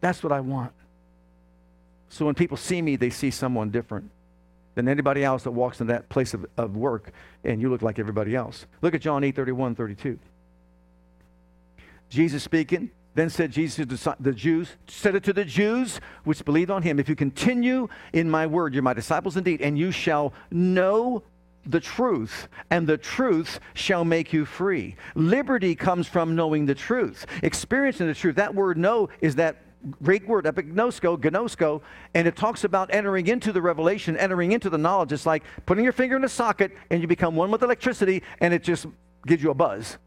That's 0.00 0.22
what 0.22 0.32
I 0.32 0.40
want. 0.40 0.72
So 2.08 2.24
when 2.24 2.34
people 2.34 2.56
see 2.56 2.80
me, 2.80 2.96
they 2.96 3.10
see 3.10 3.30
someone 3.30 3.70
different 3.70 4.10
than 4.74 4.88
anybody 4.88 5.24
else 5.24 5.42
that 5.42 5.50
walks 5.50 5.80
in 5.80 5.88
that 5.88 6.08
place 6.08 6.34
of, 6.34 6.46
of 6.56 6.76
work, 6.76 7.12
and 7.44 7.60
you 7.60 7.68
look 7.68 7.82
like 7.82 7.98
everybody 7.98 8.34
else. 8.34 8.66
Look 8.80 8.94
at 8.94 9.00
John 9.00 9.24
8 9.24 9.34
31, 9.34 9.74
32. 9.74 10.18
Jesus 12.08 12.42
speaking, 12.42 12.90
then 13.14 13.28
said 13.28 13.50
Jesus 13.50 13.86
to 13.86 14.16
the 14.20 14.32
Jews, 14.32 14.76
said 14.86 15.16
it 15.16 15.24
to 15.24 15.32
the 15.32 15.44
Jews 15.44 16.00
which 16.24 16.44
believed 16.44 16.70
on 16.70 16.82
him, 16.82 16.98
if 16.98 17.08
you 17.08 17.16
continue 17.16 17.88
in 18.12 18.30
my 18.30 18.46
word, 18.46 18.72
you're 18.72 18.82
my 18.82 18.94
disciples 18.94 19.36
indeed, 19.36 19.60
and 19.60 19.76
you 19.76 19.90
shall 19.90 20.32
know 20.50 21.22
the 21.66 21.80
truth, 21.80 22.48
and 22.70 22.86
the 22.86 22.96
truth 22.96 23.60
shall 23.74 24.04
make 24.04 24.32
you 24.32 24.44
free. 24.44 24.96
Liberty 25.14 25.74
comes 25.74 26.06
from 26.06 26.36
knowing 26.36 26.64
the 26.64 26.74
truth, 26.74 27.26
experiencing 27.42 28.06
the 28.06 28.14
truth. 28.14 28.36
That 28.36 28.54
word 28.54 28.78
know 28.78 29.08
is 29.20 29.34
that 29.34 29.56
Greek 30.02 30.26
word, 30.26 30.44
epignosko, 30.44 31.18
gnosko, 31.18 31.80
and 32.14 32.26
it 32.26 32.36
talks 32.36 32.64
about 32.64 32.92
entering 32.92 33.26
into 33.28 33.52
the 33.52 33.62
revelation, 33.62 34.16
entering 34.16 34.52
into 34.52 34.68
the 34.68 34.78
knowledge. 34.78 35.12
It's 35.12 35.26
like 35.26 35.44
putting 35.66 35.84
your 35.84 35.92
finger 35.92 36.16
in 36.16 36.24
a 36.24 36.28
socket 36.28 36.72
and 36.90 37.00
you 37.00 37.06
become 37.06 37.36
one 37.36 37.50
with 37.50 37.62
electricity 37.62 38.22
and 38.40 38.52
it 38.52 38.62
just 38.62 38.86
gives 39.26 39.42
you 39.42 39.50
a 39.50 39.54
buzz, 39.54 39.98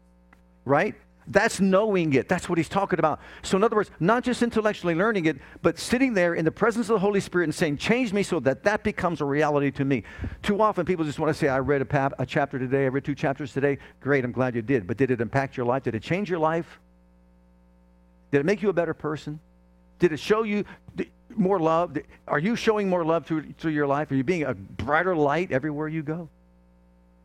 right? 0.64 0.94
That's 1.26 1.60
knowing 1.60 2.12
it. 2.14 2.28
That's 2.28 2.48
what 2.48 2.58
he's 2.58 2.68
talking 2.68 2.98
about. 2.98 3.20
So, 3.42 3.56
in 3.56 3.62
other 3.62 3.76
words, 3.76 3.90
not 4.00 4.24
just 4.24 4.42
intellectually 4.42 4.94
learning 4.94 5.26
it, 5.26 5.38
but 5.62 5.78
sitting 5.78 6.14
there 6.14 6.34
in 6.34 6.44
the 6.44 6.50
presence 6.50 6.88
of 6.88 6.94
the 6.94 6.98
Holy 6.98 7.20
Spirit 7.20 7.44
and 7.44 7.54
saying, 7.54 7.76
Change 7.76 8.12
me 8.12 8.22
so 8.22 8.40
that 8.40 8.64
that 8.64 8.82
becomes 8.82 9.20
a 9.20 9.24
reality 9.24 9.70
to 9.72 9.84
me. 9.84 10.02
Too 10.42 10.60
often 10.60 10.84
people 10.84 11.04
just 11.04 11.20
want 11.20 11.32
to 11.32 11.38
say, 11.38 11.48
I 11.48 11.60
read 11.60 11.80
a, 11.80 11.84
pap- 11.84 12.14
a 12.18 12.26
chapter 12.26 12.58
today, 12.58 12.84
I 12.84 12.88
read 12.88 13.04
two 13.04 13.14
chapters 13.14 13.52
today. 13.52 13.78
Great, 14.00 14.24
I'm 14.24 14.32
glad 14.32 14.56
you 14.56 14.62
did. 14.62 14.86
But 14.86 14.96
did 14.96 15.12
it 15.12 15.20
impact 15.20 15.56
your 15.56 15.64
life? 15.64 15.84
Did 15.84 15.94
it 15.94 16.02
change 16.02 16.28
your 16.28 16.40
life? 16.40 16.80
Did 18.32 18.40
it 18.40 18.44
make 18.44 18.62
you 18.62 18.68
a 18.68 18.72
better 18.72 18.94
person? 18.94 19.38
Did 20.02 20.10
it 20.10 20.18
show 20.18 20.42
you? 20.42 20.64
more 21.36 21.60
love? 21.60 21.96
Are 22.26 22.40
you 22.40 22.56
showing 22.56 22.88
more 22.88 23.04
love 23.04 23.24
through, 23.24 23.52
through 23.52 23.70
your 23.70 23.86
life? 23.86 24.10
Are 24.10 24.16
you 24.16 24.24
being 24.24 24.42
a 24.42 24.52
brighter 24.52 25.14
light 25.14 25.52
everywhere 25.52 25.86
you 25.86 26.02
go? 26.02 26.28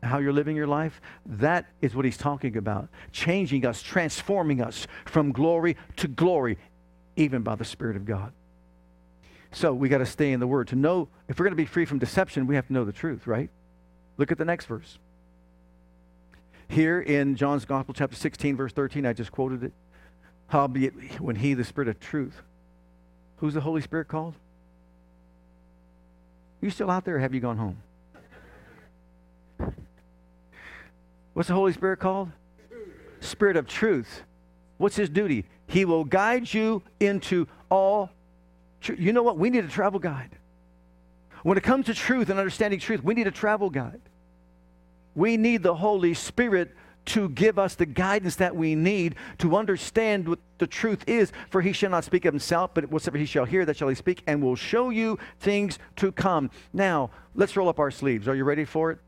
How 0.00 0.18
you're 0.18 0.32
living 0.32 0.54
your 0.54 0.68
life? 0.68 1.00
That 1.26 1.66
is 1.82 1.96
what 1.96 2.04
he's 2.04 2.16
talking 2.16 2.56
about. 2.56 2.88
Changing 3.10 3.66
us, 3.66 3.82
transforming 3.82 4.62
us 4.62 4.86
from 5.06 5.32
glory 5.32 5.76
to 5.96 6.06
glory, 6.06 6.56
even 7.16 7.42
by 7.42 7.56
the 7.56 7.64
Spirit 7.64 7.96
of 7.96 8.04
God. 8.04 8.32
So 9.50 9.74
we 9.74 9.88
got 9.88 9.98
to 9.98 10.06
stay 10.06 10.30
in 10.30 10.38
the 10.38 10.46
Word. 10.46 10.68
To 10.68 10.76
know, 10.76 11.08
if 11.26 11.40
we're 11.40 11.46
going 11.46 11.56
to 11.56 11.56
be 11.56 11.66
free 11.66 11.84
from 11.84 11.98
deception, 11.98 12.46
we 12.46 12.54
have 12.54 12.68
to 12.68 12.72
know 12.72 12.84
the 12.84 12.92
truth, 12.92 13.26
right? 13.26 13.50
Look 14.18 14.30
at 14.30 14.38
the 14.38 14.44
next 14.44 14.66
verse. 14.66 14.98
Here 16.68 17.00
in 17.00 17.34
John's 17.34 17.64
Gospel, 17.64 17.92
chapter 17.92 18.14
16, 18.14 18.56
verse 18.56 18.72
13, 18.72 19.04
I 19.04 19.14
just 19.14 19.32
quoted 19.32 19.64
it. 19.64 19.72
Howbeit, 20.46 21.20
when 21.20 21.34
he, 21.34 21.54
the 21.54 21.64
Spirit 21.64 21.88
of 21.88 21.98
truth, 21.98 22.40
who's 23.38 23.54
the 23.54 23.60
Holy 23.60 23.80
Spirit 23.80 24.08
called? 24.08 24.34
You 26.60 26.70
still 26.70 26.90
out 26.90 27.04
there 27.04 27.18
have 27.18 27.34
you 27.34 27.40
gone 27.40 27.56
home? 27.56 27.78
What's 31.34 31.48
the 31.48 31.54
Holy 31.54 31.72
Spirit 31.72 31.98
called? 31.98 32.30
Spirit 33.20 33.56
of 33.56 33.66
truth. 33.66 34.22
What's 34.76 34.96
his 34.96 35.08
duty? 35.08 35.44
He 35.66 35.84
will 35.84 36.04
guide 36.04 36.52
you 36.52 36.82
into 36.98 37.46
all 37.70 38.10
truth. 38.80 38.98
You 38.98 39.12
know 39.12 39.22
what? 39.22 39.38
We 39.38 39.50
need 39.50 39.64
a 39.64 39.68
travel 39.68 40.00
guide. 40.00 40.30
When 41.42 41.56
it 41.56 41.62
comes 41.62 41.86
to 41.86 41.94
truth 41.94 42.30
and 42.30 42.38
understanding 42.38 42.80
truth, 42.80 43.04
we 43.04 43.14
need 43.14 43.26
a 43.26 43.32
travel 43.32 43.70
guide. 43.70 44.00
We 45.14 45.36
need 45.36 45.62
the 45.62 45.74
Holy 45.74 46.14
Spirit 46.14 46.74
to 47.08 47.28
give 47.30 47.58
us 47.58 47.74
the 47.74 47.86
guidance 47.86 48.36
that 48.36 48.54
we 48.54 48.74
need 48.74 49.14
to 49.38 49.56
understand 49.56 50.28
what 50.28 50.38
the 50.58 50.66
truth 50.66 51.04
is. 51.06 51.32
For 51.50 51.60
he 51.60 51.72
shall 51.72 51.90
not 51.90 52.04
speak 52.04 52.24
of 52.24 52.34
himself, 52.34 52.72
but 52.74 52.90
whatsoever 52.90 53.18
he 53.18 53.26
shall 53.26 53.44
hear, 53.44 53.64
that 53.64 53.76
shall 53.76 53.88
he 53.88 53.94
speak, 53.94 54.22
and 54.26 54.42
will 54.42 54.56
show 54.56 54.90
you 54.90 55.18
things 55.40 55.78
to 55.96 56.12
come. 56.12 56.50
Now, 56.72 57.10
let's 57.34 57.56
roll 57.56 57.68
up 57.68 57.78
our 57.78 57.90
sleeves. 57.90 58.28
Are 58.28 58.34
you 58.34 58.44
ready 58.44 58.64
for 58.64 58.92
it? 58.92 58.98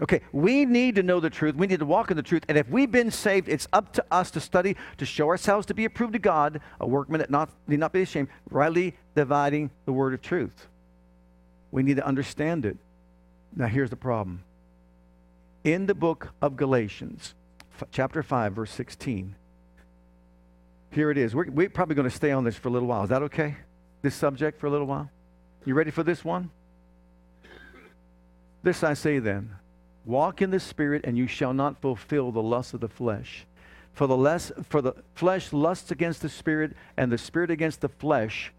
Okay, 0.00 0.20
we 0.32 0.66
need 0.66 0.96
to 0.96 1.02
know 1.02 1.20
the 1.20 1.30
truth. 1.30 1.54
We 1.54 1.66
need 1.66 1.78
to 1.78 1.86
walk 1.86 2.10
in 2.10 2.18
the 2.18 2.22
truth. 2.22 2.44
And 2.48 2.58
if 2.58 2.68
we've 2.68 2.90
been 2.90 3.10
saved, 3.10 3.48
it's 3.48 3.66
up 3.72 3.92
to 3.94 4.04
us 4.10 4.30
to 4.32 4.40
study, 4.40 4.76
to 4.98 5.06
show 5.06 5.28
ourselves 5.28 5.66
to 5.66 5.74
be 5.74 5.86
approved 5.86 6.12
to 6.12 6.18
God, 6.18 6.60
a 6.80 6.86
workman 6.86 7.20
that 7.20 7.30
not, 7.30 7.48
need 7.66 7.80
not 7.80 7.94
be 7.94 8.02
ashamed, 8.02 8.28
rightly 8.50 8.94
dividing 9.14 9.70
the 9.86 9.92
word 9.92 10.12
of 10.12 10.20
truth. 10.20 10.66
We 11.70 11.82
need 11.82 11.96
to 11.96 12.06
understand 12.06 12.66
it. 12.66 12.76
Now, 13.54 13.68
here's 13.68 13.88
the 13.88 13.96
problem 13.96 14.44
in 15.66 15.86
the 15.86 15.94
book 15.94 16.32
of 16.40 16.56
Galatians, 16.56 17.34
chapter 17.90 18.22
5, 18.22 18.52
verse 18.52 18.70
16. 18.70 19.34
Here 20.92 21.10
it 21.10 21.18
is. 21.18 21.34
We're, 21.34 21.50
we're 21.50 21.68
probably 21.68 21.96
going 21.96 22.08
to 22.08 22.14
stay 22.14 22.30
on 22.30 22.44
this 22.44 22.54
for 22.54 22.68
a 22.68 22.70
little 22.70 22.86
while. 22.86 23.02
Is 23.02 23.10
that 23.10 23.22
okay? 23.22 23.56
This 24.00 24.14
subject 24.14 24.60
for 24.60 24.68
a 24.68 24.70
little 24.70 24.86
while? 24.86 25.10
You 25.64 25.74
ready 25.74 25.90
for 25.90 26.04
this 26.04 26.24
one? 26.24 26.50
This 28.62 28.84
I 28.84 28.94
say 28.94 29.18
then 29.18 29.56
walk 30.04 30.40
in 30.40 30.52
the 30.52 30.60
Spirit, 30.60 31.04
and 31.04 31.18
you 31.18 31.26
shall 31.26 31.52
not 31.52 31.80
fulfill 31.80 32.30
the 32.30 32.42
lust 32.42 32.72
of 32.72 32.78
the 32.78 32.88
flesh. 32.88 33.44
For 33.92 34.06
the, 34.06 34.16
less, 34.16 34.52
for 34.68 34.80
the 34.80 34.94
flesh 35.16 35.52
lusts 35.52 35.90
against 35.90 36.22
the 36.22 36.28
Spirit, 36.28 36.76
and 36.96 37.10
the 37.10 37.18
Spirit 37.18 37.50
against 37.50 37.80
the 37.80 37.88
flesh. 37.88 38.52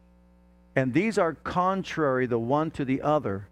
And 0.76 0.94
these 0.94 1.18
are 1.18 1.36
contrary 1.36 2.26
the 2.26 2.38
one 2.38 2.70
to 2.72 2.84
the 2.84 3.02
other 3.02 3.48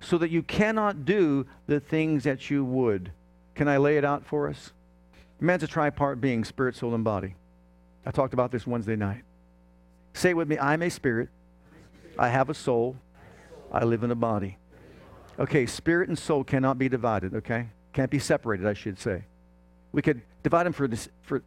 so 0.00 0.18
that 0.18 0.30
you 0.30 0.42
cannot 0.42 1.04
do 1.04 1.46
the 1.66 1.80
things 1.80 2.24
that 2.24 2.50
you 2.50 2.64
would. 2.64 3.12
Can 3.54 3.68
I 3.68 3.76
lay 3.76 3.96
it 3.96 4.04
out 4.04 4.24
for 4.24 4.48
us? 4.48 4.72
Man's 5.40 5.62
a 5.62 5.68
tripart 5.68 6.20
being, 6.20 6.44
spirit, 6.44 6.76
soul, 6.76 6.94
and 6.94 7.04
body. 7.04 7.34
I 8.06 8.10
talked 8.10 8.34
about 8.34 8.50
this 8.50 8.66
Wednesday 8.66 8.96
night. 8.96 9.22
Say 10.14 10.30
it 10.30 10.36
with 10.36 10.48
me 10.48 10.58
I'm 10.58 10.82
a 10.82 10.90
spirit, 10.90 11.28
I 12.18 12.28
have 12.28 12.50
a 12.50 12.54
soul, 12.54 12.96
I 13.72 13.84
live 13.84 14.02
in 14.02 14.10
a 14.10 14.16
body. 14.16 14.56
Okay, 15.38 15.66
spirit 15.66 16.08
and 16.08 16.18
soul 16.18 16.42
cannot 16.42 16.78
be 16.78 16.88
divided, 16.88 17.34
okay? 17.34 17.68
Can't 17.92 18.10
be 18.10 18.18
separated, 18.18 18.66
I 18.66 18.74
should 18.74 18.98
say. 18.98 19.24
We 19.92 20.02
could 20.02 20.22
divide 20.42 20.64
them 20.64 20.72
for, 20.72 20.88
this, 20.88 21.08
for 21.22 21.42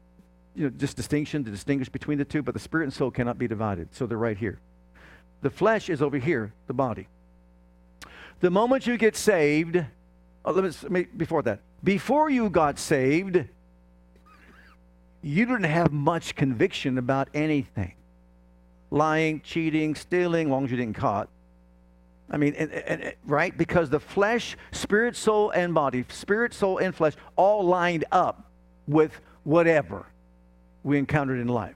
you 0.55 0.65
know, 0.65 0.69
just 0.69 0.95
distinction 0.95 1.43
to 1.43 1.51
distinguish 1.51 1.89
between 1.89 2.17
the 2.17 2.25
two, 2.25 2.41
but 2.41 2.53
the 2.53 2.59
spirit 2.59 2.85
and 2.85 2.93
soul 2.93 3.11
cannot 3.11 3.37
be 3.37 3.47
divided. 3.47 3.93
So 3.93 4.05
they're 4.05 4.17
right 4.17 4.37
here. 4.37 4.59
The 5.41 5.49
flesh 5.49 5.89
is 5.89 6.01
over 6.01 6.17
here, 6.17 6.53
the 6.67 6.73
body. 6.73 7.07
The 8.41 8.49
moment 8.49 8.87
you 8.87 8.97
get 8.97 9.15
saved, 9.15 9.83
oh, 10.43 10.51
let 10.51 10.91
me, 10.91 11.03
before 11.15 11.43
that, 11.43 11.59
before 11.83 12.29
you 12.29 12.49
got 12.49 12.79
saved, 12.79 13.45
you 15.21 15.45
didn't 15.45 15.63
have 15.63 15.91
much 15.91 16.35
conviction 16.35 16.97
about 16.97 17.29
anything 17.33 17.93
lying, 18.89 19.41
cheating, 19.41 19.95
stealing, 19.95 20.49
long 20.49 20.65
as 20.65 20.71
you 20.71 20.77
didn't 20.77 20.97
caught. 20.97 21.29
I 22.29 22.37
mean, 22.37 22.55
and, 22.55 22.71
and, 22.71 23.13
right? 23.25 23.57
Because 23.57 23.89
the 23.89 23.99
flesh, 23.99 24.57
spirit, 24.71 25.15
soul, 25.15 25.51
and 25.51 25.73
body, 25.73 26.03
spirit, 26.09 26.53
soul, 26.53 26.79
and 26.79 26.93
flesh, 26.93 27.13
all 27.35 27.63
lined 27.63 28.05
up 28.11 28.51
with 28.87 29.21
whatever 29.43 30.07
we 30.83 30.97
encountered 30.97 31.39
in 31.39 31.47
life. 31.47 31.75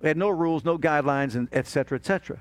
We 0.00 0.08
had 0.08 0.16
no 0.16 0.30
rules, 0.30 0.64
no 0.64 0.78
guidelines, 0.78 1.34
and 1.34 1.48
et 1.52 1.66
cetera, 1.66 1.98
et 1.98 2.06
cetera. 2.06 2.40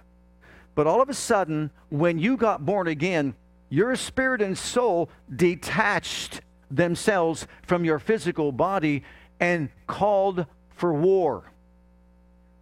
But 0.76 0.88
all 0.88 1.02
of 1.02 1.10
a 1.10 1.14
sudden, 1.14 1.72
when 1.90 2.18
you 2.18 2.38
got 2.38 2.66
born 2.66 2.88
again, 2.88 3.36
your 3.70 3.96
spirit 3.96 4.42
and 4.42 4.58
soul 4.58 5.10
detached 5.36 6.42
themselves 6.70 7.48
from 7.64 7.86
your 7.86 8.00
physical 8.00 8.52
body 8.52 9.04
and 9.40 9.70
called 9.88 10.46
for 10.76 10.94
war. 10.94 11.52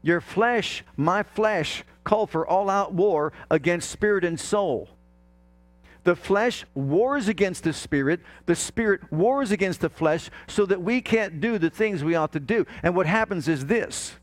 Your 0.01 0.21
flesh, 0.21 0.83
my 0.97 1.23
flesh, 1.23 1.83
called 2.03 2.29
for 2.29 2.47
all 2.47 2.69
out 2.69 2.93
war 2.93 3.31
against 3.49 3.89
spirit 3.89 4.25
and 4.25 4.39
soul. 4.39 4.89
The 6.03 6.15
flesh 6.15 6.65
wars 6.73 7.27
against 7.27 7.63
the 7.63 7.73
spirit. 7.73 8.21
The 8.47 8.55
spirit 8.55 9.01
wars 9.11 9.51
against 9.51 9.81
the 9.81 9.89
flesh 9.89 10.31
so 10.47 10.65
that 10.65 10.81
we 10.81 11.01
can't 11.01 11.39
do 11.39 11.59
the 11.59 11.69
things 11.69 12.03
we 12.03 12.15
ought 12.15 12.31
to 12.33 12.39
do. 12.39 12.65
And 12.81 12.95
what 12.95 13.05
happens 13.05 13.47
is 13.47 13.67
this 13.67 14.15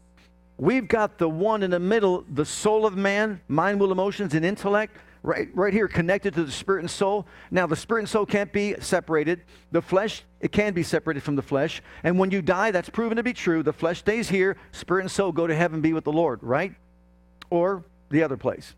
We've 0.59 0.88
got 0.88 1.18
the 1.18 1.28
one 1.28 1.62
in 1.62 1.70
the 1.70 1.78
middle, 1.78 2.24
the 2.28 2.44
soul 2.44 2.84
of 2.84 2.96
man, 2.96 3.40
mind, 3.46 3.78
will, 3.78 3.92
emotions, 3.92 4.34
and 4.34 4.44
intellect, 4.44 4.96
right, 5.22 5.48
right 5.54 5.72
here 5.72 5.86
connected 5.86 6.34
to 6.34 6.44
the 6.44 6.50
spirit 6.50 6.80
and 6.80 6.90
soul. 6.90 7.28
Now, 7.52 7.68
the 7.68 7.76
spirit 7.76 8.00
and 8.00 8.09
soul 8.09 8.26
can't 8.26 8.52
be 8.52 8.74
separated. 8.80 9.42
The 9.70 9.80
flesh, 9.80 10.24
it 10.40 10.50
can 10.50 10.74
be 10.74 10.82
separated 10.82 11.22
from 11.22 11.36
the 11.36 11.42
flesh. 11.42 11.80
And 12.02 12.18
when 12.18 12.32
you 12.32 12.42
die, 12.42 12.72
that's 12.72 12.90
proven 12.90 13.16
to 13.18 13.22
be 13.22 13.32
true. 13.32 13.62
The 13.62 13.72
flesh 13.72 14.00
stays 14.00 14.28
here, 14.28 14.56
spirit 14.72 15.02
and 15.02 15.11
soul 15.11 15.30
go 15.30 15.46
to 15.46 15.54
heaven, 15.54 15.80
be 15.80 15.92
with 15.92 16.04
the 16.04 16.12
Lord, 16.12 16.40
right? 16.42 16.74
Or 17.50 17.84
the 18.11 18.24
other 18.24 18.36
place. 18.36 18.74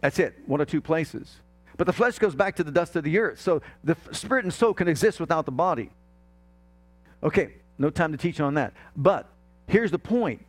That's 0.00 0.20
it, 0.20 0.36
one 0.46 0.60
or 0.60 0.64
two 0.64 0.80
places. 0.80 1.40
But 1.76 1.88
the 1.88 1.92
flesh 1.92 2.20
goes 2.20 2.36
back 2.36 2.54
to 2.56 2.64
the 2.64 2.70
dust 2.70 2.94
of 2.94 3.02
the 3.02 3.18
earth. 3.18 3.40
So 3.40 3.62
the 3.82 3.96
spirit 4.12 4.44
and 4.44 4.54
soul 4.54 4.74
can 4.74 4.86
exist 4.86 5.18
without 5.18 5.44
the 5.44 5.52
body. 5.52 5.90
Okay, 7.22 7.54
no 7.78 7.90
time 7.90 8.12
to 8.12 8.18
teach 8.18 8.38
on 8.38 8.54
that. 8.54 8.74
But 8.94 9.28
Here's 9.66 9.90
the 9.90 9.98
point. 9.98 10.44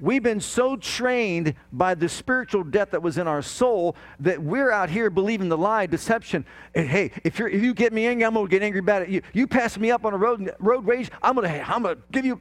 We've 0.00 0.22
been 0.22 0.40
so 0.40 0.76
trained 0.76 1.54
by 1.72 1.94
the 1.94 2.08
spiritual 2.08 2.62
death 2.62 2.92
that 2.92 3.02
was 3.02 3.18
in 3.18 3.26
our 3.26 3.42
soul 3.42 3.96
that 4.20 4.40
we're 4.40 4.70
out 4.70 4.90
here 4.90 5.10
believing 5.10 5.48
the 5.48 5.58
lie, 5.58 5.86
deception. 5.86 6.46
And 6.74 6.88
hey, 6.88 7.10
if, 7.24 7.40
if 7.40 7.62
you 7.62 7.74
get 7.74 7.92
me 7.92 8.06
angry, 8.06 8.24
I'm 8.24 8.34
going 8.34 8.46
to 8.46 8.50
get 8.50 8.62
angry 8.62 8.78
about 8.78 9.02
it. 9.02 9.08
You, 9.08 9.22
you 9.32 9.48
pass 9.48 9.76
me 9.76 9.90
up 9.90 10.04
on 10.04 10.14
a 10.14 10.16
road, 10.16 10.54
road 10.60 10.86
rage, 10.86 11.10
I'm 11.20 11.34
going 11.34 11.48
to 11.48 11.68
I'm 11.68 11.82
gonna 11.82 11.96
give 12.12 12.24
you, 12.24 12.40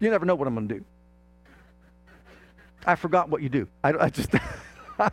you 0.00 0.10
never 0.10 0.26
know 0.26 0.34
what 0.34 0.48
I'm 0.48 0.54
going 0.54 0.66
to 0.66 0.74
do. 0.74 0.84
I 2.84 2.96
forgot 2.96 3.28
what 3.28 3.42
you 3.42 3.48
do. 3.48 3.68
I, 3.84 3.92
I 3.92 4.08
just, 4.08 4.30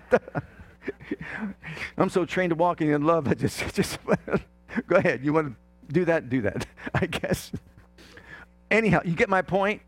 I'm 1.97 2.09
so 2.09 2.25
trained 2.25 2.51
to 2.51 2.55
walking 2.55 2.89
in 2.89 3.03
love, 3.03 3.27
I 3.27 3.35
just, 3.35 3.63
just 3.75 3.99
go 4.87 4.95
ahead. 4.95 5.23
You 5.23 5.33
want 5.33 5.49
to 5.49 5.93
do 5.93 6.05
that? 6.05 6.29
Do 6.29 6.41
that, 6.41 6.65
I 6.93 7.05
guess. 7.05 7.51
Anyhow, 8.71 9.01
you 9.05 9.13
get 9.13 9.29
my 9.29 9.41
point? 9.41 9.81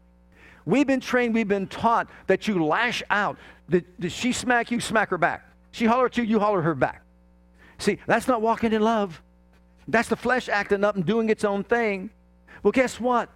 We've 0.70 0.86
been 0.86 1.00
trained, 1.00 1.34
we've 1.34 1.48
been 1.48 1.66
taught 1.66 2.08
that 2.28 2.48
you 2.48 2.64
lash 2.64 3.02
out. 3.10 3.40
Did, 3.68 3.86
did 4.00 4.12
she 4.12 4.32
smack 4.32 4.70
you? 4.70 4.80
Smack 4.80 5.10
her 5.10 5.18
back. 5.18 5.44
She 5.72 5.86
holler 5.86 6.06
at 6.06 6.16
you, 6.16 6.24
you 6.24 6.40
holler 6.40 6.62
her 6.62 6.76
back. 6.76 7.02
See, 7.80 7.98
that's 8.06 8.28
not 8.28 8.44
walking 8.44 8.72
in 8.72 8.84
love. 8.84 9.20
That's 9.88 10.10
the 10.10 10.16
flesh 10.16 10.48
acting 10.48 10.84
up 10.84 10.96
and 10.96 11.04
doing 11.04 11.30
its 11.30 11.44
own 11.44 11.64
thing. 11.64 12.12
Well, 12.62 12.72
guess 12.72 13.00
what? 13.00 13.30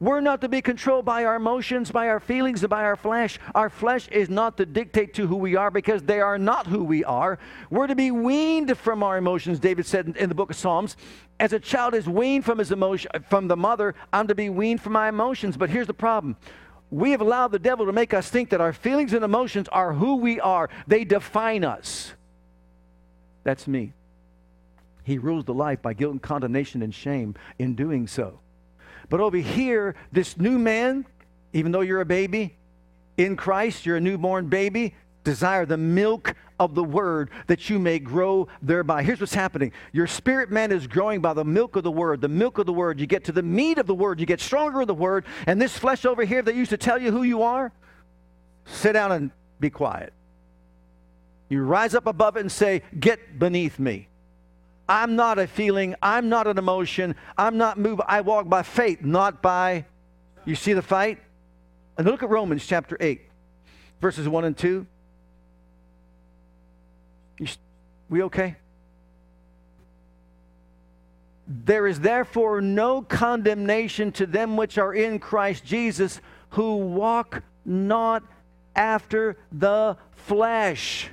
We're 0.00 0.20
not 0.20 0.40
to 0.40 0.48
be 0.48 0.62
controlled 0.62 1.04
by 1.04 1.24
our 1.24 1.36
emotions, 1.36 1.90
by 1.90 2.08
our 2.08 2.20
feelings, 2.20 2.62
and 2.62 2.70
by 2.70 2.84
our 2.84 2.96
flesh. 2.96 3.38
Our 3.54 3.68
flesh 3.68 4.08
is 4.08 4.30
not 4.30 4.56
to 4.56 4.64
dictate 4.64 5.12
to 5.14 5.26
who 5.26 5.36
we 5.36 5.56
are 5.56 5.70
because 5.70 6.02
they 6.04 6.20
are 6.20 6.38
not 6.38 6.68
who 6.68 6.84
we 6.84 7.04
are. 7.04 7.38
We're 7.68 7.88
to 7.88 7.96
be 7.96 8.12
weaned 8.12 8.78
from 8.78 9.02
our 9.02 9.18
emotions, 9.18 9.58
David 9.58 9.84
said 9.84 10.16
in 10.16 10.30
the 10.30 10.34
book 10.34 10.50
of 10.50 10.56
Psalms. 10.56 10.96
As 11.38 11.52
a 11.52 11.60
child 11.60 11.94
is 11.94 12.08
weaned 12.08 12.46
from 12.46 12.58
his 12.58 12.72
emotion 12.72 13.10
from 13.28 13.48
the 13.48 13.56
mother, 13.56 13.94
I'm 14.10 14.28
to 14.28 14.34
be 14.34 14.48
weaned 14.48 14.80
from 14.80 14.94
my 14.94 15.08
emotions. 15.08 15.58
But 15.58 15.68
here's 15.68 15.88
the 15.88 15.94
problem 15.94 16.36
we 16.90 17.10
have 17.10 17.20
allowed 17.20 17.48
the 17.48 17.58
devil 17.58 17.86
to 17.86 17.92
make 17.92 18.14
us 18.14 18.28
think 18.30 18.50
that 18.50 18.60
our 18.60 18.72
feelings 18.72 19.12
and 19.12 19.24
emotions 19.24 19.68
are 19.68 19.92
who 19.92 20.16
we 20.16 20.40
are, 20.40 20.70
they 20.86 21.04
define 21.04 21.64
us. 21.64 22.12
That's 23.44 23.66
me. 23.66 23.92
He 25.04 25.18
rules 25.18 25.44
the 25.44 25.54
life 25.54 25.80
by 25.80 25.94
guilt 25.94 26.12
and 26.12 26.22
condemnation 26.22 26.82
and 26.82 26.94
shame 26.94 27.34
in 27.58 27.74
doing 27.74 28.06
so. 28.06 28.40
But 29.08 29.20
over 29.20 29.38
here, 29.38 29.94
this 30.12 30.36
new 30.36 30.58
man, 30.58 31.06
even 31.52 31.72
though 31.72 31.80
you're 31.80 32.02
a 32.02 32.06
baby, 32.06 32.56
in 33.16 33.36
Christ, 33.36 33.86
you're 33.86 33.96
a 33.96 34.00
newborn 34.00 34.48
baby. 34.48 34.94
Desire 35.28 35.66
the 35.66 35.76
milk 35.76 36.34
of 36.58 36.74
the 36.74 36.82
word 36.82 37.28
that 37.48 37.68
you 37.68 37.78
may 37.78 37.98
grow 37.98 38.48
thereby. 38.62 39.02
Here's 39.02 39.20
what's 39.20 39.34
happening 39.34 39.72
your 39.92 40.06
spirit 40.06 40.50
man 40.50 40.72
is 40.72 40.86
growing 40.86 41.20
by 41.20 41.34
the 41.34 41.44
milk 41.44 41.76
of 41.76 41.84
the 41.84 41.90
word. 41.90 42.22
The 42.22 42.28
milk 42.28 42.56
of 42.56 42.64
the 42.64 42.72
word. 42.72 42.98
You 42.98 43.06
get 43.06 43.24
to 43.24 43.32
the 43.32 43.42
meat 43.42 43.76
of 43.76 43.86
the 43.86 43.94
word, 43.94 44.20
you 44.20 44.24
get 44.24 44.40
stronger 44.40 44.80
in 44.80 44.88
the 44.88 44.94
word. 44.94 45.26
And 45.46 45.60
this 45.60 45.76
flesh 45.76 46.06
over 46.06 46.24
here 46.24 46.40
that 46.40 46.54
used 46.54 46.70
to 46.70 46.78
tell 46.78 46.98
you 46.98 47.12
who 47.12 47.24
you 47.24 47.42
are, 47.42 47.72
sit 48.64 48.94
down 48.94 49.12
and 49.12 49.30
be 49.60 49.68
quiet. 49.68 50.14
You 51.50 51.62
rise 51.62 51.94
up 51.94 52.06
above 52.06 52.38
it 52.38 52.40
and 52.40 52.50
say, 52.50 52.80
Get 52.98 53.38
beneath 53.38 53.78
me. 53.78 54.08
I'm 54.88 55.14
not 55.14 55.38
a 55.38 55.46
feeling. 55.46 55.94
I'm 56.00 56.30
not 56.30 56.46
an 56.46 56.56
emotion. 56.56 57.16
I'm 57.36 57.58
not 57.58 57.78
moved. 57.78 58.00
I 58.06 58.22
walk 58.22 58.48
by 58.48 58.62
faith, 58.62 59.02
not 59.02 59.42
by. 59.42 59.84
You 60.46 60.54
see 60.54 60.72
the 60.72 60.80
fight? 60.80 61.18
And 61.98 62.06
look 62.06 62.22
at 62.22 62.30
Romans 62.30 62.66
chapter 62.66 62.96
8, 62.98 63.20
verses 64.00 64.26
1 64.26 64.44
and 64.46 64.56
2. 64.56 64.86
You, 67.38 67.46
we 68.08 68.22
okay? 68.22 68.56
There 71.46 71.86
is 71.86 72.00
therefore 72.00 72.60
no 72.60 73.00
condemnation 73.02 74.12
to 74.12 74.26
them 74.26 74.56
which 74.56 74.76
are 74.76 74.94
in 74.94 75.18
Christ 75.18 75.64
Jesus, 75.64 76.20
who 76.50 76.76
walk 76.76 77.42
not 77.64 78.22
after 78.76 79.36
the 79.50 79.96
flesh. 80.12 81.08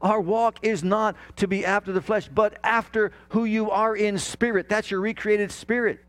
Our 0.00 0.20
walk 0.20 0.58
is 0.62 0.82
not 0.82 1.16
to 1.36 1.48
be 1.48 1.64
after 1.64 1.92
the 1.92 2.00
flesh, 2.00 2.28
but 2.28 2.58
after 2.62 3.12
who 3.30 3.44
you 3.44 3.70
are 3.70 3.96
in 3.96 4.18
spirit. 4.18 4.68
That's 4.68 4.90
your 4.90 5.00
recreated 5.00 5.50
spirit. 5.50 6.00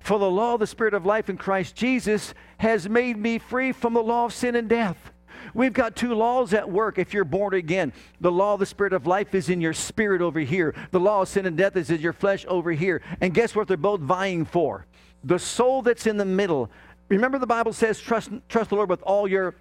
For 0.00 0.18
the 0.18 0.30
law 0.30 0.54
of 0.54 0.60
the 0.60 0.66
Spirit 0.66 0.94
of 0.94 1.04
life 1.04 1.28
in 1.28 1.36
Christ 1.36 1.76
Jesus 1.76 2.34
has 2.58 2.88
made 2.88 3.16
me 3.16 3.38
free 3.38 3.72
from 3.72 3.94
the 3.94 4.02
law 4.02 4.24
of 4.24 4.32
sin 4.32 4.56
and 4.56 4.68
death. 4.68 5.09
We've 5.54 5.72
got 5.72 5.96
two 5.96 6.14
laws 6.14 6.54
at 6.54 6.70
work 6.70 6.98
if 6.98 7.14
you're 7.14 7.24
born 7.24 7.54
again. 7.54 7.92
The 8.20 8.32
law 8.32 8.54
of 8.54 8.60
the 8.60 8.66
Spirit 8.66 8.92
of 8.92 9.06
life 9.06 9.34
is 9.34 9.48
in 9.48 9.60
your 9.60 9.72
spirit 9.72 10.22
over 10.22 10.40
here, 10.40 10.74
the 10.90 11.00
law 11.00 11.22
of 11.22 11.28
sin 11.28 11.46
and 11.46 11.56
death 11.56 11.76
is 11.76 11.90
in 11.90 12.00
your 12.00 12.12
flesh 12.12 12.44
over 12.48 12.72
here. 12.72 13.02
And 13.20 13.34
guess 13.34 13.54
what 13.54 13.68
they're 13.68 13.76
both 13.76 14.00
vying 14.00 14.44
for? 14.44 14.86
The 15.24 15.38
soul 15.38 15.82
that's 15.82 16.06
in 16.06 16.16
the 16.16 16.24
middle. 16.24 16.70
Remember, 17.08 17.38
the 17.38 17.46
Bible 17.46 17.72
says, 17.72 18.00
trust, 18.00 18.30
trust 18.48 18.70
the 18.70 18.76
Lord 18.76 18.88
with 18.88 19.02
all 19.02 19.28
your 19.28 19.54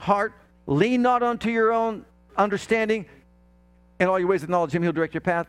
heart, 0.00 0.32
lean 0.66 1.02
not 1.02 1.22
unto 1.22 1.50
your 1.50 1.72
own 1.72 2.04
understanding, 2.36 3.06
and 4.00 4.08
all 4.08 4.18
your 4.18 4.28
ways 4.28 4.42
acknowledge 4.42 4.72
Him, 4.72 4.82
He'll 4.82 4.92
direct 4.92 5.14
your 5.14 5.20
path. 5.20 5.46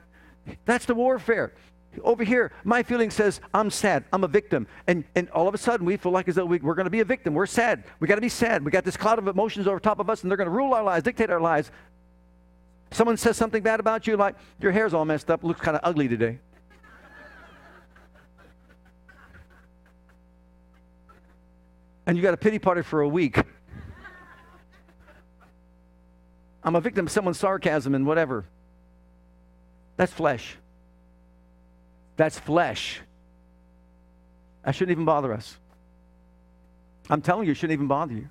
That's 0.65 0.85
the 0.85 0.95
warfare. 0.95 1.53
Over 2.03 2.23
here, 2.23 2.51
my 2.63 2.83
feeling 2.83 3.09
says, 3.09 3.41
I'm 3.53 3.69
sad. 3.69 4.05
I'm 4.13 4.23
a 4.23 4.27
victim. 4.27 4.67
And, 4.87 5.03
and 5.15 5.29
all 5.31 5.47
of 5.47 5.53
a 5.53 5.57
sudden, 5.57 5.85
we 5.85 5.97
feel 5.97 6.11
like 6.11 6.27
as 6.27 6.35
though 6.35 6.45
we, 6.45 6.59
we're 6.59 6.75
going 6.75 6.85
to 6.85 6.91
be 6.91 6.99
a 6.99 7.05
victim. 7.05 7.33
We're 7.33 7.45
sad. 7.45 7.83
we 7.99 8.07
got 8.07 8.15
to 8.15 8.21
be 8.21 8.29
sad. 8.29 8.63
we 8.63 8.71
got 8.71 8.83
this 8.83 8.97
cloud 8.97 9.19
of 9.19 9.27
emotions 9.27 9.67
over 9.67 9.79
top 9.79 9.99
of 9.99 10.09
us, 10.09 10.21
and 10.21 10.31
they're 10.31 10.37
going 10.37 10.49
to 10.49 10.55
rule 10.55 10.73
our 10.73 10.83
lives, 10.83 11.03
dictate 11.03 11.29
our 11.29 11.41
lives. 11.41 11.71
Someone 12.91 13.17
says 13.17 13.37
something 13.37 13.63
bad 13.63 13.79
about 13.79 14.07
you, 14.07 14.15
like, 14.15 14.35
your 14.61 14.71
hair's 14.71 14.93
all 14.93 15.05
messed 15.05 15.29
up, 15.29 15.43
looks 15.43 15.59
kind 15.59 15.75
of 15.75 15.81
ugly 15.83 16.07
today. 16.07 16.39
and 22.07 22.15
you 22.15 22.23
got 22.23 22.33
a 22.33 22.37
pity 22.37 22.57
party 22.57 22.81
for 22.81 23.01
a 23.01 23.07
week. 23.07 23.37
I'm 26.63 26.75
a 26.75 26.81
victim 26.81 27.05
of 27.05 27.11
someone's 27.11 27.37
sarcasm 27.37 27.93
and 27.93 28.05
whatever. 28.05 28.45
That's 29.97 30.11
flesh. 30.11 30.57
That's 32.17 32.37
flesh. 32.37 32.99
That 34.65 34.75
shouldn't 34.75 34.91
even 34.91 35.05
bother 35.05 35.31
us. 35.31 35.57
I'm 37.09 37.21
telling 37.21 37.45
you, 37.45 37.53
it 37.53 37.55
shouldn't 37.55 37.73
even 37.73 37.87
bother 37.87 38.13
you. 38.13 38.29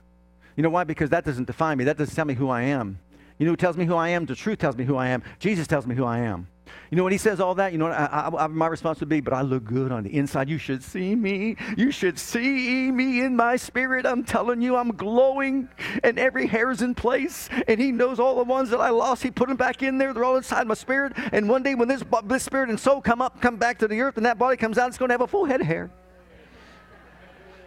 You 0.57 0.63
know 0.63 0.71
why? 0.71 0.85
Because 0.85 1.11
that 1.11 1.25
doesn't 1.25 1.47
define 1.47 1.79
me. 1.79 1.85
That 1.85 1.97
doesn't 1.97 2.15
tell 2.15 2.25
me 2.25 2.35
who 2.35 2.51
I 2.51 2.63
am. 2.63 2.99
You 3.39 3.47
know 3.47 3.53
who 3.53 3.57
tells 3.57 3.77
me 3.77 3.85
who 3.85 3.95
I 3.95 4.11
am? 4.11 4.27
The 4.27 4.35
truth 4.35 4.59
tells 4.59 4.77
me 4.77 4.85
who 4.85 4.97
I 4.97 5.09
am. 5.09 5.23
Jesus 5.39 5.67
tells 5.67 5.87
me 5.87 5.95
who 5.95 6.05
I 6.05 6.19
am. 6.19 6.49
You 6.91 6.97
know, 6.97 7.05
when 7.05 7.13
he 7.13 7.19
says 7.19 7.41
all 7.41 7.55
that, 7.57 7.73
you 7.73 7.79
know, 7.79 7.87
I, 7.87 8.45
I, 8.45 8.47
my 8.47 8.67
response 8.67 9.01
would 9.01 9.09
be, 9.09 9.21
but 9.21 9.33
I 9.33 9.43
look 9.43 9.65
good 9.65 9.93
on 9.93 10.05
the 10.05 10.15
inside. 10.15 10.49
You 10.49 10.59
should 10.59 10.83
see 10.83 11.15
me. 11.15 11.57
You 11.77 11.91
should 11.91 12.19
see 12.19 12.91
me 12.91 13.25
in 13.25 13.35
my 13.37 13.57
spirit. 13.57 14.07
I'm 14.07 14.25
telling 14.25 14.63
you, 14.63 14.77
I'm 14.77 14.91
glowing 14.91 15.69
and 16.05 16.19
every 16.19 16.47
hair 16.47 16.71
is 16.71 16.83
in 16.83 16.95
place. 16.95 17.49
And 17.67 17.81
he 17.81 17.93
knows 17.93 18.21
all 18.21 18.37
the 18.37 18.45
ones 18.45 18.71
that 18.71 18.81
I 18.81 18.91
lost. 18.91 19.23
He 19.23 19.31
put 19.31 19.49
them 19.49 19.57
back 19.57 19.83
in 19.83 19.99
there. 19.99 20.13
They're 20.13 20.25
all 20.25 20.37
inside 20.37 20.67
my 20.67 20.75
spirit. 20.75 21.13
And 21.33 21.49
one 21.49 21.63
day 21.63 21.75
when 21.75 21.89
this, 21.89 22.03
this 22.25 22.43
spirit 22.43 22.69
and 22.69 22.79
soul 22.79 23.01
come 23.01 23.21
up, 23.21 23.41
come 23.41 23.57
back 23.57 23.79
to 23.79 23.89
the 23.89 24.01
earth, 24.01 24.17
and 24.17 24.27
that 24.27 24.39
body 24.39 24.57
comes 24.57 24.79
out, 24.79 24.89
it's 24.89 24.99
going 24.99 25.09
to 25.09 25.15
have 25.15 25.21
a 25.21 25.27
full 25.27 25.45
head 25.45 25.61
of 25.61 25.67
hair. 25.67 25.91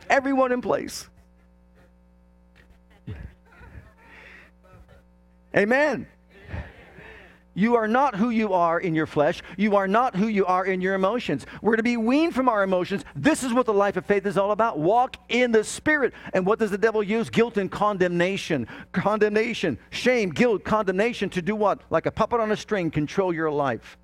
Everyone 0.10 0.52
in 0.52 0.62
place. 0.62 1.10
Amen. 5.56 6.08
You 7.60 7.76
are 7.76 7.90
not 7.90 8.16
who 8.16 8.30
you 8.30 8.54
are 8.54 8.80
in 8.80 8.96
your 8.96 9.06
flesh. 9.06 9.42
You 9.58 9.76
are 9.76 9.86
not 9.86 10.16
who 10.16 10.30
you 10.30 10.46
are 10.46 10.66
in 10.66 10.80
your 10.80 10.94
emotions. 10.94 11.46
We're 11.62 11.76
to 11.76 11.84
be 11.84 11.98
weaned 11.98 12.34
from 12.34 12.48
our 12.48 12.64
emotions. 12.64 13.04
This 13.18 13.44
is 13.44 13.52
what 13.52 13.66
the 13.66 13.74
life 13.74 13.98
of 13.98 14.06
faith 14.06 14.26
is 14.26 14.38
all 14.38 14.52
about. 14.52 14.80
Walk 14.80 15.18
in 15.28 15.52
the 15.52 15.66
Spirit. 15.66 16.14
And 16.32 16.46
what 16.46 16.58
does 16.58 16.72
the 16.72 16.78
devil 16.78 17.04
use? 17.04 17.30
Guilt 17.30 17.58
and 17.58 17.70
condemnation. 17.70 18.66
Condemnation, 18.94 19.78
shame, 19.90 20.30
guilt, 20.30 20.64
condemnation 20.64 21.30
to 21.32 21.42
do 21.42 21.54
what? 21.54 21.82
Like 21.90 22.06
a 22.06 22.12
puppet 22.12 22.40
on 22.40 22.50
a 22.54 22.56
string, 22.56 22.90
control 22.92 23.34
your 23.34 23.52
life. 23.52 23.98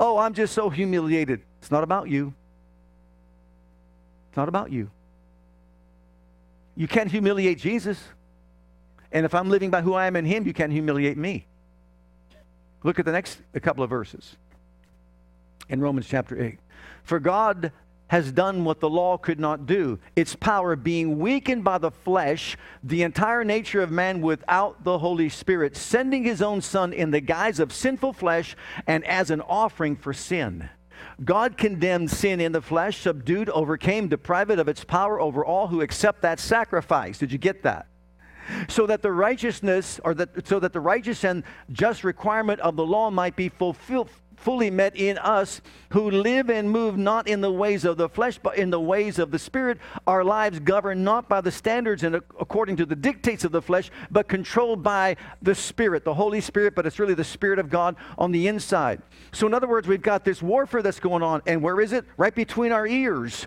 Oh, 0.00 0.18
I'm 0.18 0.34
just 0.34 0.52
so 0.52 0.68
humiliated. 0.68 1.42
It's 1.60 1.70
not 1.70 1.84
about 1.84 2.08
you. 2.08 2.34
It's 4.30 4.36
not 4.36 4.48
about 4.48 4.72
you. 4.72 4.90
You 6.74 6.88
can't 6.88 7.08
humiliate 7.08 7.60
Jesus. 7.60 8.02
And 9.12 9.24
if 9.24 9.32
I'm 9.32 9.48
living 9.48 9.70
by 9.70 9.82
who 9.82 9.94
I 9.94 10.08
am 10.08 10.16
in 10.16 10.24
Him, 10.24 10.44
you 10.44 10.52
can't 10.52 10.72
humiliate 10.72 11.16
me. 11.16 11.46
Look 12.86 13.00
at 13.00 13.04
the 13.04 13.10
next 13.10 13.40
couple 13.62 13.82
of 13.82 13.90
verses 13.90 14.36
in 15.68 15.80
Romans 15.80 16.06
chapter 16.06 16.40
8. 16.40 16.60
For 17.02 17.18
God 17.18 17.72
has 18.06 18.30
done 18.30 18.64
what 18.64 18.78
the 18.78 18.88
law 18.88 19.18
could 19.18 19.40
not 19.40 19.66
do, 19.66 19.98
its 20.14 20.36
power 20.36 20.76
being 20.76 21.18
weakened 21.18 21.64
by 21.64 21.78
the 21.78 21.90
flesh, 21.90 22.56
the 22.84 23.02
entire 23.02 23.42
nature 23.42 23.80
of 23.80 23.90
man 23.90 24.20
without 24.20 24.84
the 24.84 25.00
Holy 25.00 25.28
Spirit, 25.28 25.76
sending 25.76 26.22
his 26.22 26.40
own 26.40 26.60
Son 26.60 26.92
in 26.92 27.10
the 27.10 27.20
guise 27.20 27.58
of 27.58 27.72
sinful 27.72 28.12
flesh 28.12 28.54
and 28.86 29.04
as 29.04 29.32
an 29.32 29.40
offering 29.40 29.96
for 29.96 30.12
sin. 30.12 30.68
God 31.24 31.58
condemned 31.58 32.12
sin 32.12 32.40
in 32.40 32.52
the 32.52 32.62
flesh, 32.62 32.98
subdued, 33.00 33.50
overcame, 33.50 34.06
deprived 34.06 34.52
of 34.52 34.68
its 34.68 34.84
power 34.84 35.20
over 35.20 35.44
all 35.44 35.66
who 35.66 35.80
accept 35.80 36.22
that 36.22 36.38
sacrifice. 36.38 37.18
Did 37.18 37.32
you 37.32 37.38
get 37.38 37.64
that? 37.64 37.88
So 38.68 38.86
that 38.86 39.02
the 39.02 39.12
righteousness 39.12 40.00
or 40.04 40.14
that 40.14 40.46
so 40.46 40.60
that 40.60 40.72
the 40.72 40.80
righteous 40.80 41.24
and 41.24 41.42
just 41.72 42.04
requirement 42.04 42.60
of 42.60 42.76
the 42.76 42.86
law 42.86 43.10
might 43.10 43.36
be 43.36 43.48
fulfilled 43.48 44.10
fully 44.36 44.70
met 44.70 44.94
in 44.96 45.18
us 45.18 45.60
who 45.90 46.10
live 46.10 46.50
and 46.50 46.70
move 46.70 46.96
not 46.96 47.26
in 47.26 47.40
the 47.40 47.50
ways 47.50 47.84
of 47.84 47.96
the 47.96 48.08
flesh 48.08 48.38
but 48.42 48.56
in 48.56 48.70
the 48.70 48.80
ways 48.80 49.18
of 49.18 49.30
the 49.30 49.38
spirit. 49.38 49.78
Our 50.06 50.22
lives 50.22 50.60
governed 50.60 51.04
not 51.04 51.28
by 51.28 51.40
the 51.40 51.50
standards 51.50 52.02
and 52.02 52.14
according 52.14 52.76
to 52.76 52.86
the 52.86 52.94
dictates 52.94 53.44
of 53.44 53.52
the 53.52 53.62
flesh 53.62 53.90
but 54.10 54.28
controlled 54.28 54.82
by 54.82 55.16
the 55.42 55.54
spirit 55.54 56.04
the 56.04 56.14
holy 56.14 56.40
spirit 56.40 56.74
but 56.74 56.86
it's 56.86 56.98
really 56.98 57.14
the 57.14 57.24
spirit 57.24 57.58
of 57.58 57.70
god 57.70 57.96
on 58.18 58.30
the 58.30 58.46
inside. 58.46 59.02
So 59.32 59.46
in 59.46 59.54
other 59.54 59.68
words 59.68 59.88
we've 59.88 60.02
got 60.02 60.24
this 60.24 60.42
warfare 60.42 60.82
that's 60.82 61.00
going 61.00 61.22
on 61.22 61.42
and 61.46 61.62
where 61.62 61.80
is 61.80 61.92
it? 61.92 62.04
Right 62.16 62.34
between 62.34 62.72
our 62.72 62.86
ears 62.86 63.46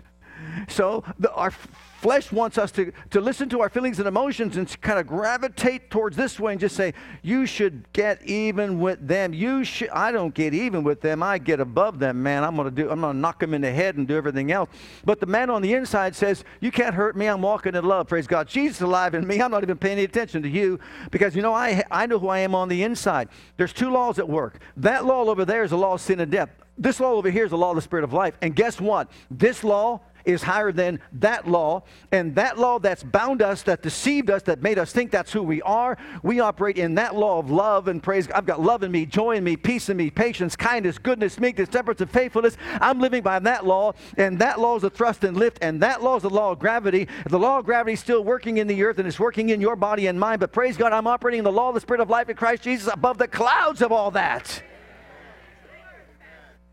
so 0.68 1.04
the, 1.18 1.32
our 1.32 1.52
flesh 2.00 2.32
wants 2.32 2.56
us 2.56 2.72
to, 2.72 2.92
to 3.10 3.20
listen 3.20 3.48
to 3.50 3.60
our 3.60 3.68
feelings 3.68 3.98
and 3.98 4.08
emotions 4.08 4.56
and 4.56 4.80
kind 4.80 4.98
of 4.98 5.06
gravitate 5.06 5.90
towards 5.90 6.16
this 6.16 6.40
way 6.40 6.52
and 6.52 6.60
just 6.60 6.74
say, 6.74 6.94
you 7.22 7.44
should 7.44 7.84
get 7.92 8.24
even 8.24 8.80
with 8.80 9.06
them. 9.06 9.34
You 9.34 9.64
should, 9.64 9.90
I 9.90 10.10
don't 10.10 10.34
get 10.34 10.54
even 10.54 10.82
with 10.82 11.02
them. 11.02 11.22
I 11.22 11.36
get 11.36 11.60
above 11.60 11.98
them, 11.98 12.22
man. 12.22 12.42
I'm 12.42 12.56
going 12.56 12.68
to 12.68 12.74
do, 12.74 12.90
I'm 12.90 13.02
going 13.02 13.14
to 13.14 13.18
knock 13.18 13.38
them 13.38 13.52
in 13.52 13.60
the 13.60 13.70
head 13.70 13.96
and 13.96 14.08
do 14.08 14.16
everything 14.16 14.50
else. 14.50 14.70
But 15.04 15.20
the 15.20 15.26
man 15.26 15.50
on 15.50 15.60
the 15.60 15.74
inside 15.74 16.16
says, 16.16 16.42
you 16.60 16.70
can't 16.70 16.94
hurt 16.94 17.16
me. 17.16 17.26
I'm 17.26 17.42
walking 17.42 17.74
in 17.74 17.84
love. 17.84 18.08
Praise 18.08 18.26
God. 18.26 18.48
Jesus 18.48 18.78
is 18.78 18.82
alive 18.82 19.14
in 19.14 19.26
me. 19.26 19.42
I'm 19.42 19.50
not 19.50 19.62
even 19.62 19.76
paying 19.76 19.98
any 19.98 20.04
attention 20.04 20.42
to 20.42 20.48
you 20.48 20.80
because, 21.10 21.36
you 21.36 21.42
know, 21.42 21.52
I, 21.52 21.84
I 21.90 22.06
know 22.06 22.18
who 22.18 22.28
I 22.28 22.38
am 22.38 22.54
on 22.54 22.68
the 22.68 22.82
inside. 22.82 23.28
There's 23.58 23.74
two 23.74 23.90
laws 23.90 24.18
at 24.18 24.28
work. 24.28 24.60
That 24.78 25.04
law 25.04 25.24
over 25.24 25.44
there 25.44 25.64
is 25.64 25.70
the 25.70 25.78
law 25.78 25.94
of 25.94 26.00
sin 26.00 26.20
and 26.20 26.32
death. 26.32 26.48
This 26.78 26.98
law 26.98 27.12
over 27.12 27.28
here 27.28 27.44
is 27.44 27.50
the 27.50 27.58
law 27.58 27.70
of 27.70 27.76
the 27.76 27.82
Spirit 27.82 28.04
of 28.04 28.14
life. 28.14 28.38
And 28.40 28.56
guess 28.56 28.80
what? 28.80 29.10
This 29.30 29.62
law 29.62 30.00
is 30.24 30.42
higher 30.42 30.72
than 30.72 31.00
that 31.12 31.48
law. 31.48 31.82
And 32.12 32.34
that 32.34 32.58
law 32.58 32.78
that's 32.78 33.02
bound 33.02 33.42
us, 33.42 33.62
that 33.62 33.82
deceived 33.82 34.30
us, 34.30 34.42
that 34.44 34.62
made 34.62 34.78
us 34.78 34.92
think 34.92 35.10
that's 35.10 35.32
who 35.32 35.42
we 35.42 35.62
are, 35.62 35.96
we 36.22 36.40
operate 36.40 36.78
in 36.78 36.94
that 36.96 37.14
law 37.14 37.38
of 37.38 37.50
love 37.50 37.88
and 37.88 38.02
praise. 38.02 38.28
I've 38.30 38.46
got 38.46 38.60
love 38.60 38.82
in 38.82 38.90
me, 38.90 39.06
joy 39.06 39.36
in 39.36 39.44
me, 39.44 39.56
peace 39.56 39.88
in 39.88 39.96
me, 39.96 40.10
patience, 40.10 40.56
kindness, 40.56 40.98
goodness, 40.98 41.38
meekness, 41.38 41.68
temperance, 41.68 42.00
and 42.00 42.10
faithfulness. 42.10 42.56
I'm 42.80 43.00
living 43.00 43.22
by 43.22 43.38
that 43.40 43.66
law, 43.66 43.92
and 44.16 44.38
that 44.38 44.60
law 44.60 44.76
is 44.76 44.84
a 44.84 44.90
thrust 44.90 45.24
and 45.24 45.36
lift, 45.36 45.58
and 45.62 45.82
that 45.82 46.02
law 46.02 46.16
is 46.16 46.22
the 46.22 46.30
law 46.30 46.52
of 46.52 46.58
gravity. 46.58 47.08
The 47.28 47.38
law 47.38 47.58
of 47.58 47.64
gravity 47.64 47.94
is 47.94 48.00
still 48.00 48.24
working 48.24 48.58
in 48.58 48.66
the 48.66 48.82
earth 48.82 48.98
and 48.98 49.06
it's 49.06 49.20
working 49.20 49.50
in 49.50 49.60
your 49.60 49.76
body 49.76 50.06
and 50.06 50.18
mind, 50.18 50.40
but 50.40 50.52
praise 50.52 50.76
God, 50.76 50.92
I'm 50.92 51.06
operating 51.06 51.38
in 51.38 51.44
the 51.44 51.52
law 51.52 51.68
of 51.68 51.74
the 51.74 51.80
Spirit 51.80 52.00
of 52.00 52.10
life 52.10 52.28
in 52.28 52.36
Christ 52.36 52.62
Jesus 52.62 52.92
above 52.92 53.18
the 53.18 53.28
clouds 53.28 53.82
of 53.82 53.92
all 53.92 54.10
that. 54.12 54.62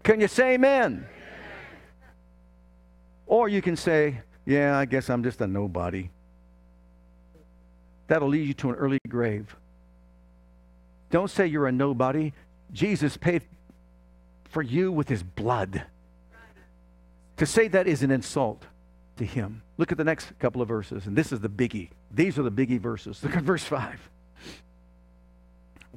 Can 0.04 0.22
you 0.22 0.28
say 0.28 0.54
amen? 0.54 1.06
Or 3.28 3.50
you 3.50 3.62
can 3.62 3.76
say, 3.76 4.22
yeah, 4.46 4.78
I 4.78 4.86
guess 4.86 5.10
I'm 5.10 5.24
just 5.24 5.42
a 5.42 5.48
nobody. 5.48 6.10
that'll 8.08 8.30
lead 8.30 8.48
you 8.48 8.54
to 8.54 8.70
an 8.70 8.76
early 8.76 9.00
grave. 9.08 9.56
Don't 11.10 11.30
say 11.30 11.46
you're 11.46 11.68
a 11.68 11.72
nobody. 11.72 12.32
Jesus 12.72 13.18
paid 13.18 13.44
for 14.46 14.62
you 14.62 14.92
with 14.92 15.10
his 15.10 15.24
blood. 15.24 15.84
To 17.38 17.46
say 17.46 17.68
that 17.68 17.88
is 17.88 18.02
an 18.04 18.12
insult 18.12 18.66
to 19.18 19.26
him. 19.26 19.62
Look 19.78 19.92
at 19.92 19.98
the 19.98 20.04
next 20.04 20.38
couple 20.40 20.62
of 20.62 20.68
verses, 20.68 21.06
and 21.06 21.16
this 21.16 21.32
is 21.32 21.40
the 21.42 21.50
biggie. 21.50 21.90
These 22.12 22.40
are 22.40 22.44
the 22.44 22.52
biggie 22.52 22.80
verses. 22.80 23.22
Look 23.24 23.36
at 23.36 23.44
verse 23.44 23.64
5. 23.64 24.10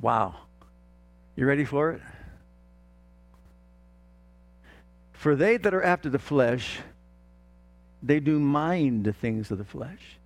Wow. 0.01 0.35
You 1.37 1.47
ready 1.47 1.64
for 1.64 1.93
it? 1.93 2.01
For 5.12 5.37
they 5.37 5.57
that 5.59 5.72
are 5.74 5.83
after 5.83 6.09
the 6.09 6.18
flesh, 6.18 6.81
they 8.03 8.20
do 8.20 8.38
mind 8.38 9.05
the 9.05 9.12
things 9.12 9.51
of 9.51 9.59
the 9.59 9.64
flesh. 9.64 10.18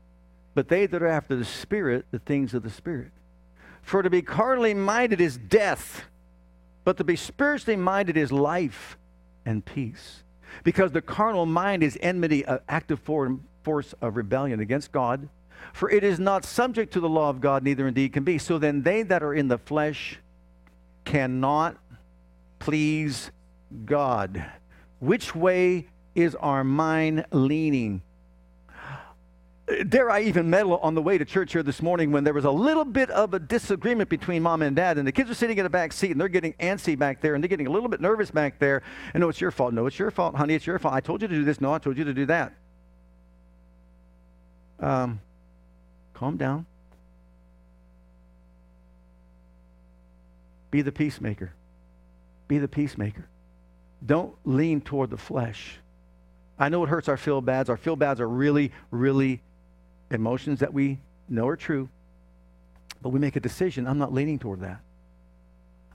But 0.54 0.68
they 0.68 0.86
that 0.86 1.02
are 1.02 1.08
after 1.08 1.34
the 1.34 1.44
Spirit, 1.44 2.06
the 2.10 2.18
things 2.18 2.54
of 2.54 2.62
the 2.62 2.70
Spirit. 2.70 3.10
For 3.82 4.02
to 4.02 4.10
be 4.10 4.22
carnally 4.22 4.74
minded 4.74 5.20
is 5.20 5.36
death, 5.36 6.04
but 6.84 6.96
to 6.98 7.04
be 7.04 7.16
spiritually 7.16 7.76
minded 7.76 8.16
is 8.16 8.30
life 8.30 8.96
and 9.44 9.64
peace. 9.64 10.22
Because 10.62 10.92
the 10.92 11.02
carnal 11.02 11.46
mind 11.46 11.82
is 11.82 11.98
enmity, 12.00 12.44
an 12.44 12.60
active 12.68 13.00
force 13.00 13.94
of 14.00 14.16
rebellion 14.16 14.60
against 14.60 14.92
God. 14.92 15.28
For 15.72 15.90
it 15.90 16.04
is 16.04 16.20
not 16.20 16.44
subject 16.44 16.92
to 16.92 17.00
the 17.00 17.08
law 17.08 17.30
of 17.30 17.40
God, 17.40 17.64
neither 17.64 17.88
indeed 17.88 18.12
can 18.12 18.22
be. 18.22 18.38
So 18.38 18.58
then 18.58 18.82
they 18.82 19.02
that 19.02 19.22
are 19.22 19.34
in 19.34 19.48
the 19.48 19.58
flesh 19.58 20.20
cannot 21.04 21.76
please 22.58 23.30
God. 23.84 24.44
Which 25.00 25.34
way 25.34 25.88
is 26.14 26.34
our 26.36 26.64
mind 26.64 27.26
leaning? 27.30 28.02
Dare 29.88 30.10
I 30.10 30.20
even 30.20 30.50
meddle 30.50 30.76
on 30.78 30.94
the 30.94 31.00
way 31.00 31.16
to 31.16 31.24
church 31.24 31.52
here 31.52 31.62
this 31.62 31.80
morning 31.80 32.12
when 32.12 32.22
there 32.22 32.34
was 32.34 32.44
a 32.44 32.50
little 32.50 32.84
bit 32.84 33.08
of 33.10 33.32
a 33.32 33.38
disagreement 33.38 34.10
between 34.10 34.42
mom 34.42 34.60
and 34.60 34.76
dad, 34.76 34.98
and 34.98 35.08
the 35.08 35.12
kids 35.12 35.30
are 35.30 35.34
sitting 35.34 35.56
in 35.56 35.64
the 35.64 35.70
back 35.70 35.92
seat 35.92 36.10
and 36.10 36.20
they're 36.20 36.28
getting 36.28 36.52
antsy 36.54 36.98
back 36.98 37.22
there 37.22 37.34
and 37.34 37.42
they're 37.42 37.48
getting 37.48 37.66
a 37.66 37.70
little 37.70 37.88
bit 37.88 38.00
nervous 38.00 38.30
back 38.30 38.58
there. 38.58 38.82
And 39.14 39.22
no, 39.22 39.30
it's 39.30 39.40
your 39.40 39.50
fault. 39.50 39.72
No, 39.72 39.86
it's 39.86 39.98
your 39.98 40.10
fault, 40.10 40.34
honey. 40.34 40.54
It's 40.54 40.66
your 40.66 40.78
fault. 40.78 40.94
I 40.94 41.00
told 41.00 41.22
you 41.22 41.28
to 41.28 41.34
do 41.34 41.44
this. 41.44 41.60
No, 41.62 41.72
I 41.72 41.78
told 41.78 41.96
you 41.96 42.04
to 42.04 42.12
do 42.12 42.26
that. 42.26 42.52
Um, 44.80 45.20
calm 46.12 46.36
down. 46.36 46.66
Be 50.70 50.82
the 50.82 50.92
peacemaker. 50.92 51.54
Be 52.48 52.58
the 52.58 52.68
peacemaker. 52.68 53.26
Don't 54.04 54.34
lean 54.44 54.82
toward 54.82 55.08
the 55.08 55.16
flesh. 55.16 55.78
I 56.59 56.68
know 56.68 56.84
it 56.84 56.88
hurts 56.88 57.09
our 57.09 57.16
feel 57.16 57.40
bads. 57.40 57.68
Our 57.68 57.76
feel 57.76 57.96
bads 57.96 58.20
are 58.20 58.28
really, 58.28 58.72
really 58.90 59.42
emotions 60.11 60.61
that 60.61 60.72
we 60.72 61.00
know 61.28 61.48
are 61.48 61.57
true. 61.57 61.88
But 63.02 63.11
we 63.11 63.18
make 63.18 63.36
a 63.36 63.40
decision. 63.40 63.86
I'm 63.86 63.98
not 63.98 64.12
leaning 64.12 64.38
toward 64.38 64.61
that. 64.61 64.80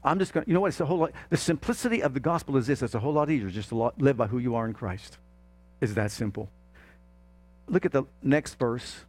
I'm 0.04 0.20
just 0.20 0.34
going 0.34 0.46
to, 0.46 0.50
you 0.50 0.54
know 0.54 0.62
what? 0.62 0.68
It's 0.68 0.80
a 0.80 0.86
whole 0.86 0.98
lot. 0.98 1.12
The 1.30 1.38
simplicity 1.38 2.02
of 2.04 2.14
the 2.14 2.20
gospel 2.20 2.58
is 2.58 2.68
this 2.68 2.82
it's 2.82 2.96
a 2.96 3.00
whole 3.00 3.14
lot 3.14 3.30
easier 3.30 3.50
just 3.50 3.70
to 3.70 3.92
live 3.98 4.18
by 4.18 4.28
who 4.28 4.38
you 4.38 4.56
are 4.56 4.66
in 4.66 4.74
Christ. 4.74 5.18
It's 5.82 5.94
that 5.94 6.12
simple. 6.12 6.50
Look 7.68 7.86
at 7.86 7.92
the 7.92 8.04
next 8.24 8.58
verse, 8.58 9.06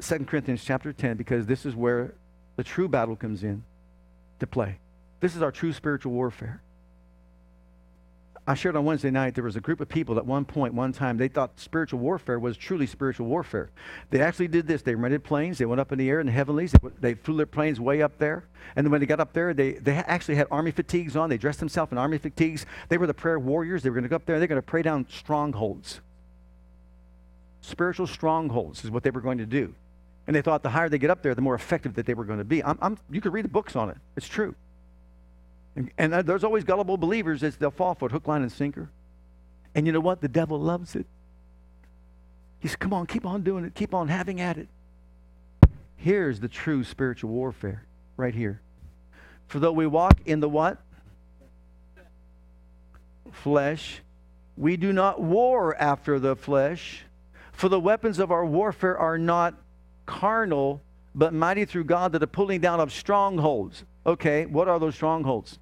2 0.00 0.24
Corinthians 0.24 0.64
chapter 0.64 0.92
10, 0.92 1.16
because 1.16 1.46
this 1.46 1.66
is 1.66 1.74
where 1.74 2.14
the 2.56 2.64
true 2.64 2.88
battle 2.88 3.16
comes 3.16 3.44
in 3.44 3.64
to 4.38 4.46
play. 4.46 4.78
This 5.20 5.36
is 5.36 5.42
our 5.42 5.52
true 5.52 5.72
spiritual 5.72 6.12
warfare. 6.12 6.62
I 8.50 8.54
shared 8.54 8.74
on 8.74 8.84
Wednesday 8.84 9.12
night 9.12 9.36
there 9.36 9.44
was 9.44 9.54
a 9.54 9.60
group 9.60 9.80
of 9.80 9.88
people 9.88 10.18
at 10.18 10.26
one 10.26 10.44
point, 10.44 10.74
one 10.74 10.92
time, 10.92 11.16
they 11.16 11.28
thought 11.28 11.60
spiritual 11.60 12.00
warfare 12.00 12.36
was 12.36 12.56
truly 12.56 12.84
spiritual 12.84 13.28
warfare. 13.28 13.70
They 14.10 14.20
actually 14.20 14.48
did 14.48 14.66
this. 14.66 14.82
They 14.82 14.96
rented 14.96 15.22
planes. 15.22 15.58
They 15.58 15.66
went 15.66 15.80
up 15.80 15.92
in 15.92 15.98
the 15.98 16.10
air 16.10 16.18
in 16.18 16.26
the 16.26 16.32
heavenlies. 16.32 16.74
They, 16.98 17.14
flew 17.14 17.36
their 17.36 17.46
planes 17.46 17.78
way 17.78 18.02
up 18.02 18.18
there. 18.18 18.48
And 18.74 18.84
then 18.84 18.90
when 18.90 19.00
they 19.00 19.06
got 19.06 19.20
up 19.20 19.32
there, 19.34 19.54
they, 19.54 19.74
they 19.74 19.92
actually 19.92 20.34
had 20.34 20.48
army 20.50 20.72
fatigues 20.72 21.14
on. 21.14 21.30
They 21.30 21.38
dressed 21.38 21.60
themselves 21.60 21.92
in 21.92 21.98
army 21.98 22.18
fatigues. 22.18 22.66
They 22.88 22.98
were 22.98 23.06
the 23.06 23.14
prayer 23.14 23.38
warriors. 23.38 23.84
They 23.84 23.90
were 23.90 23.94
going 23.94 24.02
to 24.02 24.08
go 24.08 24.16
up 24.16 24.26
there. 24.26 24.34
And 24.34 24.42
they're 24.42 24.48
going 24.48 24.60
to 24.60 24.66
pray 24.66 24.82
down 24.82 25.06
strongholds. 25.08 26.00
Spiritual 27.60 28.08
strongholds 28.08 28.84
is 28.84 28.90
what 28.90 29.04
they 29.04 29.10
were 29.10 29.20
going 29.20 29.38
to 29.38 29.46
do. 29.46 29.76
And 30.26 30.34
they 30.34 30.42
thought 30.42 30.64
the 30.64 30.70
higher 30.70 30.88
they 30.88 30.98
get 30.98 31.10
up 31.10 31.22
there, 31.22 31.36
the 31.36 31.40
more 31.40 31.54
effective 31.54 31.94
that 31.94 32.04
they 32.04 32.14
were 32.14 32.24
going 32.24 32.40
to 32.40 32.44
be. 32.44 32.64
I'm, 32.64 32.78
I'm, 32.82 32.98
you 33.12 33.20
could 33.20 33.32
read 33.32 33.44
the 33.44 33.48
books 33.48 33.76
on 33.76 33.90
it. 33.90 33.96
It's 34.16 34.26
true. 34.26 34.56
And, 35.76 36.12
there's 36.12 36.44
always 36.44 36.64
gullible 36.64 36.96
believers 36.96 37.40
that 37.42 37.58
they'll 37.58 37.70
fall 37.70 37.94
for 37.94 38.06
it, 38.06 38.12
hook, 38.12 38.26
line, 38.26 38.42
and 38.42 38.50
sinker. 38.50 38.90
And 39.74 39.86
you 39.86 39.92
know 39.92 40.00
what? 40.00 40.20
The 40.20 40.28
devil 40.28 40.60
loves 40.60 40.96
it. 40.96 41.06
He 42.58 42.68
says, 42.68 42.76
come 42.76 42.92
on, 42.92 43.06
keep 43.06 43.24
on 43.24 43.42
doing 43.42 43.64
it. 43.64 43.74
Keep 43.74 43.94
on 43.94 44.08
having 44.08 44.40
at 44.40 44.58
it. 44.58 44.68
Here's 45.96 46.40
the 46.40 46.48
true 46.48 46.82
spiritual 46.82 47.30
warfare 47.30 47.84
right 48.16 48.34
here. 48.34 48.60
For 49.46 49.60
though 49.60 49.72
we 49.72 49.86
walk 49.86 50.18
in 50.26 50.40
the 50.40 50.48
what? 50.48 50.78
Flesh. 53.30 54.02
We 54.56 54.76
do 54.76 54.92
not 54.92 55.20
war 55.22 55.76
after 55.76 56.18
the 56.18 56.36
flesh. 56.36 57.04
For 57.52 57.68
the 57.68 57.80
weapons 57.80 58.18
of 58.18 58.30
our 58.30 58.44
warfare 58.44 58.98
are 58.98 59.18
not 59.18 59.54
carnal, 60.04 60.82
but 61.14 61.32
mighty 61.32 61.64
through 61.64 61.84
God 61.84 62.12
to 62.12 62.18
the 62.18 62.26
pulling 62.26 62.60
down 62.60 62.80
of 62.80 62.92
strongholds. 62.92 63.84
Okay, 64.04 64.46
what 64.46 64.66
are 64.66 64.78
those 64.80 64.96
strongholds? 64.96 65.58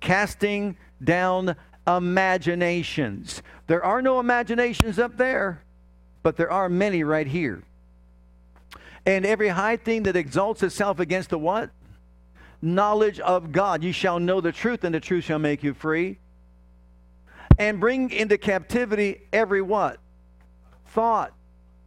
Casting 0.00 0.76
down 1.02 1.56
imaginations. 1.86 3.42
There 3.66 3.84
are 3.84 4.02
no 4.02 4.20
imaginations 4.20 4.98
up 4.98 5.16
there, 5.16 5.62
but 6.22 6.36
there 6.36 6.50
are 6.50 6.68
many 6.68 7.02
right 7.04 7.26
here. 7.26 7.62
And 9.06 9.24
every 9.24 9.48
high 9.48 9.76
thing 9.76 10.02
that 10.04 10.16
exalts 10.16 10.62
itself 10.62 11.00
against 11.00 11.30
the 11.30 11.38
what? 11.38 11.70
Knowledge 12.60 13.20
of 13.20 13.52
God. 13.52 13.82
You 13.82 13.92
shall 13.92 14.18
know 14.18 14.40
the 14.40 14.52
truth, 14.52 14.84
and 14.84 14.94
the 14.94 15.00
truth 15.00 15.24
shall 15.24 15.38
make 15.38 15.62
you 15.62 15.72
free. 15.72 16.18
And 17.58 17.80
bring 17.80 18.10
into 18.10 18.36
captivity 18.36 19.22
every 19.32 19.62
what? 19.62 19.98
Thought 20.86 21.32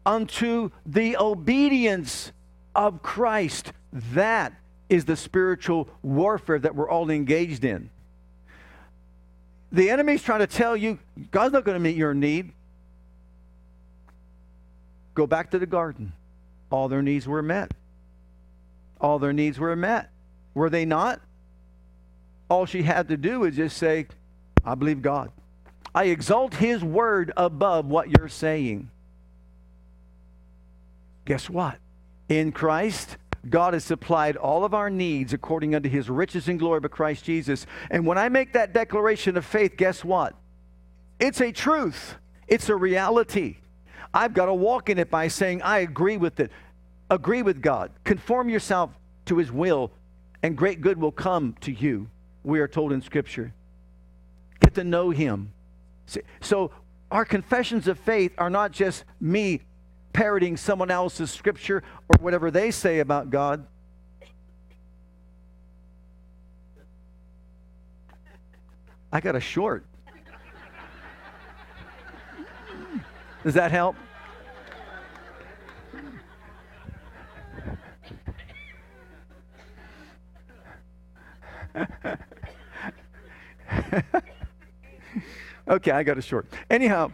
unto 0.05 0.71
the 0.85 1.17
obedience 1.17 2.31
of 2.73 3.03
Christ. 3.03 3.71
That 3.93 4.53
is 4.89 5.05
the 5.05 5.15
spiritual 5.15 5.89
warfare 6.01 6.59
that 6.59 6.75
we're 6.75 6.89
all 6.89 7.09
engaged 7.09 7.63
in. 7.63 7.89
The 9.71 9.89
enemy's 9.89 10.21
trying 10.21 10.39
to 10.39 10.47
tell 10.47 10.75
you 10.75 10.99
God's 11.31 11.53
not 11.53 11.63
going 11.63 11.75
to 11.75 11.79
meet 11.79 11.95
your 11.95 12.13
need. 12.13 12.51
Go 15.13 15.27
back 15.27 15.51
to 15.51 15.59
the 15.59 15.65
garden. 15.65 16.13
All 16.69 16.87
their 16.87 17.01
needs 17.01 17.27
were 17.27 17.41
met. 17.41 17.71
All 18.99 19.19
their 19.19 19.33
needs 19.33 19.59
were 19.59 19.75
met. 19.75 20.09
Were 20.53 20.69
they 20.69 20.85
not? 20.85 21.21
All 22.49 22.65
she 22.65 22.83
had 22.83 23.07
to 23.09 23.17
do 23.17 23.41
was 23.41 23.55
just 23.55 23.77
say, 23.77 24.07
I 24.65 24.75
believe 24.75 25.01
God. 25.01 25.31
I 25.93 26.05
exalt 26.05 26.55
his 26.55 26.83
word 26.83 27.31
above 27.35 27.85
what 27.85 28.09
you're 28.09 28.29
saying. 28.29 28.89
Guess 31.25 31.49
what? 31.49 31.77
In 32.29 32.51
Christ, 32.51 33.17
God 33.49 33.73
has 33.73 33.83
supplied 33.83 34.37
all 34.37 34.63
of 34.63 34.73
our 34.73 34.89
needs 34.89 35.33
according 35.33 35.73
unto 35.73 35.89
his 35.89 36.09
riches 36.09 36.47
and 36.47 36.59
glory 36.59 36.79
by 36.79 36.89
Christ 36.89 37.25
Jesus. 37.25 37.65
And 37.89 38.05
when 38.05 38.17
I 38.17 38.29
make 38.29 38.53
that 38.53 38.73
declaration 38.73 39.35
of 39.35 39.45
faith, 39.45 39.77
guess 39.77 40.05
what? 40.05 40.35
It's 41.19 41.41
a 41.41 41.51
truth, 41.51 42.15
it's 42.47 42.69
a 42.69 42.75
reality. 42.75 43.57
I've 44.13 44.33
got 44.33 44.45
to 44.47 44.53
walk 44.53 44.89
in 44.89 44.99
it 44.99 45.09
by 45.09 45.27
saying, 45.29 45.61
I 45.61 45.79
agree 45.79 46.17
with 46.17 46.39
it. 46.39 46.51
Agree 47.09 47.41
with 47.41 47.61
God. 47.61 47.91
Conform 48.03 48.49
yourself 48.49 48.91
to 49.25 49.37
his 49.37 49.51
will, 49.51 49.91
and 50.43 50.57
great 50.57 50.81
good 50.81 50.99
will 50.99 51.11
come 51.11 51.55
to 51.61 51.71
you, 51.71 52.09
we 52.43 52.59
are 52.59 52.67
told 52.67 52.91
in 52.91 53.01
Scripture. 53.01 53.53
Get 54.59 54.75
to 54.75 54.83
know 54.83 55.11
him. 55.11 55.53
So, 56.41 56.71
our 57.09 57.25
confessions 57.25 57.87
of 57.87 57.99
faith 57.99 58.33
are 58.37 58.49
not 58.49 58.71
just 58.71 59.03
me 59.19 59.61
parroting 60.13 60.57
someone 60.57 60.91
else's 60.91 61.31
scripture 61.31 61.83
or 62.09 62.21
whatever 62.21 62.51
they 62.51 62.71
say 62.71 62.99
about 62.99 63.29
God. 63.29 63.65
I 69.13 69.19
got 69.19 69.35
a 69.35 69.41
short. 69.41 69.85
Does 73.43 73.55
that 73.55 73.71
help? 73.71 73.95
okay, 85.67 85.91
I 85.91 86.03
got 86.03 86.17
a 86.17 86.21
short. 86.21 86.45
Anyhow, 86.69 87.11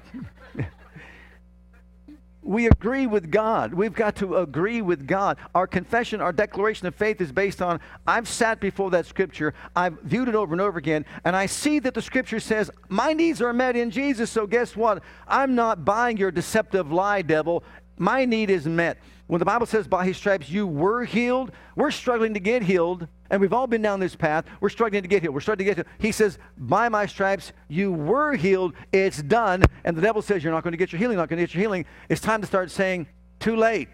we 2.47 2.67
agree 2.67 3.07
with 3.07 3.29
God. 3.29 3.73
We've 3.73 3.93
got 3.93 4.15
to 4.17 4.37
agree 4.37 4.81
with 4.81 5.05
God. 5.05 5.37
Our 5.53 5.67
confession, 5.67 6.21
our 6.21 6.31
declaration 6.31 6.87
of 6.87 6.95
faith 6.95 7.19
is 7.19 7.31
based 7.31 7.61
on 7.61 7.81
I've 8.07 8.27
sat 8.27 8.61
before 8.61 8.89
that 8.91 9.05
scripture, 9.05 9.53
I've 9.75 9.99
viewed 10.01 10.29
it 10.29 10.35
over 10.35 10.53
and 10.53 10.61
over 10.61 10.79
again, 10.79 11.05
and 11.25 11.35
I 11.35 11.45
see 11.45 11.79
that 11.79 11.93
the 11.93 12.01
scripture 12.01 12.39
says 12.39 12.71
my 12.87 13.11
needs 13.11 13.41
are 13.41 13.53
met 13.53 13.75
in 13.75 13.91
Jesus. 13.91 14.31
So 14.31 14.47
guess 14.47 14.75
what? 14.75 15.03
I'm 15.27 15.55
not 15.55 15.83
buying 15.83 16.17
your 16.17 16.31
deceptive 16.31 16.91
lie, 16.91 17.21
devil. 17.21 17.63
My 17.97 18.25
need 18.25 18.49
is 18.49 18.65
met. 18.65 18.97
When 19.27 19.39
the 19.39 19.45
Bible 19.45 19.65
says 19.65 19.87
by 19.87 20.05
his 20.05 20.15
stripes 20.15 20.49
you 20.49 20.65
were 20.65 21.03
healed, 21.03 21.51
we're 21.75 21.91
struggling 21.91 22.33
to 22.33 22.39
get 22.39 22.63
healed, 22.63 23.07
and 23.29 23.41
we've 23.41 23.51
all 23.51 23.67
been 23.67 23.81
down 23.81 23.99
this 23.99 24.15
path. 24.15 24.45
We're 24.61 24.69
struggling 24.69 25.01
to 25.01 25.09
get 25.09 25.21
healed. 25.21 25.33
We're 25.33 25.41
struggling 25.41 25.67
to 25.67 25.75
get 25.75 25.85
healed. 25.85 25.97
He 25.99 26.13
says, 26.13 26.37
by 26.57 26.87
my 26.87 27.05
stripes 27.05 27.51
you 27.67 27.91
were 27.91 28.35
healed. 28.35 28.73
It's 28.93 29.21
done. 29.21 29.63
And 29.83 29.97
the 29.97 30.01
devil 30.01 30.21
says, 30.21 30.43
you're 30.43 30.53
not 30.53 30.63
going 30.63 30.71
to 30.71 30.77
get 30.77 30.93
your 30.93 30.99
healing, 30.99 31.17
not 31.17 31.27
going 31.27 31.37
to 31.37 31.43
get 31.43 31.53
your 31.53 31.61
healing. 31.61 31.85
It's 32.07 32.21
time 32.21 32.39
to 32.39 32.47
start 32.47 32.71
saying, 32.71 33.07
too 33.39 33.57
late. 33.57 33.89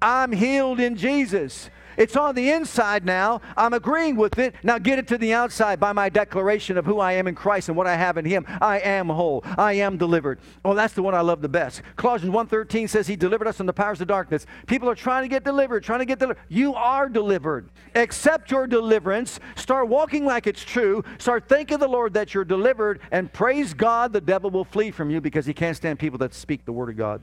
I'm 0.00 0.32
healed 0.32 0.80
in 0.80 0.96
Jesus. 0.96 1.68
It's 1.96 2.16
on 2.16 2.34
the 2.34 2.50
inside 2.50 3.04
now. 3.04 3.40
I'm 3.56 3.72
agreeing 3.72 4.16
with 4.16 4.38
it. 4.38 4.54
Now 4.62 4.78
get 4.78 4.98
it 4.98 5.08
to 5.08 5.18
the 5.18 5.32
outside 5.32 5.80
by 5.80 5.92
my 5.92 6.08
declaration 6.08 6.78
of 6.78 6.86
who 6.86 7.00
I 7.00 7.12
am 7.12 7.26
in 7.26 7.34
Christ 7.34 7.68
and 7.68 7.76
what 7.76 7.86
I 7.86 7.96
have 7.96 8.16
in 8.16 8.24
Him. 8.24 8.46
I 8.60 8.80
am 8.80 9.08
whole. 9.08 9.42
I 9.58 9.74
am 9.74 9.98
delivered. 9.98 10.40
Oh, 10.64 10.74
that's 10.74 10.94
the 10.94 11.02
one 11.02 11.14
I 11.14 11.20
love 11.20 11.42
the 11.42 11.48
best. 11.48 11.82
Colossians 11.96 12.34
1.13 12.34 12.88
says 12.88 13.06
He 13.06 13.16
delivered 13.16 13.46
us 13.46 13.56
from 13.56 13.66
the 13.66 13.72
powers 13.72 14.00
of 14.00 14.08
darkness. 14.08 14.46
People 14.66 14.88
are 14.88 14.94
trying 14.94 15.22
to 15.22 15.28
get 15.28 15.44
delivered, 15.44 15.82
trying 15.84 16.00
to 16.00 16.04
get 16.04 16.18
delivered. 16.18 16.42
You 16.48 16.74
are 16.74 17.08
delivered. 17.08 17.70
Accept 17.94 18.50
your 18.50 18.66
deliverance. 18.66 19.40
Start 19.56 19.88
walking 19.88 20.24
like 20.24 20.46
it's 20.46 20.64
true. 20.64 21.04
Start 21.18 21.48
thanking 21.48 21.78
the 21.78 21.88
Lord 21.88 22.14
that 22.14 22.34
you're 22.34 22.44
delivered 22.44 23.00
and 23.10 23.32
praise 23.32 23.74
God 23.74 24.12
the 24.12 24.20
devil 24.20 24.50
will 24.50 24.64
flee 24.64 24.90
from 24.90 25.10
you 25.10 25.20
because 25.20 25.46
he 25.46 25.54
can't 25.54 25.76
stand 25.76 25.98
people 25.98 26.18
that 26.18 26.34
speak 26.34 26.64
the 26.64 26.72
word 26.72 26.88
of 26.88 26.96
God. 26.96 27.22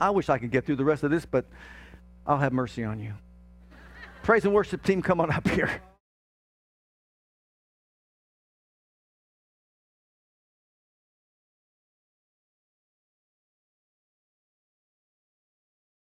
I 0.00 0.10
wish 0.10 0.28
I 0.28 0.38
could 0.38 0.50
get 0.50 0.66
through 0.66 0.76
the 0.76 0.84
rest 0.84 1.02
of 1.02 1.10
this, 1.10 1.24
but 1.24 1.46
I'll 2.26 2.38
have 2.38 2.52
mercy 2.52 2.84
on 2.84 3.00
you. 3.00 3.14
Praise 4.24 4.46
and 4.46 4.54
worship 4.54 4.82
team, 4.82 5.02
come 5.02 5.20
on 5.20 5.30
up 5.30 5.46
here. 5.48 5.82